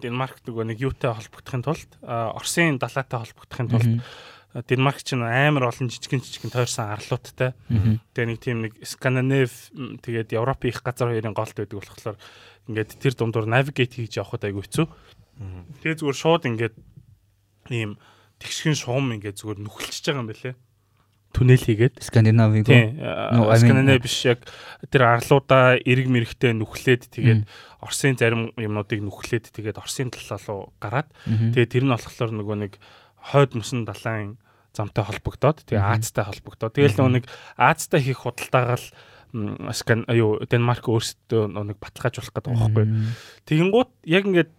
[0.00, 6.22] Денмарк нөгөө нэг юутай холбогдохын тулд Оросын далаатай холбогдохын тулд Денмарк ч амар олон жижигэн
[6.24, 7.54] жижигэн тойрсон арлуудтай.
[8.14, 9.52] Тэгээ нэг тийм нэг Скандинав
[10.02, 12.18] тэгээд Европын их газар хоёрын голд байдаг болохоор
[12.70, 14.86] ингээд тэр дундуур навигейт хийж явахад айгүй хэцүү.
[15.82, 16.74] Тэгээ зүгээр шууд ингээд
[17.74, 17.98] ийм
[18.38, 20.54] тэгшгэн шугам ингээд зүгээр нүхэлчихэж байгаа юм байлээ.
[21.30, 22.02] Түнэл хийгээд?
[22.02, 24.42] Скандинавыг нөө Скандинав биш яг
[24.90, 27.46] тэр арлуудаа эрг мэрэгтэй нүхлээд тэгээд
[27.78, 32.72] Оросын зарим юмнуудыг нүхлээд тэгээд Оросын талаа руу гараад тэгээд тэр нь болохоор нөгөө нэг
[33.30, 34.42] хойд мөсөн далайн
[34.74, 36.74] замтай холбогдоод тэгээ Аазтай холбогдоод.
[36.74, 38.86] Тэгэл нөгөө нэг Аазтай хийх худалдаагаа л
[39.76, 42.86] скан аюу Денмарк өөрсдөө нэг баталгаажуулах гэдэг байгаа байхгүй.
[43.46, 44.50] Тэгэнгუთ яг ингээд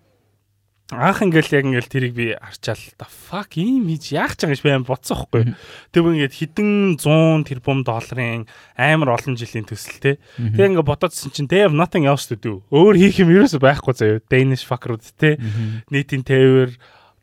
[0.91, 4.61] анх ингээл яг ингээл тэрийг би харчаал та fuck ийм хийж яах ч юм гэж
[4.61, 5.55] би аим бодсон байхгүй.
[5.95, 8.43] Тэг бүр ингээд хідэн 100 тэрбум долларын
[8.75, 10.11] амар олон жилийн төсөл те.
[10.35, 12.59] Тэг ингээд бодоодсэн чинь they have nothing else to do.
[12.75, 14.23] Өөр хийх юм ерөөсөй байхгүй заяа.
[14.27, 15.39] Danish fuckerуд те.
[15.87, 16.75] Нийтийн тээвэр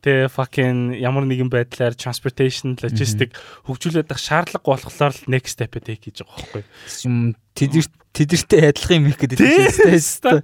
[0.04, 3.34] тэ fucking ямар нэгэн байдлаар transportation logistic
[3.66, 6.62] хөгжүүлээд ах шаардлагагүй болохоор л next step take хийж байгаа байхгүй.
[7.06, 7.16] Юм
[7.58, 10.42] тэдэр тэдэртэй адилхан юм их гэдэг тийм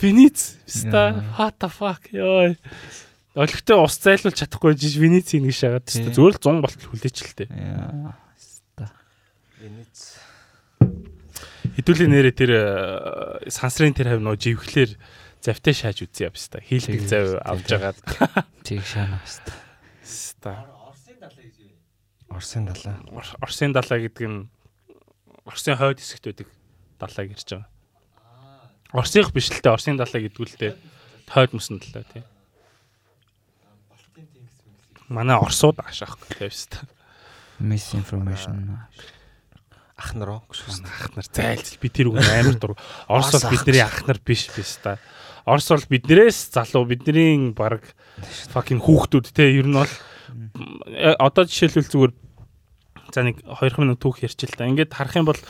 [0.00, 2.56] Венец ста what the fuck ёо
[3.34, 7.46] Олигтой ус зайлуулж чадахгүй жиж Венец нэг шагаад зүгээр л 100 болтол хүлээч л тээ.
[7.46, 8.18] Яа.
[9.62, 10.18] Венец.
[11.78, 12.64] Хэдүүлийн нэрэ тэр э,
[13.46, 14.98] сансрын тэр хав нөө живхлэр
[15.40, 16.60] завтай шааж үзье явж та.
[16.60, 17.94] Хийлдэг зав авж байгаа.
[18.64, 19.52] Тийг шаана баста.
[20.04, 20.52] Ста.
[22.30, 23.00] Орсын далаа.
[23.40, 24.48] Орсын далаа гэдэг нь
[25.44, 26.48] Орсын хойд хэсэгт байдаг
[27.00, 27.68] далаа гэрч байгаа.
[28.92, 30.76] Орсынх биш л те Орсын далаа гэдэг те
[31.26, 32.22] хойд мөсөн далаа тий.
[35.08, 36.86] Манай Орсууд ашаахгүй тавьс та.
[37.58, 38.78] Misinformation.
[40.00, 40.42] Ах нароо.
[40.48, 42.72] Ах нар зайлцэл би тэр үг амар дур.
[43.04, 44.96] Орос бол бидний ах нар биш биш та.
[45.50, 47.82] Орос бол биднээс залуу бидний баг
[48.54, 49.90] fucking хүүхдүүд те ер нь бол
[51.18, 52.12] одоо жишээлбэл зүгээр
[53.10, 54.70] за нэг 2 минут түүх ярьчих л та.
[54.70, 55.40] Ингээд харах юм бол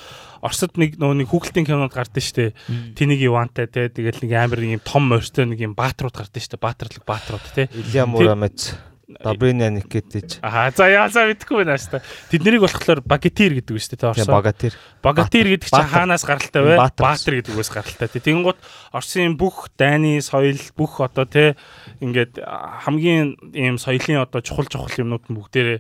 [0.41, 2.57] Оросд нэг нөгөө нэг хүүхэлтийн кинонод гардаг штэ.
[2.97, 6.57] Тэнийг Ивантай те тэгэл нэг амар юм том морьтой нэг юм баатрууд гардаг штэ.
[6.57, 7.69] Баатарлаг баатрууд те.
[7.77, 8.73] Илья Мурамец
[9.19, 10.39] Добрина Никитич.
[10.39, 11.99] Аа за яасаа мэдхгүй байна штэ.
[12.31, 14.31] Тэднийг болохоор багатир гэдэг үү штэ те Орос.
[14.31, 14.79] Багатир.
[15.03, 16.75] Багатир гэдэг чинь хаанаас гаралтай вэ?
[16.79, 18.07] Баатар гэдэг үгээс гаралтай.
[18.07, 18.59] Тэгэнгუთ
[18.95, 21.59] Оросын бүх дайны соёл бүх одоо те
[21.99, 25.79] ингээд хамгийн ийм соёлын одоо чухал чухал юмнууд нь бүгдээрээ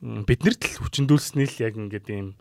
[0.00, 2.38] биднэрт л хүчндүүлснээ л яг ингээд ийм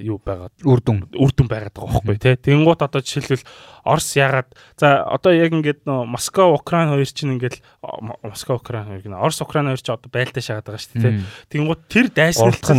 [0.00, 2.36] юу байгаад үрдүн үрдүн байгаад байгаа байхгүй тий.
[2.40, 3.44] Тэнгуут одоо жишээлбэл
[3.84, 4.48] Орос ягаад
[4.80, 7.60] за одоо яг ингээд нөө Москва Украин хоёр чинь ингээд
[8.24, 11.20] Москва Украин хоёр гэнэ Орос Украин хоёр чинь одоо байлдаа шагаад байгаа шүү дээ тий.
[11.52, 12.08] Тэнгуут тэр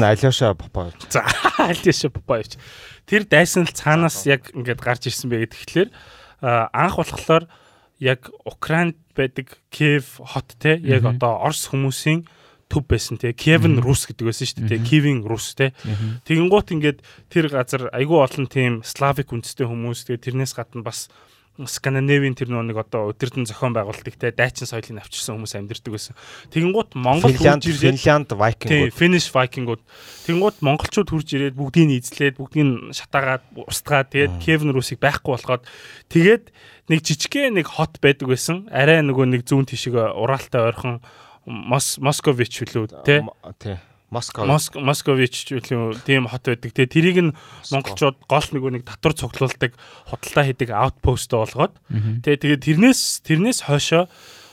[0.01, 1.01] нь Алёша Попаевич.
[1.13, 1.21] За
[1.61, 2.57] Алёша Попаевич.
[3.05, 5.93] Тэр дайсан л цаанаас яг ингээд гарч ирсэн бэ гэхэлэр
[6.73, 7.45] анх болохоор
[8.01, 12.25] яг Украинд байдаг Киев хот тий яг одоо Орос хүмүүсийн
[12.73, 15.77] төв байсан те Кевин Рус гэдэг байсан шүү дээ те Кевин Рус те
[16.25, 21.13] тэгэнгუут ингээд тэр газар айгүй олон тийм славик үндэстэй хүмүүс тэгээ тэрнээс гадна бас
[21.53, 26.17] Скандинавийн тэр нэг одоо өдөрдөн зохион байгуулдаг те дайчин соёлыг авчирсан хүмүүс амьдэрдэг байсан.
[26.49, 28.89] Тэгэнгუთ Монгол хурж ирээд Финланд Вайкингууд.
[28.89, 29.81] Тийм, Финиш Вайкингууд.
[30.25, 35.37] Тэгэнгуთ монголчууд хурж ирээд бүгдийг нь эзлээд, бүгдийг нь шатаагаад, устгаад тэгээд Кевн Русыг байхгүй
[35.37, 35.69] болгоод
[36.09, 36.49] тэгээд
[36.89, 38.65] нэг жижигхэн нэг хот байдаг байсан.
[38.73, 41.05] Арай нөгөө нэг зүүн тишиг уралтай ойрхон
[41.45, 43.19] Мос Москович үлээ тий.
[43.59, 43.77] Тий.
[44.13, 44.45] Москва.
[44.45, 46.71] Москович үлээ тийм хот байдаг.
[46.71, 47.31] Тэгээ тэрийг нь
[47.73, 49.73] монголчууд гол нөгөө нэг татвар цуглуулдаг
[50.07, 51.73] худалдаа хийдэг аутпост болгоод
[52.21, 54.05] тий тэгээ тэрнээс тэрнээс хойшоо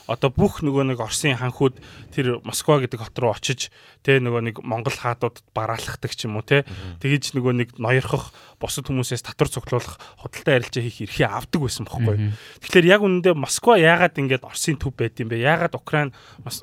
[0.07, 1.77] одоо бүх нөгөө нэг Оросын ханхууд
[2.09, 3.69] тэр Москва гэдэг хот руу очиж
[4.01, 6.65] тэ нөгөө нэг Монгол хаадуудад бараалхдаг ч юм уу тэ
[7.01, 12.33] тэгэж нөгөө нэг ноёрхох босод хүмүүсээс татвар цуглуулах худалдаа арилжаа хийх эрхээ авдаг байсан бохоггүй.
[12.65, 15.41] Тэгэхээр яг үнэндээ Москва яагаад ингэж Оросын төв байд юм бэ?
[15.41, 16.09] Яагаад Украин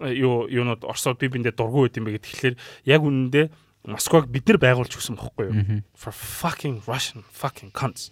[0.03, 2.55] юу юунууд Оросууд бие биендээ дургу байд юм бэ гэхэлэр
[2.86, 3.47] яг үнэндээ
[3.89, 5.57] Москваг бид нар байгуулж өгсөн бохоггүй юу?
[5.95, 8.11] For fucking Russian fucking cunts.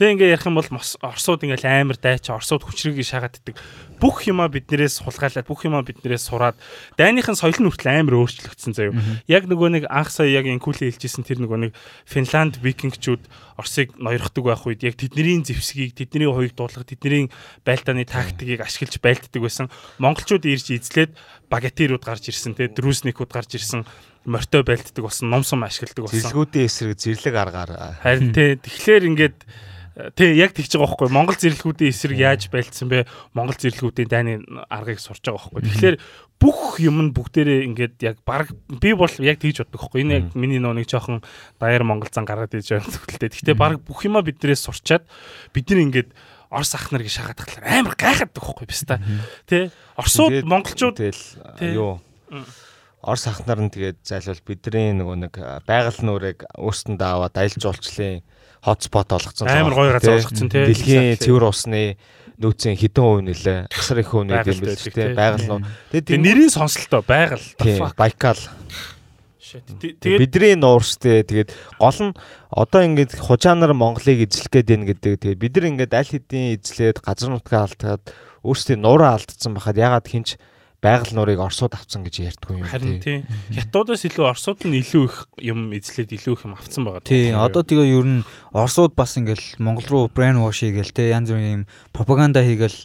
[0.00, 0.64] Тэгээ ингээ ярих юм бол
[1.04, 3.60] Оросууд ингээл амар дайч Оросууд хүчрийг шагаад ддэг.
[4.00, 6.56] Бүх юмаа биднэрээс хулгайлаад бүх юмаа биднэрээс сураад
[6.96, 8.96] дайныхын соёл нь хүртэл амар өөрчлөгдсөн заяо.
[9.28, 11.72] Яг нөгөө нэг анх сая яг инкүлээ хэлжсэн тэр нөгөө нэг
[12.08, 13.28] Финланд викингчүүд
[13.60, 17.28] Оросыг ноёрхдаг байх үед яг тэдний зэвсгийг, тэдний хоёрыг дуулах, тэдний
[17.68, 19.68] байлдааны тактикийг ашиглаж байлддаг байсан.
[20.00, 21.12] Монголчууд ирж эзлээд
[21.52, 23.84] багатирууд гарч ирсэн, те друсникууд гарч ирсэн
[24.24, 26.24] мортой байлддаг болсон, ном сум ашигладаг болсон.
[26.24, 28.00] Зэрлэгүүдийн эсрэг зэрлэг аргаар.
[28.00, 29.38] Харин те тэгэхээр ингээд
[30.14, 31.08] Тий, яг тэгж байгаа байхгүй.
[31.10, 33.10] Монгол зэрлэгүүдийн эсрэг яаж байлцсан бэ?
[33.34, 34.32] Монгол зэрлэгүүдийн дайны
[34.70, 35.66] аргыг сурч байгаа байхгүй.
[35.66, 35.96] Тэгэхээр
[36.40, 40.00] бүх юм нь бүгдээрээ ингээд яг баг би бол яг тэгж боддог байхгүй.
[40.06, 41.20] Энэ яг миний нөө нэг жоохон
[41.58, 43.28] даяар монгол зан гаргаад иж байгаа зүйлтэй.
[43.28, 45.04] Гэхдээ баг бүх юмаа биднээс сурчаад
[45.52, 46.10] бид нар ингээд
[46.50, 48.98] Орос ах нар гэж шахаад тахлаар амар гайхаад байхгүй биш та.
[49.46, 49.70] Тэ?
[49.94, 51.22] Оросууд монголчууд тэгэл
[51.78, 52.02] юу
[53.06, 55.34] Орос ах нар нь тэгээд зайлвал бидний нөгөө нэг
[55.64, 58.26] байгаль нүрийг өөрсөндөө аваад аялал жуулчлалын
[58.60, 59.48] хотспот болгоцсон.
[59.48, 60.66] Амар гоё газар болгоцсон тий.
[60.68, 61.96] Дэлхийн цэвэр усны
[62.40, 65.12] нөөцийн хэдэн хувь нэлээ асар их хувь нэлээ юм биш тий.
[65.12, 65.66] Байгаль нь.
[65.92, 67.44] Тэгээд нэрийн сонслоо байгаль.
[67.96, 68.40] Байкал.
[69.50, 71.50] Тэгээд бидний нуурстэй тэгээд
[71.80, 72.14] гол нь
[72.54, 75.12] одоо ингээд хужаанаар Монголыг эзлэх гээд байна гэдэг.
[75.20, 78.04] Тэгээд бид нар ингээд аль хэдийн эзлээд газар нутгаа алдаад
[78.46, 80.38] өөрсдийн нуураа алдсан байхад ягаад хинч
[80.80, 82.64] байгаль нуурыг Оросууд авцсан гэж ярьдгүй юм.
[82.64, 83.28] Харин тийм.
[83.52, 87.04] Хятадаас илүү Оросууд нь илүү их юм эзлээд илүү их юм авцсан байгаа.
[87.04, 87.36] Тийм.
[87.36, 88.24] Одоо тэгээ ер нь
[88.56, 92.78] Оросууд бас ингээл Монгол руу brain wash хийгээл те янз бүрийн юм пропаганда хийгээл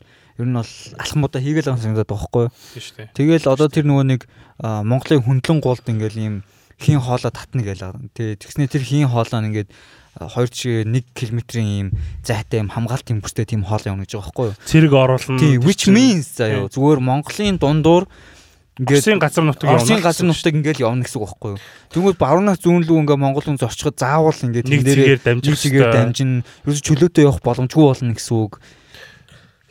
[0.43, 2.51] ер нь бол алхмуудаа хийгээл байгаа санагдаад байгаа байхгүй юу?
[2.51, 3.09] Тийм шүү дээ.
[3.15, 4.21] Тэгээл одоо тэр нөгөө нэг
[4.59, 6.35] Монголын хөндлөн гуулд ингээл ийм
[6.75, 7.95] хийн хоолоо татна гээл.
[8.11, 9.71] Тэ тэгснэ тэр хийн хоолоо нь ингээд
[10.15, 11.87] 2 жишээ 1 км-ийн ийм
[12.23, 14.55] зайтай ийм хамгаалтын бүстэй тийм хоол явна гэж байгаа байхгүй юу?
[14.63, 15.39] Цэрэг оруулна.
[15.43, 18.07] Тийм, which means заяа зүгээр Монголын дундуур
[18.79, 19.79] ингээд Оросын газар нутаг явна.
[19.83, 21.59] Оросын газар нутаг ингээд явна гэсэн үг байхгүй юу?
[21.91, 26.31] Тэгвэл баруунаас зүүн лүү ингээд Монгол хүн зорчиход заавал ингээд нэг зэрэг дамжих чигээр дамжин
[26.63, 28.59] ерөөс чөлөөтэй явах боломжгүй болно гэсэн үг.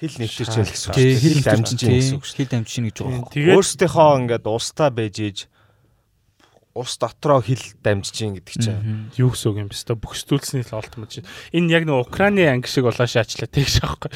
[0.01, 0.97] Хил нэвтэрч ял гэсэн үг.
[1.25, 2.25] Хил дамжин гэсэн үг.
[2.25, 3.33] Хил дамжин гэж байгаа.
[3.33, 5.39] Өөрсдийнхөө ингээд устаа байж ийж
[6.75, 9.11] ус дотроо хил дамжиж гин гэдэг чинь.
[9.15, 9.79] Юу гэсэн үг юм бэ?
[9.79, 11.29] Өстө бөхсдүүлсний л олдмож чинь.
[11.55, 14.11] Энэ яг нэг Украины анги шиг болоо шаачлаа тэгш аахгүй.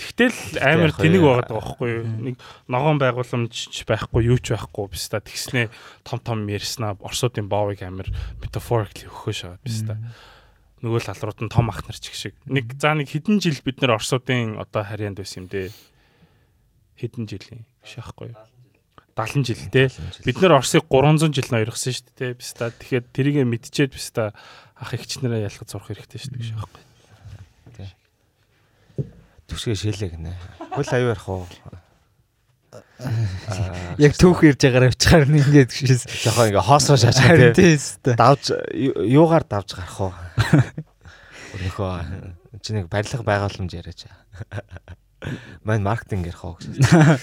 [0.00, 2.04] Тэгтэл амар тэнэг байгаад байгаа байхгүй юу?
[2.32, 3.52] Нэг ногоон байгууламж
[3.84, 5.68] байхгүй, юу ч байхгүй биста тэгснэ
[6.00, 8.08] том том ярьснаа Оросуудын боовыг амар
[8.40, 10.00] metaphorically өгөхөө шагаад биста.
[10.80, 12.34] Нөгөө л алрууд нь том ах нар чиг шиг.
[12.48, 15.74] Нэг за нэг хэдэн жил бид нэр Оросуудын одоо харьяанд байсан юм дээ.
[17.02, 18.57] Хэдэн жилийн шаахгүй юу?
[19.18, 19.90] 70 жил те.
[20.22, 22.38] Бид нэр Оросыг 300 жил ноёргосон шүү дээ.
[22.38, 22.70] Биста.
[22.70, 24.30] Тэгэхээр тэрийг мэдчихэд биста
[24.78, 26.82] ах эгчнэрээ ялгаж зурх хэрэгтэй шүү дээ шаахгүй.
[27.74, 27.90] Тий.
[29.50, 30.32] Төвшгээ шилээ гинэ.
[30.70, 31.46] Хөл аюу ярих уу?
[33.98, 37.74] Яг түүх ирж байгаараа авчихаар нь ингээд гişээс жоохон ингээ хоосоо шаачаа тий.
[38.14, 40.14] Давж юугаар давж гарах уу?
[41.58, 44.06] Өөрийнхөө чи нэг барилга байгууламж яриач.
[45.66, 47.18] Мань маркетинг ярих уу гэсэн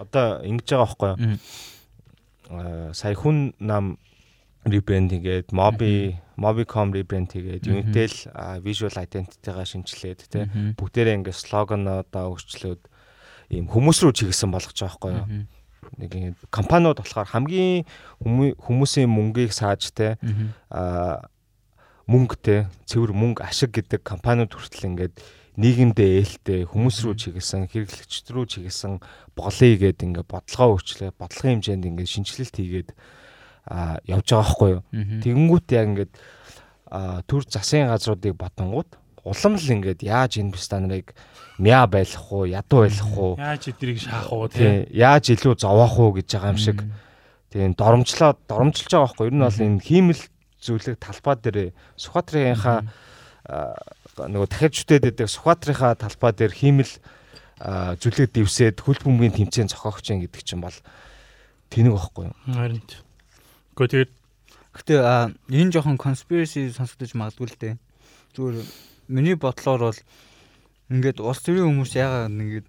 [0.00, 1.38] одоо ингэж байгаа байхгүй юу?
[2.50, 4.00] Аа сая хүн нам
[4.64, 8.12] ребрэнд хийгээд моби mobicom ребрэнд хийгээд Unitel
[8.64, 10.44] visual identity-га шинжилээд тий
[10.76, 12.82] бүгдээрээ ингэ слогануудаа өөрчлөөд
[13.56, 15.26] ийм хүмүүс рүү чиглэсэн болгож байгаа байхгүй юу?
[15.96, 17.88] Нэг ингэ компаниуд болохоор хамгийн
[18.20, 20.16] хүмүүсийн мөнгийг сааж тий
[20.68, 21.28] аа
[22.10, 25.14] мөнгөтэй цэвэр мөнгө ашиг гэдэг компаниуд хүртэл ингээд
[25.60, 29.04] нийгэмдээ ээлтэй хүмүүс рүү чиглэсэн хэрэглэгчд рүү чиглэсэн
[29.36, 32.90] болъё гэдэг ингээ бодлогоо өөрчлөө бодлогын хэмжээнд ингээ шинжилэлт хийгээд
[33.68, 34.82] а явж байгаа байхгүй юу.
[35.20, 36.12] Тэгэнгүүт яг ингээд
[37.28, 38.90] төр засгийн газруудыг батангууд
[39.24, 41.12] улам л ингээд яаж энэ бис та нарыг
[41.60, 44.88] мяа байлах уу, ядуу байлах уу, яаж эдрийг шаах уу тий.
[44.96, 46.80] Яаж илүү зовоох уу гэж байгаа юм шиг.
[47.52, 49.30] Тийм доромжлоо доромжилж байгаа байхгүй юу.
[49.30, 50.22] Ер нь бол энэ хиймэл
[50.64, 51.58] зүйлэг талбай дээр
[52.00, 52.80] Сүхбаатарынхаа
[54.16, 56.92] нөгөө дахиад жүтэд байдаг Сүхбаатарынхаа талбай дээр хиймэл
[57.60, 60.74] зүлэг дэвсээд хөл бөмбөгийн тэмцээн зохиогч юм гэдэг чинь бол
[61.68, 62.36] тэнэг байхгүй юу?
[62.48, 62.82] Харин.
[63.76, 64.12] Гэхдээ тэгээд
[64.74, 65.00] гэтээ
[65.52, 67.74] энэ жоохон conspiracy сонсогдож магадгүй л дээ.
[68.34, 68.56] Зүгээр
[69.12, 70.00] миний бодлоор бол
[70.88, 72.66] ингээд улс төрийн хүмүүс яагаад нэгэд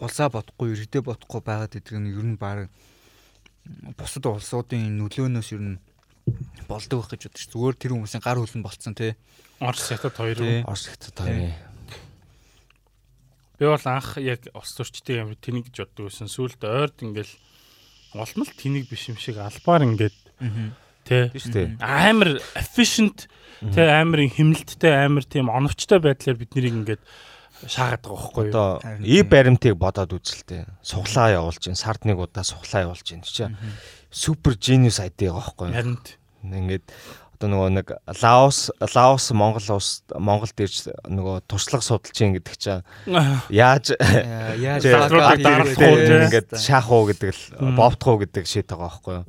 [0.00, 2.70] улсаа бодохгүй, иргэдээ бодохгүй байгаад гэдэг нь ер нь баг
[3.98, 5.80] бусад улсуудын нөлөөнөөс ер нь
[6.70, 9.12] болдог байх гэж бодож зүгээр тэр хүмүүсийн гар хөлн болцсон тий.
[9.60, 10.62] Орос хятад хоёр уу?
[10.70, 11.54] Орос хятад хоёр.
[13.58, 16.30] Би бол анх яг улс төрчтэй юм тэнийг гэж боддог байсан.
[16.30, 17.34] Сүүлд ойрд ингээл
[18.14, 20.14] улмал тэнийг биш юм шиг албаар ингээд
[21.02, 21.74] тий.
[21.82, 23.26] Амар efficient
[23.58, 27.02] тий амар хэмнэлттэй амар тийм оновчтой байдлаар бид нарыг ингээд
[27.66, 28.50] шаагаад байгаа байхгүй юу?
[28.54, 28.68] Одоо
[29.02, 30.70] и баримтыг бодоод үзэлтэй.
[30.86, 33.50] Суглаа явуулж гин сард нэг удаа суглаа явуулж гин чи
[34.14, 35.74] супер genius ID байгаа байхгүй юу?
[35.74, 35.98] Харин
[36.46, 36.86] ингээд
[37.38, 37.88] одоо нөгөө нэг
[38.18, 42.82] Лаос Лаос Монгол улс Монголд ирж нөгөө туршлага судалж ийн гэдэг чинь
[43.54, 43.94] яаж
[44.58, 49.26] яаж дарах уу ингээд шаах уу гэдэг л бовтох уу гэдэг шийд байгаа байхгүй юу.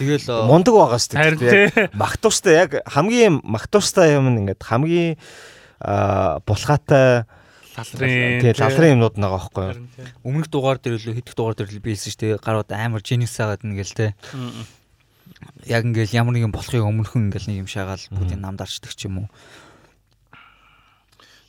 [0.00, 1.92] Тэгэл мундаг байгаа шүү дээ.
[1.92, 5.20] Магтуустай яг хамгийн магтуустай юм ингээд хамгийн
[6.48, 7.28] булгаатай
[7.76, 9.76] лалрын тий лалрын юмнууд байгаа байхгүй юу.
[10.24, 12.40] Өмнөх дугаар дээр л хэдэх дугаар дээр л биелсэн шүү дээ.
[12.40, 14.16] Гарууд амар genius агаад нэгэл те.
[15.66, 19.28] Яг ингээл ямар нэгэн болохыг өмнөхөн ингээл нэг юм шагаал бүгдийг намдарчдаг ч юм уу.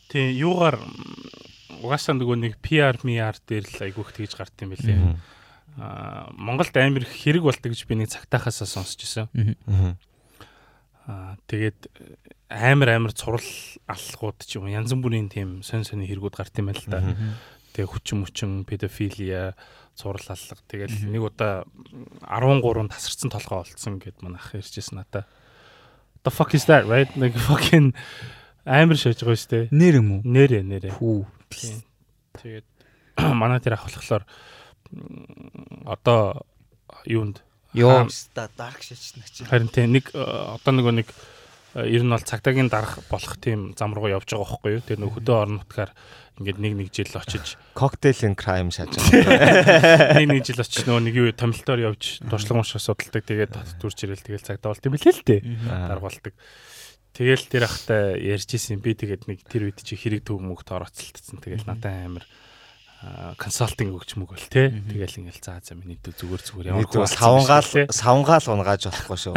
[0.09, 0.79] Тий юугаар
[1.83, 5.19] угаасаа нөгөө нэг PR MR дээр л айгүйх тэгж гарт юм билээ.
[5.77, 9.29] Аа Монголд амар хэрэг болдог гэж би нэг цагтаахаасаа сонсч ирсэн.
[11.05, 11.91] Аа тэгээд
[12.49, 13.45] амар амар цурал
[13.85, 17.03] аллахууд ч юм янз бүрийн тийм сонь сонь хэрэгүүд гарт юм байл та.
[17.75, 19.53] Тэгээ хүчин мүчин педофилия
[19.97, 21.65] цурал аллах тэгэл нэг удаа
[22.21, 25.25] 13 тасарсан толгой олцсон гэд манай ах ярьжсэн надаа.
[26.21, 27.09] The fuck is that right?
[27.17, 27.97] Like fucking
[28.61, 29.65] амар шаж байгаа шүү дээ.
[29.73, 30.21] Нэр юм уу?
[30.21, 30.93] Нэрэ нэрэ.
[31.01, 31.25] Хүү.
[32.37, 32.67] Тэгээд
[33.17, 34.23] манай тэр ах болохоор
[35.89, 36.45] одоо
[37.09, 37.41] юунд
[37.73, 39.43] Йоо, ста дарк шачна чи.
[39.45, 41.09] Харин тийм нэг одоо нөгөө нэг
[41.75, 44.85] ер нь бол цагдаагийн дарах болох тийм зам руу явж байгаа байхгүй юу.
[44.85, 45.91] Тэр нөхөдөө орон нутгаар
[46.37, 50.21] ингээд нэг нэг жил очиж коктейл ин крайм шааж байгаа.
[50.21, 53.25] Нэг нэг жил очиж нөгөө нэг юу томилтоор явж туршлага унших судалдаг.
[53.25, 55.41] Тэгээд төрж ирэл тэгэл цагдаа болт юм билээ л дээ.
[55.65, 56.33] Даргуулдаг.
[57.17, 61.41] Тэгэл тэр ахтай ярьж исэн би тэгээд нэг тэр үед чи хэрэг төв мөгт орооцолтсон.
[61.41, 62.25] Тэгэл надад амар
[63.37, 64.73] консалтинг өгч мөг бол тий.
[64.73, 69.35] Тэгэл ингээл заа за миний дүү зүгээр зүгээр ямар хөө савнгаал савнгаал унгааж болохгүй шүү.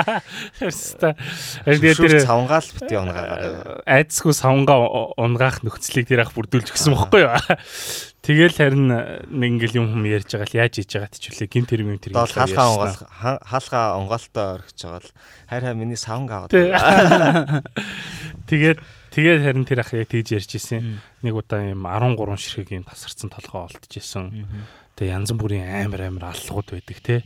[0.62, 1.18] Хэвста.
[1.66, 3.82] Тэгээд тэр савнгаал бити унгаагаар.
[3.90, 7.34] Айдсгүй савнгаа унгаах нөхцөлийг тэр ах бүрдүүлж өгсөн бохгүй юу?
[8.22, 11.82] Тэгэл харин нэг ингээл юм хүм ярьж байгаа л яаж хийж байгаа тчүүлээ гин тэр
[11.82, 12.22] юм тэр юм.
[12.22, 12.98] Хаалгаа унгаал
[13.42, 15.10] хаалгаа унгаалтаа орхиж байгаа л
[15.50, 17.66] хайр хай миний савнгаа аваад.
[18.46, 18.78] Тэгээд
[19.12, 21.04] Тэгээд харин тэр ах яг тэгж ярьж исэн.
[21.20, 24.48] Нэг удаа юм 13 ширхэг юм тасарсан толгой олдож исэн.
[24.96, 27.20] Тэгээ янз бүрийн амар амар аллгууд байдаг те.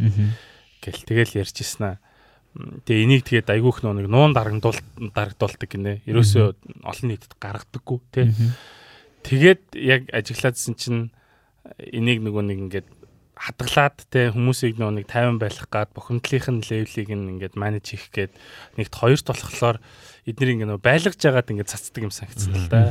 [0.82, 1.96] Гэл тэгэл ярьжсэн аа.
[2.82, 4.82] Тэгээ энийг тэгээд айгүйх нэг нуун дарагдуул
[5.14, 6.02] дарагдуулдаг гинэ.
[6.10, 6.46] Ерөөсөө
[6.82, 8.34] олон нийтэд гаргадаггүй те.
[9.22, 11.14] Тэгээд яг ажиглаадсэн чинь
[11.78, 12.88] энийг нөгөө нэг ингээд
[13.36, 18.32] хадгалаад те хүмүүсийг нөгөө нэг 50 байлгах гад бухимдлынх нь левелийг ингээд менеж хийх гээд
[18.80, 19.76] нэгт хоёрт болохоор
[20.26, 22.90] эднийг ингээд байлгаж жагаад ингээд цацдаг юм санагдсан л да.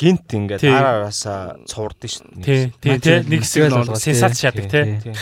[0.00, 2.72] Гинт ингээд араараасаа цуурдсан шүү дээ.
[2.80, 5.12] Тий, тий, нэг хэсэг нь сенсац шадаг тий.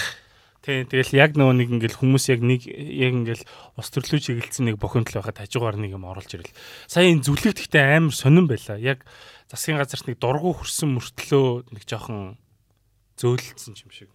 [0.65, 3.43] Тий, тэгэл яг нөгөө нэг ингээд хүмүүс яг нэг яг ингээд
[3.77, 6.57] ус төрлөө чиглэлсэн нэг бохимдол байхад хажуугаар нэг юм оруулж ирэл.
[6.89, 8.81] Сая энэ зүлэг гэхдээ амар сонирн байла.
[8.81, 9.05] Яг
[9.53, 12.41] засгийн газарт нэг дургу хөрсөн мөртлөө нэг жоохон
[13.21, 14.09] зөөлөлдсөн юм шиг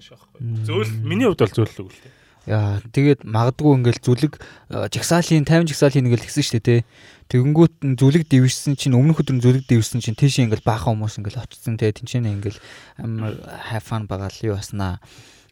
[0.00, 0.40] шахахгүй.
[0.64, 2.14] Зөөл миний хувьд бол зөөллөг л дээ.
[2.48, 4.32] Яа, тэгээд магадгүй ингээл зүлэг
[4.72, 6.88] жагсаалын 50 жагсаалын ингээл гисэн шүү дээ, тэ.
[7.36, 11.76] Тэгэнгүүт зүлэг дэвшсэн чинь өмнөх өдөр зүлэг дэвшсэн чинь тийш ингээл баахан хүмүүс ингээл очсон
[11.76, 11.92] тэ.
[11.92, 12.58] Тинчэнэ ингээл
[12.96, 15.04] амар хайфан байгаа л юу баснаа.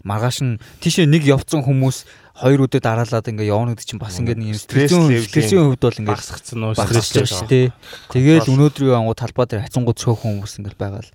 [0.03, 2.09] Маргааш нь тийшээ нэг явцсан хүмүүс
[2.41, 6.15] хоёр өдөр дараалаад ингээ явна гэдэг чинь бас ингээ нэг стрессийн стрессийн хувьд бол ингээ
[6.15, 7.67] багсгцсан уу стресстэй шүү дээ.
[8.15, 11.15] Тэгээд өнөөдрийн ангуу талбай дээр хацангууд цөөхөн хүмүүс ингээл байгаа л.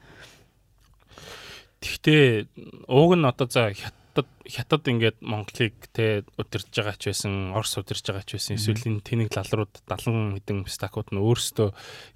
[1.80, 2.48] Гэхдээ
[2.92, 3.72] ууг нь одоо за
[4.14, 8.86] хятад хятад ингээд Монголыг те удирдах байгаа ч байсан, Орос удирдах байгаа ч байсан, эсвэл
[8.86, 11.70] энэ тэнэг лалрууд 70 хэдэн стакууд нь өөрсдөө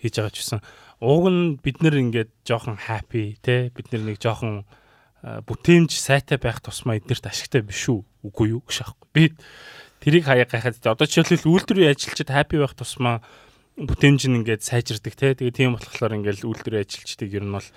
[0.05, 0.61] хийж байгаа ч байсан.
[1.01, 4.69] Ууг нь бид нэр ингээд жоохон happy те бид нэр нэг жоохон
[5.25, 8.05] бүтээмж сайтай байх тусмаа эднэрт ашигтай биш үү?
[8.29, 9.09] Үгүй юу гэж аахгүй.
[9.17, 9.23] Би
[9.97, 13.25] тэрийг хаяа гайхаад одоо жишээлбэл үйлдвэрийн ажилчид happy байх тусмаа
[13.77, 15.37] бүтээмж нь ингээд сайжирдаг те.
[15.37, 17.67] Тэгээ тийм болохоор ингээд үйлдвэрийн ажилчдыг ер нь бол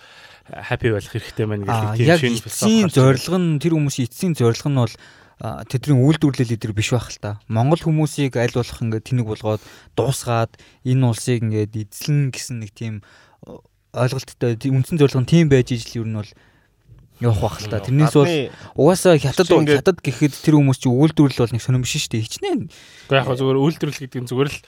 [0.49, 2.89] happy байх хэрэгтэй байна гэдэг тийм шинж философи.
[2.89, 4.95] Зорилго нь тэр хүмүүсийн эцсийн зорилго нь бол
[5.41, 7.41] тэдний үйлдвэрлэл эдэр биш байх л та.
[7.53, 9.63] Монгол хүмүүсийг аль болох ингээд тэнэг болгоод
[9.97, 10.57] дуусгаад
[10.89, 13.05] энэ улсыг ингээд эзлэн гэсэн нэг тийм
[13.93, 16.33] ойлголттой үндсэн зорилго нь тийм байж ижил ер нь бол
[17.21, 17.81] явах бах л та.
[17.81, 18.35] Тэрнээс бол
[18.77, 22.25] угаасаа хятад хятад гэхэд тэр хүмүүс чинь үйлдвэрлэл бол нэг сонирм биш шүү дээ.
[22.25, 22.61] Хичнээн.
[23.09, 24.59] Гэхдээ яг зүгээр үйлдвэрлэл гэдэг нь зүгээр л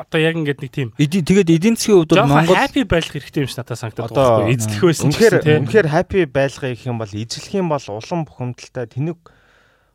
[0.00, 3.50] одоо яг ингээд нэг тийм тэгээд эдийн засгийн хувьд бол Монгол happy байх хэрэгтэй юм
[3.50, 4.48] шиг надад санагдаад байна.
[4.48, 5.68] Эзлэх байсан ч тийм.
[5.68, 9.18] Үнэхээр happy байлгах гэх юм бол эзлэх юм бол улам бухимдалтай тэнэг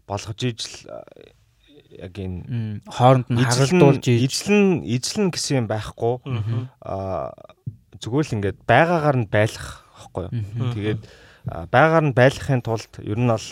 [0.08, 0.76] болгож ижил
[1.98, 6.22] яг энэ хооронд нь хагалдуулж эзлэн эзлэн гэсэн юм байхгүй.
[6.86, 7.34] Аа
[7.98, 10.72] зүгээр л ингээд байгаагаар нь байлгах байхгүй юу.
[10.78, 11.02] Тэгээд
[11.74, 13.48] байгаагаар нь байлгахын тулд ер нь бол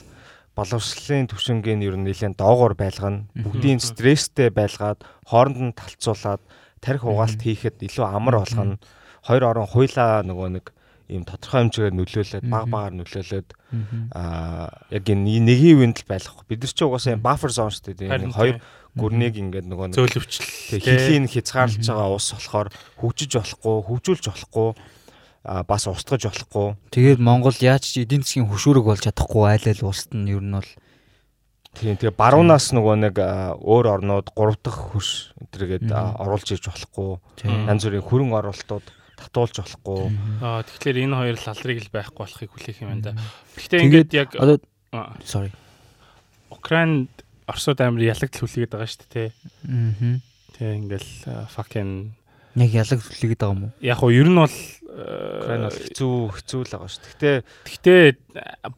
[0.55, 3.27] боловсролын төвшингийн ер нь нэлээд доогоор байлгана.
[3.35, 6.41] Бүгдийн стресстэй байлгаад хооронд нь талцуулаад
[6.79, 8.79] тарих угаалт хийхэд илүү амар болгоно.
[9.27, 10.65] Хоёр орон хуйлаа нөгөө нэг
[11.11, 13.49] ийм тодорхой хэмжээгээр нөлөөлөд баг багаар нөлөөлөд
[14.15, 16.47] аа яг энэ нэгийн үенд л байлгах.
[16.49, 18.09] Бид нар ч угаасаа buffer zone шүү дээ.
[18.09, 18.57] Нэг хоёр
[18.97, 22.67] гүрнийг ингээд нөгөө нэг зөөлөвчл хилийн хязгаарлаж байгаа ус болохоор
[22.97, 24.69] хөгжиж болохгүй, хөгжүүлж болохгүй
[25.45, 26.73] бас устгаж болохгүй.
[26.89, 30.57] Тэгээд Монгол яаж ч эдийн засгийн хөшүүрэг болж чадахгүй айл айл улсад нь ер нь
[30.57, 30.71] бол
[31.75, 33.15] тийм тэгээ баруунаас нөгөө нэг
[33.61, 37.11] өөр орнууд 3 дахь хөрш энтергээд оруулж иж болохгүй.
[37.45, 38.87] Янз бүрийн хөрөн оруулалтууд
[39.19, 39.99] татуулж болохгүй.
[40.41, 43.13] Аа тэгэхээр энэ хоёр лалрыг л байхгүй болохыг хүлээх юм байна да.
[43.59, 44.29] Гэхдээ ингээд яг
[45.23, 45.51] sorry.
[46.49, 47.11] Украинд
[47.45, 49.29] Оросод амир ялагдл хүлээгээд байгаа шүү дээ.
[49.69, 50.17] Аа.
[50.57, 51.11] Тэг ингээл
[51.53, 52.15] fucking
[52.55, 53.73] яг ялаг хүлээгээд байгаа юм уу?
[53.83, 54.57] Яг уу ер нь бол
[54.95, 57.03] Украин бол хэцүү хэцүү л байгаа шүү.
[57.03, 57.35] Гэхдээ
[57.67, 58.03] гэхдээ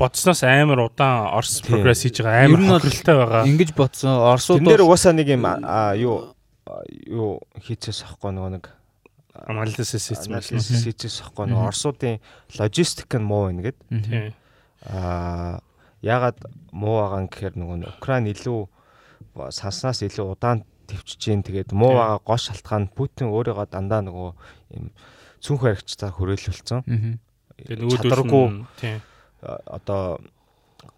[0.02, 3.46] бодсноос амар удаан Орос прогресс хийж байгаа амар хөрөлтэй байгаа.
[3.46, 4.18] Ингэж бодсон.
[4.18, 5.46] Оросууд дээр угаасаа нэг юм
[6.02, 6.34] юу
[7.06, 7.32] юу
[7.62, 8.66] хийцээс ахгүй нөгөө нэг
[9.46, 12.18] анализис хийцээс ахгүй нөгөө Оросуудын
[12.58, 13.78] логистик нь муу байна гэд.
[14.90, 15.62] Аа
[16.02, 16.42] ягаад
[16.74, 18.60] муу байгаа юм гэхээр нөгөө Украин илүү
[19.54, 23.30] санснаас илүү удаан төвчж जैन тэгээд муу байгаа гол шалтгаан Путин.
[23.30, 24.30] Өөрийгөө дандаа нөгөө
[24.78, 24.90] юм
[25.42, 26.82] цүнх баригчдаар хүрээлүүлсэн.
[27.58, 28.46] Тэгээд чадваргүй
[28.78, 29.02] тийм
[29.46, 30.20] одоо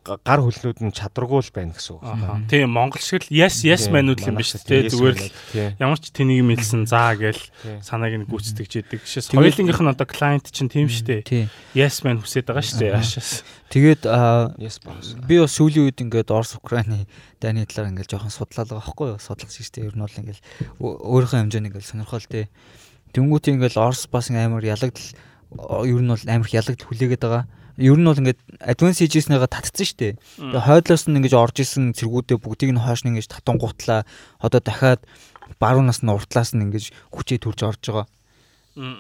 [0.04, 2.04] гар хөлнүүд нь чадваргүй л байна гэсэн үг.
[2.50, 5.28] Тийм Монгол шиг л yes yes манууд юм биш тий зүгээр л
[5.78, 7.40] ямар ч тэнийг мэлсэн заа гээл
[7.84, 9.02] санааг нь гүйцэтгэж идэг.
[9.06, 11.52] Жишээс хоёулынгийнх нь одоо клиент чинь тийм шүү дээ.
[11.76, 12.96] Yes man хүсэж байгаа шүү дээ.
[12.96, 13.44] Яашаас.
[13.70, 14.04] Тэгээд
[15.28, 17.06] би бас сүүлийн үед ингээд Орос Украины
[17.38, 19.22] дайны талаар ингээд жоохон судлаад байгаа байхгүй юу?
[19.22, 19.88] Судлах шүү дээ.
[19.90, 20.40] Ер нь бол ингээд
[20.80, 22.50] өөрийнхөө хэмжээнд ингээд сонирхол тий
[23.14, 25.10] Тэнгүүт ингээл Орос бас амар ялагдал
[25.86, 27.46] ер нь бол амар их ялагдал хүлээгээд байгаа.
[27.80, 30.14] Ер нь бол ингээд advance хийж-снээгээ татцсан шүү дээ.
[30.38, 34.06] Тэгээ хойдлоос нь ингэж орж исэн цэргүүдээ бүгдийг нь хойш нь ингэж татангуутлаа.
[34.44, 35.02] Одоо дахиад
[35.58, 38.08] баруунаас нь уртлаас нь ингэж хүчээ төрж орж байгаа.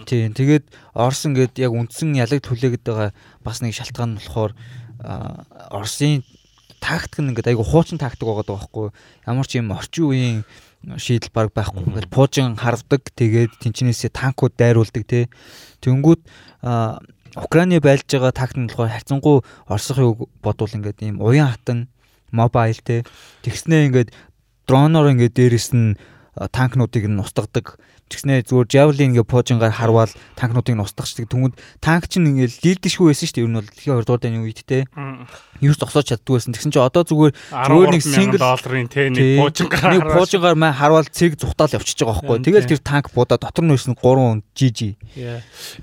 [0.10, 0.34] Тийм.
[0.34, 0.66] Тэгээд
[0.98, 3.10] Орос ингээд яг үндсэн ялагдал хүлээгээд байгаа
[3.46, 4.52] бас нэг шалтгаан нь болохоор
[5.70, 6.26] Оросын
[6.82, 8.90] тактик нь ингээд айгу хуучин тактик байгаа байхгүй.
[9.30, 10.38] Ямар ч юм орчин үеийн
[10.86, 11.84] шийдэл баг байхгүй.
[11.86, 13.12] Ингээл пуужин харвдаг.
[13.16, 15.28] Тэгээд тэнчнээсээ танкууд дайруулдаг тий.
[15.84, 16.22] Тэнгүүд
[17.36, 19.38] Украины байлж байгаа тактик нь болохоор хайцангуу
[19.70, 21.88] орсохыг бодвол ингээд ийм уян хатан
[22.32, 23.06] мобайл те
[23.46, 24.10] тэгснээ ингээд
[24.66, 25.98] дроноор ингээд дээрэс нь
[26.36, 27.80] танкнуудыг нь устгадаг
[28.10, 31.30] Тэгснээ зүгээр Javelin ингээ пуужингаар харвал танкнуудыг нь устгахчдаг.
[31.30, 33.46] Түмэд танк чинь ингээ лилдэшгүй байсан шүү дээ.
[33.46, 34.90] Ер нь бол дэлхийн 2 дугаар дайны үед те.
[35.62, 36.58] Юу ч зогсоож чаддгүй байсан.
[36.58, 41.06] Тэгсэн чинь одоо зүгээр зүгээр нэг single долларын те нэг пуужингаар нэг пуужингаар маа харвал
[41.06, 42.42] цэг зүхтаал явчихж байгаа байхгүй.
[42.50, 44.80] Тэгэл тэр танк буудаа дотор нь байсан 3 GG.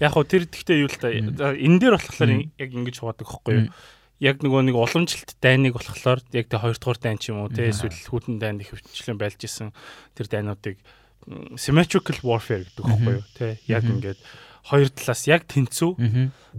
[0.03, 3.71] Яг хөө тэр гэхдээ юу л та энэ дээр болохоор яг ингэж хувадаг байхгүй юу?
[4.21, 7.69] Яг нөгөө нэг уламжлалт дайныг болохоор яг тэ 2 дугаар дайн ч юм уу те
[7.69, 9.77] эсвэл хүтэн дайн их хвчлэн байлж исэн
[10.17, 10.81] тэр дайнуудыг
[11.61, 14.21] symmetrical warfare гэдэг байхгүй юу тий яг ингээд
[14.67, 15.91] хоёр талаас яг тэнцүү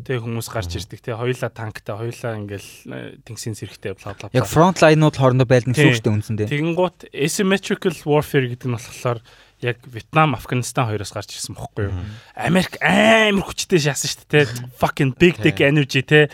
[0.05, 4.47] тий хүмүүс гарч ирдэг тий хоёулаа танктай хоёулаа ингээл э, тэнгисийн зэрэгтэй бла бла яг
[4.47, 6.15] фронт лайнууд хоорондоо байлна гэсэн үг шүү дээ.
[6.15, 9.19] Үндсэндээ тэгэнгუთ asymmetrical warfare гэдэг нь болохоор
[9.59, 11.95] яг Вьетнам, Афганистан хоёроос гарч ирсэн бохгүй юу.
[12.37, 14.45] Америк амар хүчтэй шаасан шүү дээ.
[14.77, 16.29] Fucking big dick energy те.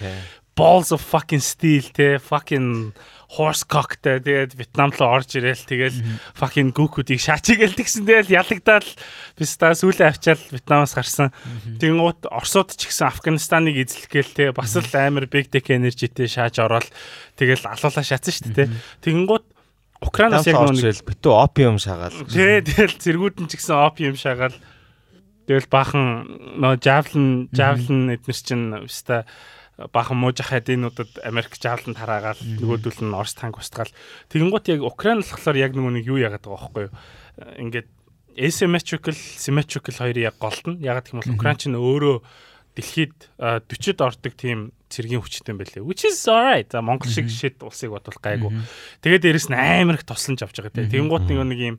[0.55, 2.21] Balls of fucking steel те.
[2.21, 2.93] Fucking
[3.33, 5.97] horse cockтэй тэгээд Вьетнам руу орж ирээл тэгэл
[6.37, 8.85] fucking гүкүүдийг шаачигээл тэгсэн тэгэл ялагдаад
[9.33, 11.33] бис та сүүлээ авчаал Вьетнамаас гарсан.
[11.81, 16.85] Тэнгууд Оросууд ч гэсэн Афганистаныг эзлэхгээл те бас л амар big tech energyтэй шааж ороод
[17.33, 18.69] тэгэл алуулаа шаацсан шүү дээ.
[19.01, 19.45] Тэнгууд
[20.03, 22.13] Украинаас яг нэг битүү опиум шагаал.
[22.29, 24.53] Тэгэл зэргүүд нь ч гэсэн опиум шагаал.
[25.47, 26.27] Тэгэл баахан
[26.59, 29.23] нөө javelin javelin эднэр чинь өста
[29.77, 33.89] баахан муужих хайдинуудад Америк жааланд хараагаал нөгөөдөл нь Орос танк устгаал.
[34.29, 36.93] Тэгэнгუთ яг Украин болохоор яг нөгөө нэг юу яагаад байгаа байхгүй юу?
[37.57, 37.89] Ингээд
[38.37, 40.77] asymmetrical symmetrical хоёрын яг голт нь.
[40.77, 42.17] Ягаад гэх юм бол Украин ч өөрөө
[42.77, 45.85] дэлхийд 40-д ордог тийм цэргийн хүчтэй байлээ.
[45.85, 46.69] Which is alright.
[46.69, 48.53] За Монгол шиг шид улсыг бодвол гайгүй.
[49.01, 51.09] Тэгээд дээрэс нь амар их тусламж авч байгаа тийм.
[51.09, 51.77] Тэнгуут нэг юм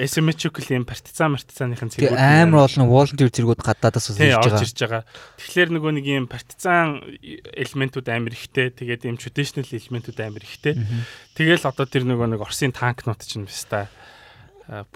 [0.00, 4.62] asymmetrical юм партизан партизаныхын зэргүүд амар олон volunteer зэргүүд гадаадаас ирж байгаа.
[4.64, 5.02] ирж байгаа.
[5.36, 10.80] Тэгэхээр нөгөө нэг юм партизан элементүүд амар ихтэй, тэгээд юм traditional элементүүд амар ихтэй.
[11.36, 13.92] Тэгэл одоо тэр нөгөө нэг Оросын танкнууд чинь биш та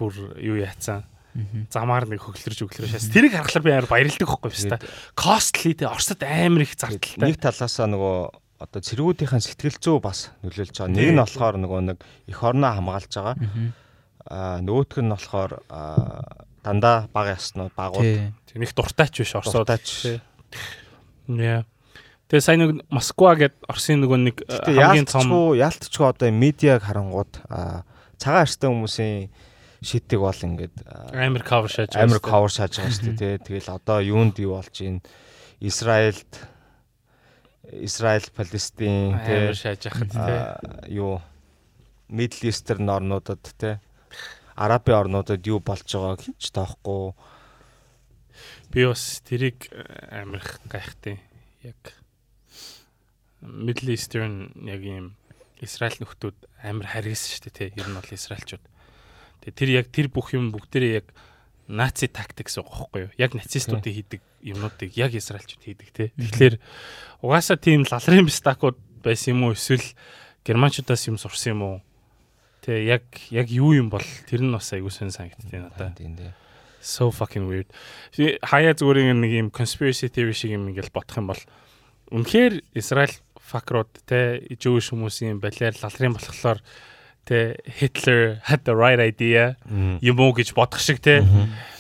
[0.00, 1.04] бүр юу яатсан
[1.68, 3.12] замаар нэг хөглөрж өглөрөө шээс.
[3.12, 4.80] Тэрийг харахаар би амар баярлдаг хөхгүй биш та.
[5.12, 7.20] Costly те Оросд амар их зардалтай.
[7.20, 8.16] Нэг талаасаа нөгөө
[8.58, 10.96] одоо цэргүүдийн сэтгэл зүй бас нөлөөлж байгаа.
[10.96, 11.98] Нэг нь болохоор нөгөө нэг
[12.32, 13.36] эх орноо хамгаалж байгаа
[14.28, 15.52] нөгөөх нь болохоор
[16.62, 20.20] дандаа бага яснууд багууд тэг нэг дуртайч биш орсуудаач
[21.28, 21.64] яа.
[22.28, 27.40] Тэгээ сайн нэг Москва гэд Оросын нөгөө нэг хамгийн том яалтчгүй одоо медиаг харангууд
[28.20, 29.32] цагаан арстай хүмүүсийн
[29.80, 30.76] шийдэг бол ингээд
[31.16, 35.00] амар кавер шааж амар кавер шааж байгаа шүү дээ тэгэл одоо юунд юу болж ийн
[35.64, 36.28] Израильд
[37.72, 39.54] Израиль Палестин тий.
[39.56, 41.00] шааж яхад тий.
[41.00, 41.22] юу?
[42.12, 43.80] Middle Eastern орнуудад тий
[44.58, 47.14] арабын орнуудад юу болж байгааг хинч тоохгүй.
[48.74, 51.22] Би бас тэрийг э, амирх гайхтай.
[51.62, 51.94] Яг
[53.40, 55.14] Middle Eastern яг юм
[55.62, 56.36] Израиль нөхдүүд
[56.66, 57.68] амар харгисан шүү дээ тий.
[57.78, 58.64] Ер нь бол Израильчууд.
[59.46, 61.06] Тэгээ тэр яг тэр бүх юм бүгдээрээ яг
[61.70, 63.10] наци тактикс байгаа байхгүй юу?
[63.18, 66.08] Яг нацистуудын хийдэг юмнуудыг яг Израильчууд хийдэг тий.
[66.18, 66.58] Тэгэхээр
[67.22, 69.86] угаасаа тийм лалрын бистакууд байсан юм уу эсвэл
[70.42, 71.76] германчуудаас юм сурсан юм уу?
[72.68, 75.96] Тэ яг яг юу юм бол тэр нь бас айгуу сэн санагдтыг надаа.
[75.96, 76.36] Тийм дээ.
[76.84, 77.72] So fucking weird.
[78.44, 81.40] Хаяа зүгээр нэг юм conspiracy theory шиг юм ингээл бодох юм бол
[82.12, 86.60] үнэхээр Израиль факрууд те Jewish хүмүүсийн балиар лалрын болохоор
[87.24, 89.56] те Hitler had the right idea
[90.04, 91.24] юм уу гэж бодох шиг те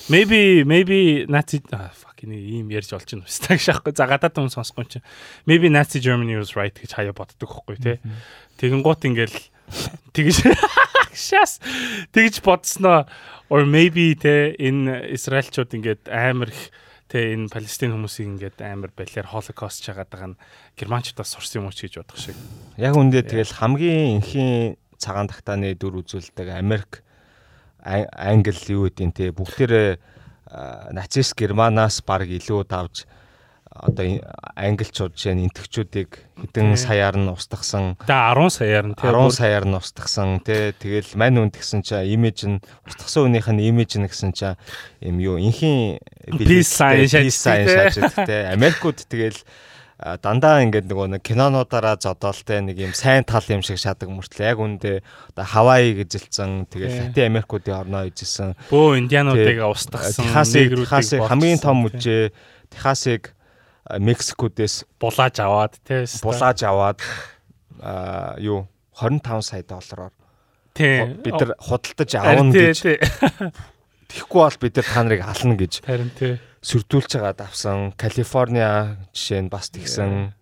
[0.08, 4.88] maybe maybe Nazi fucking ийм ярьж болж байна үстэй гэж аахгүй за гадаад хүн сонсохгүй
[4.88, 5.06] чинь
[5.44, 8.00] maybe Nazi Germany was right гэж хаяа боддог хөхгүй те
[8.56, 9.36] тэгэн гут ингээл
[10.14, 10.46] тэгж
[11.14, 11.60] шас.
[12.12, 13.06] Тэгж бодсноо.
[13.48, 16.68] Or maybe те энэ Израильчууд ингээд амар их
[17.08, 20.40] те энэ Палестин хүмүүсийг ингээд амар балиар холокост чагаад байгаа нь
[20.76, 22.36] германчуудаас сурсан юм уу ч гэж бодох шиг.
[22.76, 27.00] Яг үндэ тэгэл хамгийн энхийн цагаан тагтааны дүр үзүүлдэг Америк
[27.80, 29.96] Англи юу гэдэг те бүгдээрээ
[30.92, 33.08] нацист Германаас баг илүү давж
[33.78, 34.18] одоо
[34.58, 37.94] англичууд жишээ нь энтгчүүдийг хэдэн саяар нь устгасан.
[38.02, 40.74] Тэгээ 10 саяар нь тий 10 саяар нь устгасан тий.
[40.74, 42.58] Тэгэл мань үнд гэсэн чинь имиж нь
[42.90, 44.58] устгасан хүнийх нь имиж нь гэсэн чинь
[44.98, 46.02] юм юу инхийн
[46.34, 47.94] peace sign шааж
[48.26, 48.42] тий.
[48.50, 49.38] Америкууд тэгэл
[49.98, 54.46] дандаа ингээд нөгөө нэг кинонуудаараа зодоол те нэг юм сайн тал юм шиг шадаг мөртлөө.
[54.46, 55.02] Яг үндэ
[55.34, 58.54] одоо Хавай гэжилсэн тэгэл Латин Америкуудын орноо ижсэн.
[58.70, 62.30] Бөө индиануудыг устгасан Техасыг хамгийн том үжээ.
[62.70, 63.34] Техасыг
[63.88, 67.00] Мексикодээс булааж аваад тий булааж аваад
[68.38, 68.68] юу
[69.00, 70.12] 25 сая доллараар
[70.76, 72.78] бид нар худалдаж авна гэж
[74.08, 76.40] Тэгэхгүй бол бид нар та нарыг ална гэж Харин тий.
[76.64, 77.92] сүрдүүлж байгаа давсан.
[77.92, 80.32] Калифорниа жишээ нь бас тэгсэн.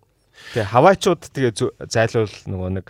[0.55, 1.51] Тэгээ хавайчууд тэгээ
[1.91, 2.87] зайлуул нөгөө нэг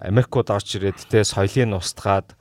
[0.00, 2.32] Америкууд орж ирээд тэ соёлыг устгаад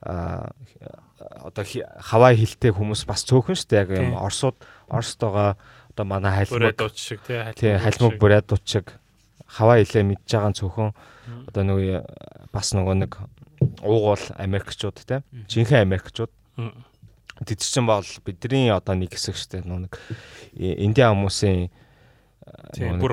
[0.00, 1.64] одоо
[2.00, 4.16] хавай хилтэй хүмүүс бас цөөхөн шүү дээ яг юм.
[4.16, 4.56] Оросууд
[4.88, 5.60] Оросд байгаа
[5.98, 7.74] одоо манай Бүрээ хайлмаг дууч шиг тий.
[7.74, 8.86] халимаг бурядууд шиг
[9.50, 10.90] хаваа хилээ мэдж байгаа цөөхөн
[11.50, 11.98] одоо нөгөө
[12.54, 13.12] бас нөгөө нэг
[13.82, 16.30] уугуул Америкчууд те жинхэнэ Америкчууд
[17.42, 19.94] тэд чинь бол бидний одоо нэг хэсэг штэ нөгөө нэг
[20.54, 21.66] Индиан хүмүүсийн
[22.78, 23.12] нөгөө бүр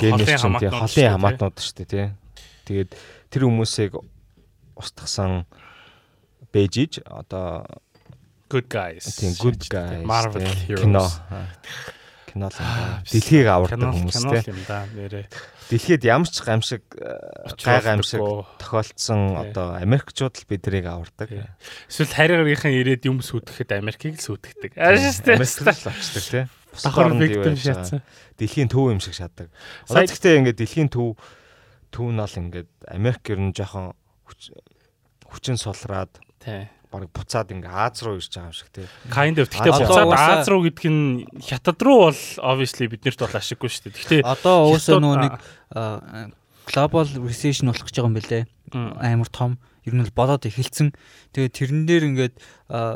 [0.70, 2.06] холын хамаатнууд штэ, тий.
[2.70, 2.94] тэгээд
[3.34, 3.98] тэр хүмүүсийг
[4.78, 5.50] устгасан
[6.54, 7.66] бэжиж одоо
[8.46, 9.18] Good guys.
[9.18, 11.18] тийм good guys Marvel heroes.
[12.36, 13.00] Кино л юм да.
[13.16, 15.26] дэлхийг авардаг Кино- хүмүүс кино л юм да нэрээ.
[15.72, 18.20] дэлхийд ямар ч гамшиг э, гай гамшиг
[18.60, 21.32] тохиолдсон одоо Америкчууд л биднийг авардаг.
[21.88, 24.76] Эсвэл харигаарынхан ирээд юм сүйтгэхэд Америкийг л сүйтгэдэг.
[24.76, 25.40] Ааштай.
[25.40, 26.44] Америкт л очдаг тий.
[26.76, 28.00] Давхар victim шатсан.
[28.36, 29.48] Дэлхийн төв юм шиг шатдаг.
[29.88, 31.16] Одоо гэхдээ ингээд дэлхийн төв
[31.96, 33.96] төв нь бол ингээд Америк ер нь жоохон
[34.28, 34.52] хүч-
[35.32, 36.12] хүчин сулраад
[36.44, 36.68] Тий.
[36.96, 38.88] Баг буцаад ингээ Аз руу ирж байгаа юм шиг тий.
[39.12, 39.52] Kind of.
[39.52, 44.24] Одоо буцаад Аз руу гэдг нь хятад руу бол obviously биднэрт бол ашиггүй шүү дээ.
[44.24, 45.34] Гэтэ Одоо уусаа нөгөө нэг
[46.66, 48.48] global recession болох гэж байгаа юм.
[48.74, 48.98] Мм.
[48.98, 49.60] Амар том.
[49.86, 50.98] Ер нь бол болоод эхэлсэн.
[51.36, 52.36] Тэгээ тэрэн дээр ингээд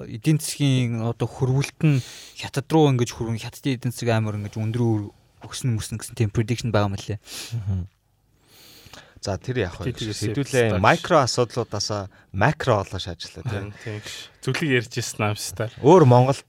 [0.10, 2.02] эдийн засгийн одоо хөрвүүлт нь
[2.40, 5.14] хятад руу ингэж хөрвөн хятадын эдийн засаг амар ингэж өндрөө
[5.46, 7.20] өснө мөснө гэсэн тийм prediction байгаа юм лээ.
[9.20, 10.84] За тэр Хэдүүлээ яах вэ?
[10.84, 14.00] микро асуудлуудаасаа макро олоош ажиллаа тий.
[14.00, 14.02] Тийм.
[14.40, 15.84] Зүлийг ярьж ирсэн дээ.
[15.84, 16.48] Өөр Монголд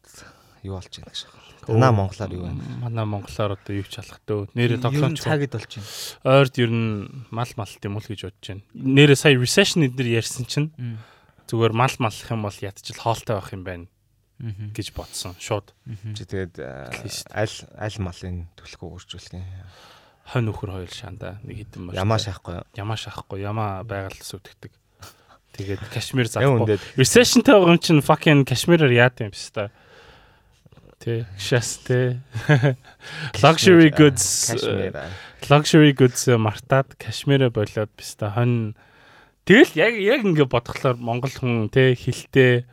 [0.63, 1.41] юу болж байна гэж байна.
[1.67, 2.63] Танаа монголоор юу байна?
[2.81, 4.49] Манай монголоор одоо юу ч алах дөө.
[4.57, 5.21] Нэрээ тоглоомч.
[5.21, 5.89] цагид болж байна.
[6.25, 8.65] Ойрд ер нь мал мал юм уу л гэж бодож байна.
[8.75, 10.73] Нэрээ сая recession эднэр ярьсан чинь
[11.47, 13.87] зүгээр мал малх юм бол ядчил хоолтой байх юм байна
[14.41, 15.37] гэж бодсон.
[15.37, 15.77] Шууд
[16.17, 16.91] Чи тэгээд э,
[17.31, 19.45] аль аль малын төлхөө өөрчүүлэх юм.
[20.31, 21.99] Хонь нөхөр хоёр шаанда нэг хитэн мөр.
[21.99, 22.63] Ямаа шахахгүй.
[22.79, 24.73] Ямаа шахахгүй, ямаа байгаль сүтгэдэг.
[25.59, 26.79] Тэгээд Кашмир заахгүй.
[26.79, 29.75] үндэд Recessionтэй байгаа юм чинь fucking Кашмираар яад юм биш та.
[31.03, 32.23] Тэ, шас тэ.
[33.43, 34.55] Luxury goods
[35.49, 38.79] luxury goods мартаад Кашмирэ болоод биш та хонь
[39.49, 42.69] Тэгэл яг яг ингэ бодглохлоор Монгол хүн те хилтэй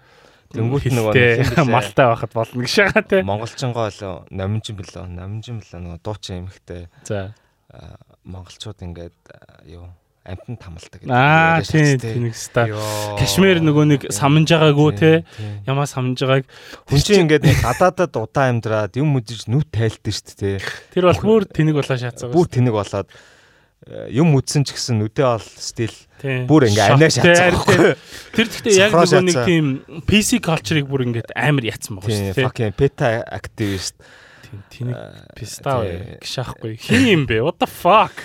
[0.53, 3.19] Тэнгүүт нөгөө малтай байхад болно гэж байгаа те.
[3.25, 5.07] Монголчингоо л номинжин билээ.
[5.11, 7.35] Номинжин билээ нөгөө дуучин эмхтэй За.
[7.73, 9.87] А, монголчууд ингээд а, юу
[10.27, 12.67] амтан тамалдаг Аа яриа тийм тийм ста.
[13.15, 15.11] Кашмир нөгөө нэг самнж байгаагүй те.
[15.37, 15.53] Тийм.
[15.67, 16.45] Ямаа самнж байгааг
[16.91, 20.59] Хүн чинь ингээд гадаадад удаан амьдраад юм үзэж нүд тайлдсан шүү дээ.
[20.91, 22.35] тэр бол бүр тэнэг болоо шаацгаа.
[22.35, 23.07] Бүр тэнэг болоод
[23.87, 26.43] э, юм үзсэн ч гэсэн нүдээ бол стил Тийм.
[26.43, 27.95] бүр ингээ амиа шатсан.
[28.35, 29.65] Тэр гэхдээ яг нөгөө нэг тийм
[30.03, 32.45] PC culture-ыг бүр ингээд амар яцсан байгаа Тийм шүү дээ.
[32.51, 33.95] fucking beta activist.
[34.71, 36.17] Тэнэг э, пистаа тий.
[36.21, 36.73] гişахгүй.
[36.79, 37.43] Хин юм бэ?
[37.43, 38.15] What the fuck?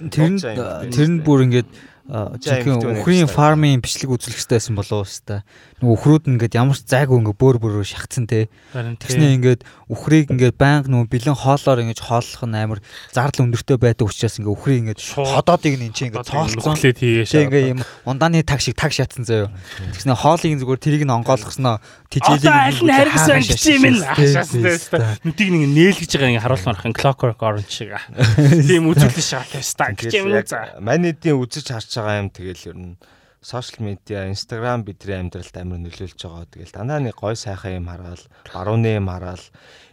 [0.00, 1.70] Тэр нь тэр нь бүр ингээд
[2.10, 5.46] Жаа жинхэнэ нэг фармын бичлэг үзүүлэх хэрэгтэй байсан болов уу хэвээр.
[5.80, 8.52] Нөгөө нь ингээд ямар ч зайгүй ингээд бөөр бөөрөөр шахацсан те.
[8.76, 13.80] Харин Тэгснэ ингээд ухрыг ингээд байнга нөгөө бэлэн хоолоор ингээд хооллох нь амар зардал өндөртэй
[13.80, 16.76] байдаг учраас ингээд ухрыг ингээд ходоодыг нь энэ ингээд цоолцсон.
[16.76, 19.48] Тэг ингээ юм ундааны таг шиг таг шатсан заяо.
[19.96, 21.80] Тэгснэ хоолыг зүгээр тэрийг нь онгойлгосноо
[22.12, 25.16] тэжээлийг Одоо аль нь харгасан гэж юм ин хашаастай.
[25.24, 27.96] Нүдийг нэг нээлгэж байгаа ингээ харуулмаар хэн clockwork orange шиг.
[28.68, 30.76] Тийм үзүүлэлт шаатай ста гэж юм за.
[30.84, 33.00] Манийдийн үзэж харж байгаа юм тэгэл ер нь
[33.40, 36.44] сошиал медиа, инстаграм бидний амьдралд амар нөлөөлж байгаа.
[36.52, 38.20] Тэгэл дандаа нэг гой сайхан юм хараал,
[38.52, 39.40] барууны юм хараал,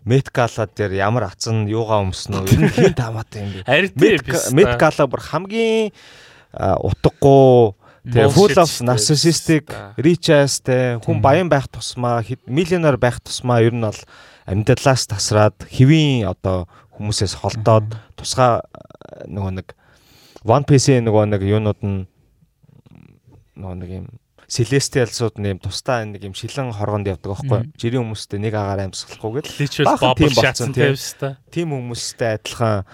[0.03, 3.51] метгала дээр ямар ацсан юугаа өмснө ер нь хин таамаатай юм
[3.95, 4.19] бэ.
[4.51, 5.95] Метгала бүр хамгийн
[6.57, 7.75] утгагүй
[8.07, 9.67] Тэгээ full of narcissistic
[9.99, 13.99] rich ass те хүн баян байх тусмаа миллионер байх тусмаа ер нь бол
[14.47, 19.75] амьдралаас тасраад хэвийн одоо хүмүүсээс холдоод тусгай а, нөгөө нэг
[20.47, 22.07] One Piece-ийн нөгөө нэг юунууд нь
[23.57, 24.07] нөгөө нэг юм
[24.47, 29.83] Celestial-сууд нэм тусдаа нэг юм шилэн хоргонд явдаг байхгүй жирийн хүмүүстэй нэг агаар амьсгалахгүй гэл.
[29.83, 30.95] Болсон, шатсан тийм.
[30.95, 31.35] тавьста.
[31.51, 32.87] тийм хүмүүстэй адилхан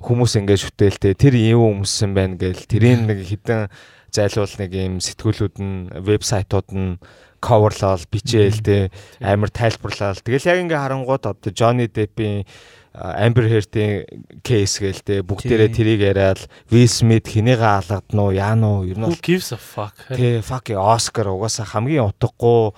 [0.00, 3.68] хүмүүс ингэ шүтээлтэй тэр юу хүмүүс юм байна гээл тэрийн нэг хідэн
[4.08, 6.96] зайлуул нэг юм сэтгүүлүүд нь вебсайтууд нь
[7.42, 8.88] coverлал бичээл те
[9.20, 10.16] амар тайлбарлал.
[10.16, 12.46] Тэгэл яг ингээ харангууд одоо Johnny Depp-ийн
[12.92, 14.04] Amber Heard-ийн
[14.44, 19.08] кейс гээл те бүгдээрээ тэрийг яриад Will Smith хэнийгээ алгадна уу яана уу ер нь
[19.08, 19.96] Who gives a fuck?
[20.12, 22.76] те fucking Oscar угаасаа хамгийн утгагүй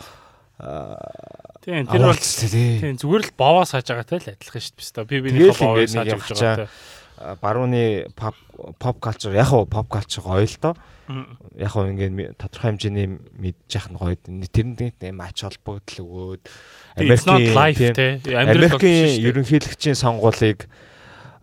[1.64, 5.08] Тийм тэр бол те тийм зүгээр л бовоо сааж байгаатай л адилхан шүү дээ.
[5.08, 6.68] Би биний бовоо сааж явж явахчаа.
[6.70, 7.40] байгаатай.
[7.42, 7.84] барууны
[8.14, 8.36] pop
[8.78, 10.74] pop culture яг хуу pop culture гоё л доо.
[11.08, 14.16] Яг хуу ингээд тодорхой хэмжээний мэдж яах нь гоё.
[14.16, 16.42] Тэрэнд нэг ач холбогдол өгөөд
[16.96, 20.64] Америкийн Америкийн ерөнхийлөгчийн сонгуулийг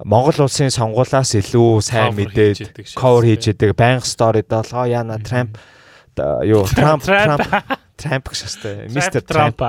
[0.04, 5.58] Монгол улсын сонгуулаас илүү сайн мэдээд cover хийж идэг байнга сторид болгоо яна Трамп
[6.46, 7.46] юу Трамп Трамп
[8.02, 9.62] Трамп гэж хэвчээ мистер Трамп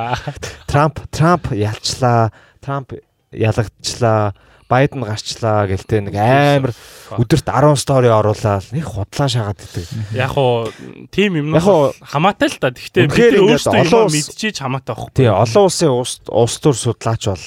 [0.64, 2.32] Трамп Трамп ялчлаа
[2.64, 2.97] Трамп
[3.32, 4.32] ялагчлаа
[4.72, 6.72] Байден гарчлаа гэлтэй нэг амар
[7.20, 9.84] өдөрт 10 стори оруулаад нэг худлаа шагаад идэг.
[10.16, 10.72] Яг уу
[11.12, 12.72] тим юм уу хамаатай л та.
[12.72, 15.12] Гэхдээ бид өөрсдөө олон мэдчихэж хамаатай байхгүй.
[15.12, 17.44] Тий, олон улсын улс төр судлаач бол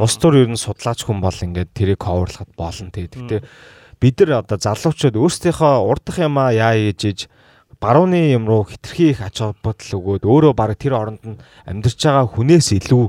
[0.00, 3.04] улс төр ер нь судлаач хүн бол ингээд тэрийг ховорлоход болно тий.
[3.04, 3.44] Гэхдээ
[4.00, 7.28] бид нар одоо залуучууд өөрсдийнхөө урдах юмаа яа хийж
[7.80, 12.26] барууны юм руу хитрхи их ач холбогдол өгөөд өөрөө баг тэр оронд нь амьдарч байгаа
[12.26, 13.04] хүнээс илүү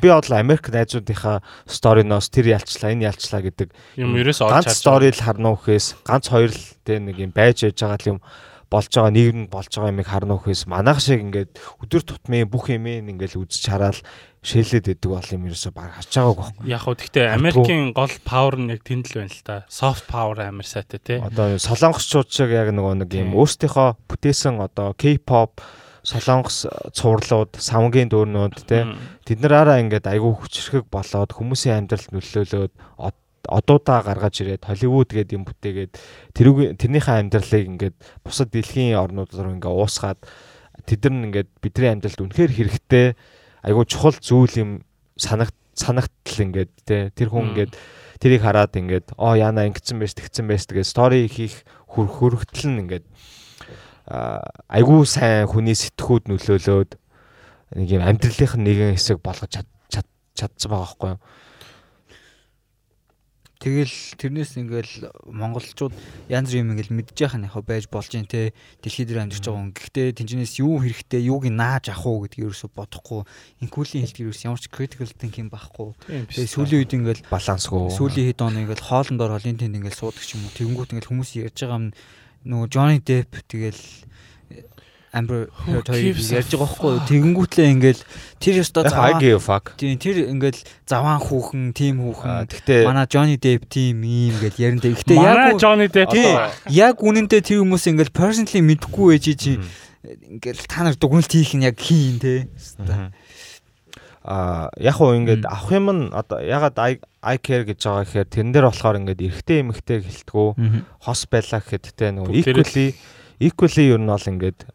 [0.00, 5.08] би бол Америк найзуудынхаа сториноос тэр ялчлаа энэ ялчлаа гэдэг юм ерөөс олж ганц стори
[5.08, 8.20] л харна үхээс ганц хоёр л тэ нэг юм байж яж байгаа юм
[8.74, 11.54] болж байгаа нийгэмд болж байгаа юмыг харна үхээс манайх шиг ингээд
[11.86, 14.02] өдөр тутмын бүх юмыг ингээд үзэж хараад
[14.44, 16.68] шээлээд идэг бол юм ерөөсө баг харж байгаагүй байхгүй.
[16.68, 19.56] Яг хөө гэхдээ Америкийн гол павер нь яг тэнд л байна л та.
[19.72, 21.18] Soft power амар сайтай тий.
[21.22, 25.64] Одоо солонгосчууд шиг яг нөгөө нэг юм өөрсдийнхөө бүтээсэн одоо K-pop
[26.04, 28.84] солонгос цувралууд, савнгийн дүүрнүүд тий.
[29.24, 32.72] Тэд нараараа ингээд айгүй хүчрхэг болоод хүмүүсийн амьдралд нөлөөлөөд
[33.48, 35.92] одуудаа гаргаж ирээд Холливуд гэдэг юм бүтээгээд
[36.34, 40.20] тэрүүг тэрнийхээ амьдралыг ингээд бусад дэлхийн орнууд руу ингээд уусгаад
[40.88, 43.06] тэд нар ингээд бидний амьдралд үнэхээр хэрэгтэй
[43.64, 44.70] айгуу чухал зүйл юм
[45.16, 47.72] санагт санагтл ингээд те тэр хүн ингээд
[48.22, 53.06] тэрийг хараад ингээд оо яана ингэсэн байж тэгсэн байж тэгээ стори хийх хөргөтл нь ингээд
[54.70, 56.90] айгуу сайн хүний сэтгхүүд нөлөөлөөд
[57.80, 59.64] нэг юм амьдралынх нь нэгэн хэсэг болгож
[60.34, 61.20] чадсан байгаа байхгүй юу
[63.64, 65.96] Тэгэл тэрнээс ингээл монголчууд
[66.28, 68.52] янз бүр юм ингээл мэдж яхах нь яг байж болж юм те
[68.84, 69.72] дэлхий дээр амьдарч байгаа хүн.
[69.72, 73.24] Гэхдээ тэнцэнээс юу хэрэгтэй, юуг нааж авах уу гэдгийг ерөөсө бодохгүй.
[73.64, 75.96] Инкулийн хэлтгэр ерөөс ямар ч critical thinking байхгүй.
[76.04, 77.88] Тэгээ сүүлийн үед ингээл балансгүй.
[77.88, 80.52] Сүүлийн хэд он ингээл хоолндор холын тэнд ингээл суудаг ч юм уу.
[80.60, 81.86] Тэнгүүт ингээл хүмүүс ярьж байгаа юм
[82.44, 83.80] нөгөө Johnny Depp тэгэл
[85.14, 88.02] Heard хоёрыг ярьж байгаа байхгүй тэгэнгүүтлээ ингээл
[88.42, 89.14] тэр ёстой заваа
[89.78, 90.60] тийм тэр ингээл
[90.90, 92.50] заваан хүүхэн тим хүүхэн.
[92.82, 96.18] Манай Johnny Depp тим юм ингээл яриндаа ихтэй яг Johnny Depp
[96.66, 99.62] яг үнэндээ тэр хүмүүс ингээл personally мэдхгүй байж чи
[100.02, 102.50] ингээл та нар дүгнэлт хийх нь яг хийн те.
[104.24, 106.74] А яг уу ингээд авах юм нь одоо ягаад
[107.22, 110.48] I care гэж байгаа гэхээр тэрэн дээр болохоор ингээд эрэгтэй эмэгтэй гэлтгүү.
[111.06, 112.98] Хос байлаа гэхэд те нөгөө equally
[113.40, 114.66] equally ер нь бол ингээд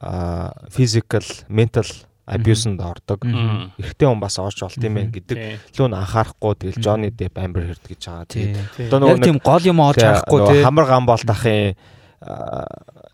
[0.74, 1.88] physical mental
[2.30, 3.26] abuse-нд ордог.
[3.26, 7.82] Эрэгтэй хүн бас орж болт юм байна гэдэг лүүн анхаарахгүй тэгэл Johnny Depp Amber Heard
[7.82, 8.30] гэж байгаа.
[8.30, 11.74] Тэгээд одоо нөгөө тийм гол юм олж харахгүй тийм хамар гам болтахын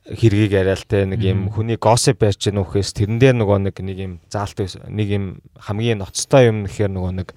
[0.05, 3.75] хэргийг яриа л те нэг юм хүний gossip байж гэнэ үхээс тэрэн дээр нөгөө нэг
[3.79, 4.59] нэг юм заалт
[4.91, 5.25] нэг юм
[5.57, 7.29] хамгийн ноцтой юм нэхэр нөгөө нэг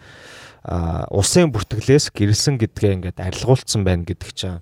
[1.15, 4.61] улсын бүртгэлээс гэрэлсэн гэдгээ ингээд арилгуулсан байна гэдэг чинь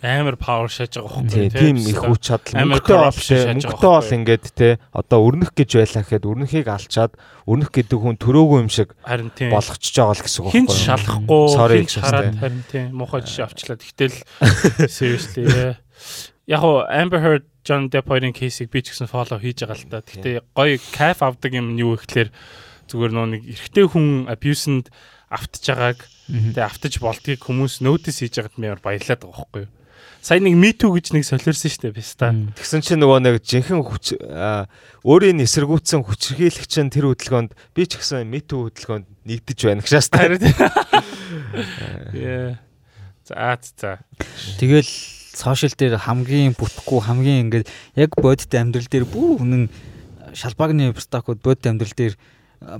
[0.00, 2.56] амар power шааж байгаа байхгүй тийм их хүч чадал.
[2.56, 7.12] Мөнгөтэй бол мөнгөтэй бол ингээд те одоо өрнөх гэж байлаа гэхэд өрнөхийг алчаад
[7.44, 11.44] өрнөх гэдэг хүн төрөөгүй юм шиг болгочихж байгаа л гэсэн үг байхгүй хин шалахгүй
[11.84, 13.76] хин хараад харин тийм муухай жишээ авчлаа.
[13.76, 14.16] Тэгтэл
[14.96, 15.44] seriously
[16.48, 19.92] яг уу Amber Heard John Depp хоёрын кейсийг би ч гэсэн follow хийж байгаа л
[19.92, 20.00] та.
[20.00, 22.32] Гэхдээ гоё кайф авдаг юм нь юу гэхэлэр
[22.88, 24.88] зүгээр нөө нэг эрэгтэй хүн abuse-нд
[25.28, 26.00] автж байгааг
[26.32, 29.70] тэгээ автаж болдгийг хүмүүс notice хийж байгаад мээр баярлаад байгаа байхгүй юу
[30.20, 32.28] Сайн нэг мету гэж нэг солиорсон шүү дээ биста.
[32.60, 34.20] Тэгсэн чинь нөгөө нэг жинхэнэ хүч
[35.00, 40.36] өөрийн эсэргүүцсэн хүчрхийлэгч нь тэр хөдөлгөөнд би ч гэсэн мету хөдөлгөөнд нэгдэж байна гэж шаастаа.
[42.12, 42.60] Яа.
[43.24, 44.04] За за.
[44.60, 44.92] Тэгэл
[45.32, 47.66] сошиал дээр хамгийн бүтггүй хамгийн ингээд
[47.96, 49.64] яг бодит амьдрал дээр бүр үнэн
[50.36, 52.14] шалбагны стакууд бодит амьдрал дээр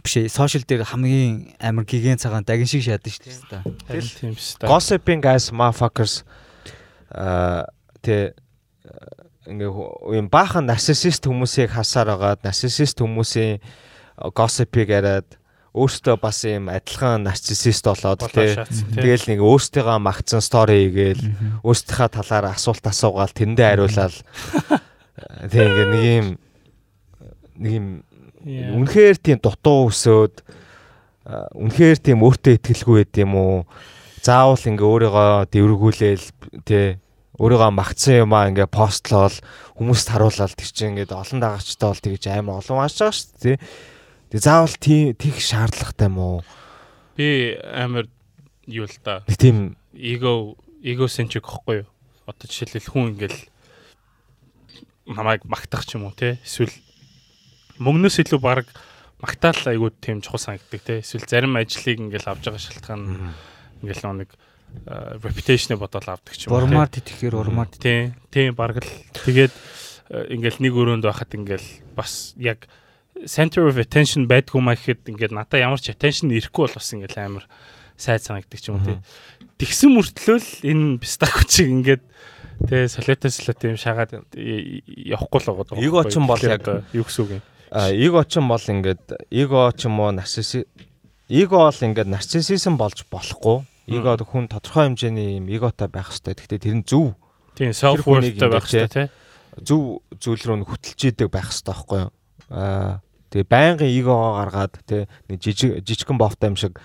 [0.05, 3.65] биш ээ сошиал дээр хамгийн амар гигэн цагаан дагин шиг шаадаг шүү дээ.
[3.89, 4.69] Тэгэл тийм шүү дээ.
[4.69, 6.27] Gossiping guys motherfuckers
[7.11, 8.35] тэ
[9.51, 9.71] ингээ
[10.21, 13.59] юм баахан нарциссист хүмүүсийг хасаар агаад нарциссист хүмүүсийн
[14.37, 15.41] gossip-ыг яриад
[15.75, 21.25] өөртөө бас юм адилхан нарциссист болоод тий тэгэл нэг өөртөө магтсан стори хийгээл
[21.63, 24.15] өөртөө талаар асуулт асуугаал тэрэндээ хариулаад
[25.47, 26.27] тий ингээ нэг юм
[27.55, 27.87] нэг юм
[28.83, 30.43] үнэхээр тийм дутуу өсөөд
[31.55, 33.57] үнэхээр тийм өөртөө ихтгэлгүй байд юм уу
[34.21, 36.27] заавал ингээ өөрийгөө дэвргүүлээл
[36.69, 37.01] тий
[37.41, 39.33] өөрийгөө магтсан юм аа ингээ постлол
[39.81, 43.57] хүмүүст харуулаад тэр чинь ингээ олон дагагчтай бол тэгж амар олон маш байгаа шүү дээ
[43.57, 43.57] тий.
[44.31, 46.39] Тэг заавал тийх шаардлагатай юм уу?
[47.17, 48.07] Би амар
[48.69, 49.25] юу л та.
[49.27, 51.89] Тийм эго эгоцентрик гэхгүй юу?
[52.29, 53.41] Одоо жишээлбэл хүн ингээл
[55.17, 56.71] намайг магтах ч юм уу те эсвэл
[57.81, 58.69] мөнгнөөс илүү баг
[59.19, 63.35] магтаал айгуу тийм чухал санагддаг те эсвэл зарим ажлыг ингээл авж байгаа шалтгаан
[63.83, 64.31] ингээл нэг
[65.21, 66.63] reputation-ыг бодоод авдаг ч юм уу.
[66.63, 68.93] Урмаар тэтгэхээр урмаар тийм тийм баг л
[69.27, 69.53] тэгээд
[70.11, 72.71] ингээл нэг өрөөнд байхад ингээл бас яг
[73.27, 77.19] center of attention байдгүй маа гэхэд ингээд надаа ямар ч attention ирэхгүй бол бас ингээл
[77.19, 77.45] амар
[77.99, 78.99] сайд санагддаг ч юм уу тий.
[79.61, 82.03] Тэгсэн мөртлөө л энэ пистако чиг ингээд
[82.65, 85.83] тэгээ солиотой солиотой юм шагаад явахгүй л байгаа.
[85.85, 87.43] Эго ч юм бол яг юу гэсэн үг юм.
[87.71, 90.65] А эго ч юм бол ингээд эго ч юм уу нарцисс
[91.29, 93.69] эго бол ингээд нарциссизм болж болохгүй.
[93.91, 96.35] Эго хүн тодорхой хэмжээний юм эготой байх хэрэгтэй.
[96.39, 97.19] Гэхдээ тэр нь зөв.
[97.59, 99.09] Тийм self worthтэй байх хэрэгтэй тий.
[99.67, 102.11] Зөв зүйл рүү хөтлж идэг байх хэрэгтэй байхгүй юу?
[102.55, 103.03] Аа
[103.35, 106.79] тэгээ байнгын эгогоо гаргаад тий нэг жижиг жижигхэн бовтой юм шиг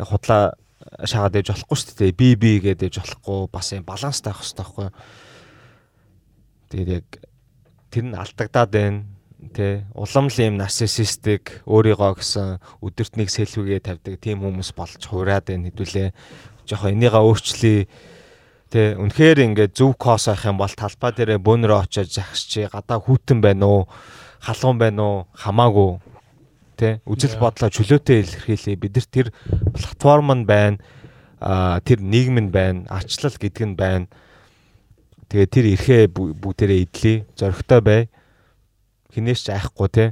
[0.00, 0.56] худлаа
[1.04, 2.16] шаагаад ээж болохгүй шүү дээ.
[2.16, 4.94] Би би гэдэг ээж болохгүй бас юм баланстай байх хэрэгтэй байхгүй юу?
[6.72, 7.06] Тэгээд яг
[7.92, 9.04] тэр нь алдагдаад байна.
[9.38, 15.70] Тэ улам л юм нарциссистик өөрийгөө гэсэн өдөртнийг сэлвэгээ тавьдаг тийм хүмүүс болж хуураад байна
[15.70, 16.10] хэдүүлээ.
[16.66, 17.80] Жохоо энийгээ өөрчлөе.
[18.68, 23.38] Тэ үнэхээр ингээд зөв кос авах юм бол талбай дээрээ бөөнрөө очиж захисчи гадаа хүүтэн
[23.38, 23.82] байна уу?
[24.42, 25.18] Халуун байна уу?
[25.32, 26.02] Хамаагүй
[26.78, 29.28] тий үзэл бодлоо чөлөөтэй илэрхийлээ бид нар тэр
[29.74, 30.78] платформ нь байна
[31.42, 34.06] а тэр нийгэм нь байна арчлал гэдэг нь байна
[35.26, 38.02] тэгээ тэр эрхээ бүгдээрээ идлээ зоригтой бай
[39.14, 40.08] хинээс ч айхгүй тий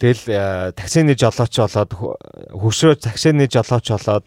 [0.00, 4.24] Тэгэл таксины жолооч болоод хөвшрөө таксины жолооч болоод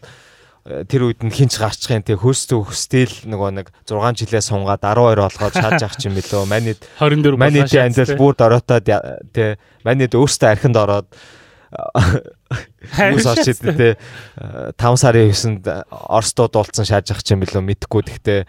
[0.64, 5.54] тэр үед нь хинч гарчихын тий хөөс төгсдөл нөгөө нэг 6 жилээ сунгаад 12 болгоод
[5.58, 6.46] шааж авах юм билүү.
[6.46, 8.86] Манид 24 манид андал бүр дороотоод
[9.34, 11.10] тий манид өөртөө архинд ороод
[11.74, 13.92] хүмүүс орч идэв тий
[14.78, 18.40] 5 сарын 9-нд Оросдоо дуулцсан шааж авах юм билүү мэдхгүй гэхдээ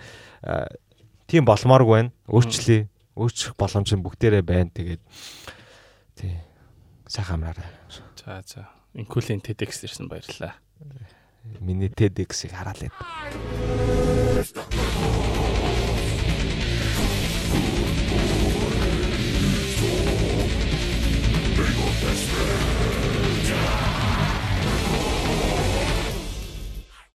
[1.26, 2.14] тийм болмооргүй байна.
[2.30, 2.86] Өөрчлөе.
[3.16, 4.72] Өөрчлөх боломж нь бүгдээрээ байна.
[4.76, 5.04] Тэгээд
[6.20, 6.36] тий
[7.08, 7.68] сайхан амраарай.
[8.20, 8.70] За за.
[8.96, 10.56] Инкулийн TEDx ирсэн баярлалаа
[11.60, 12.92] миний TEDx-ийг хараалаа.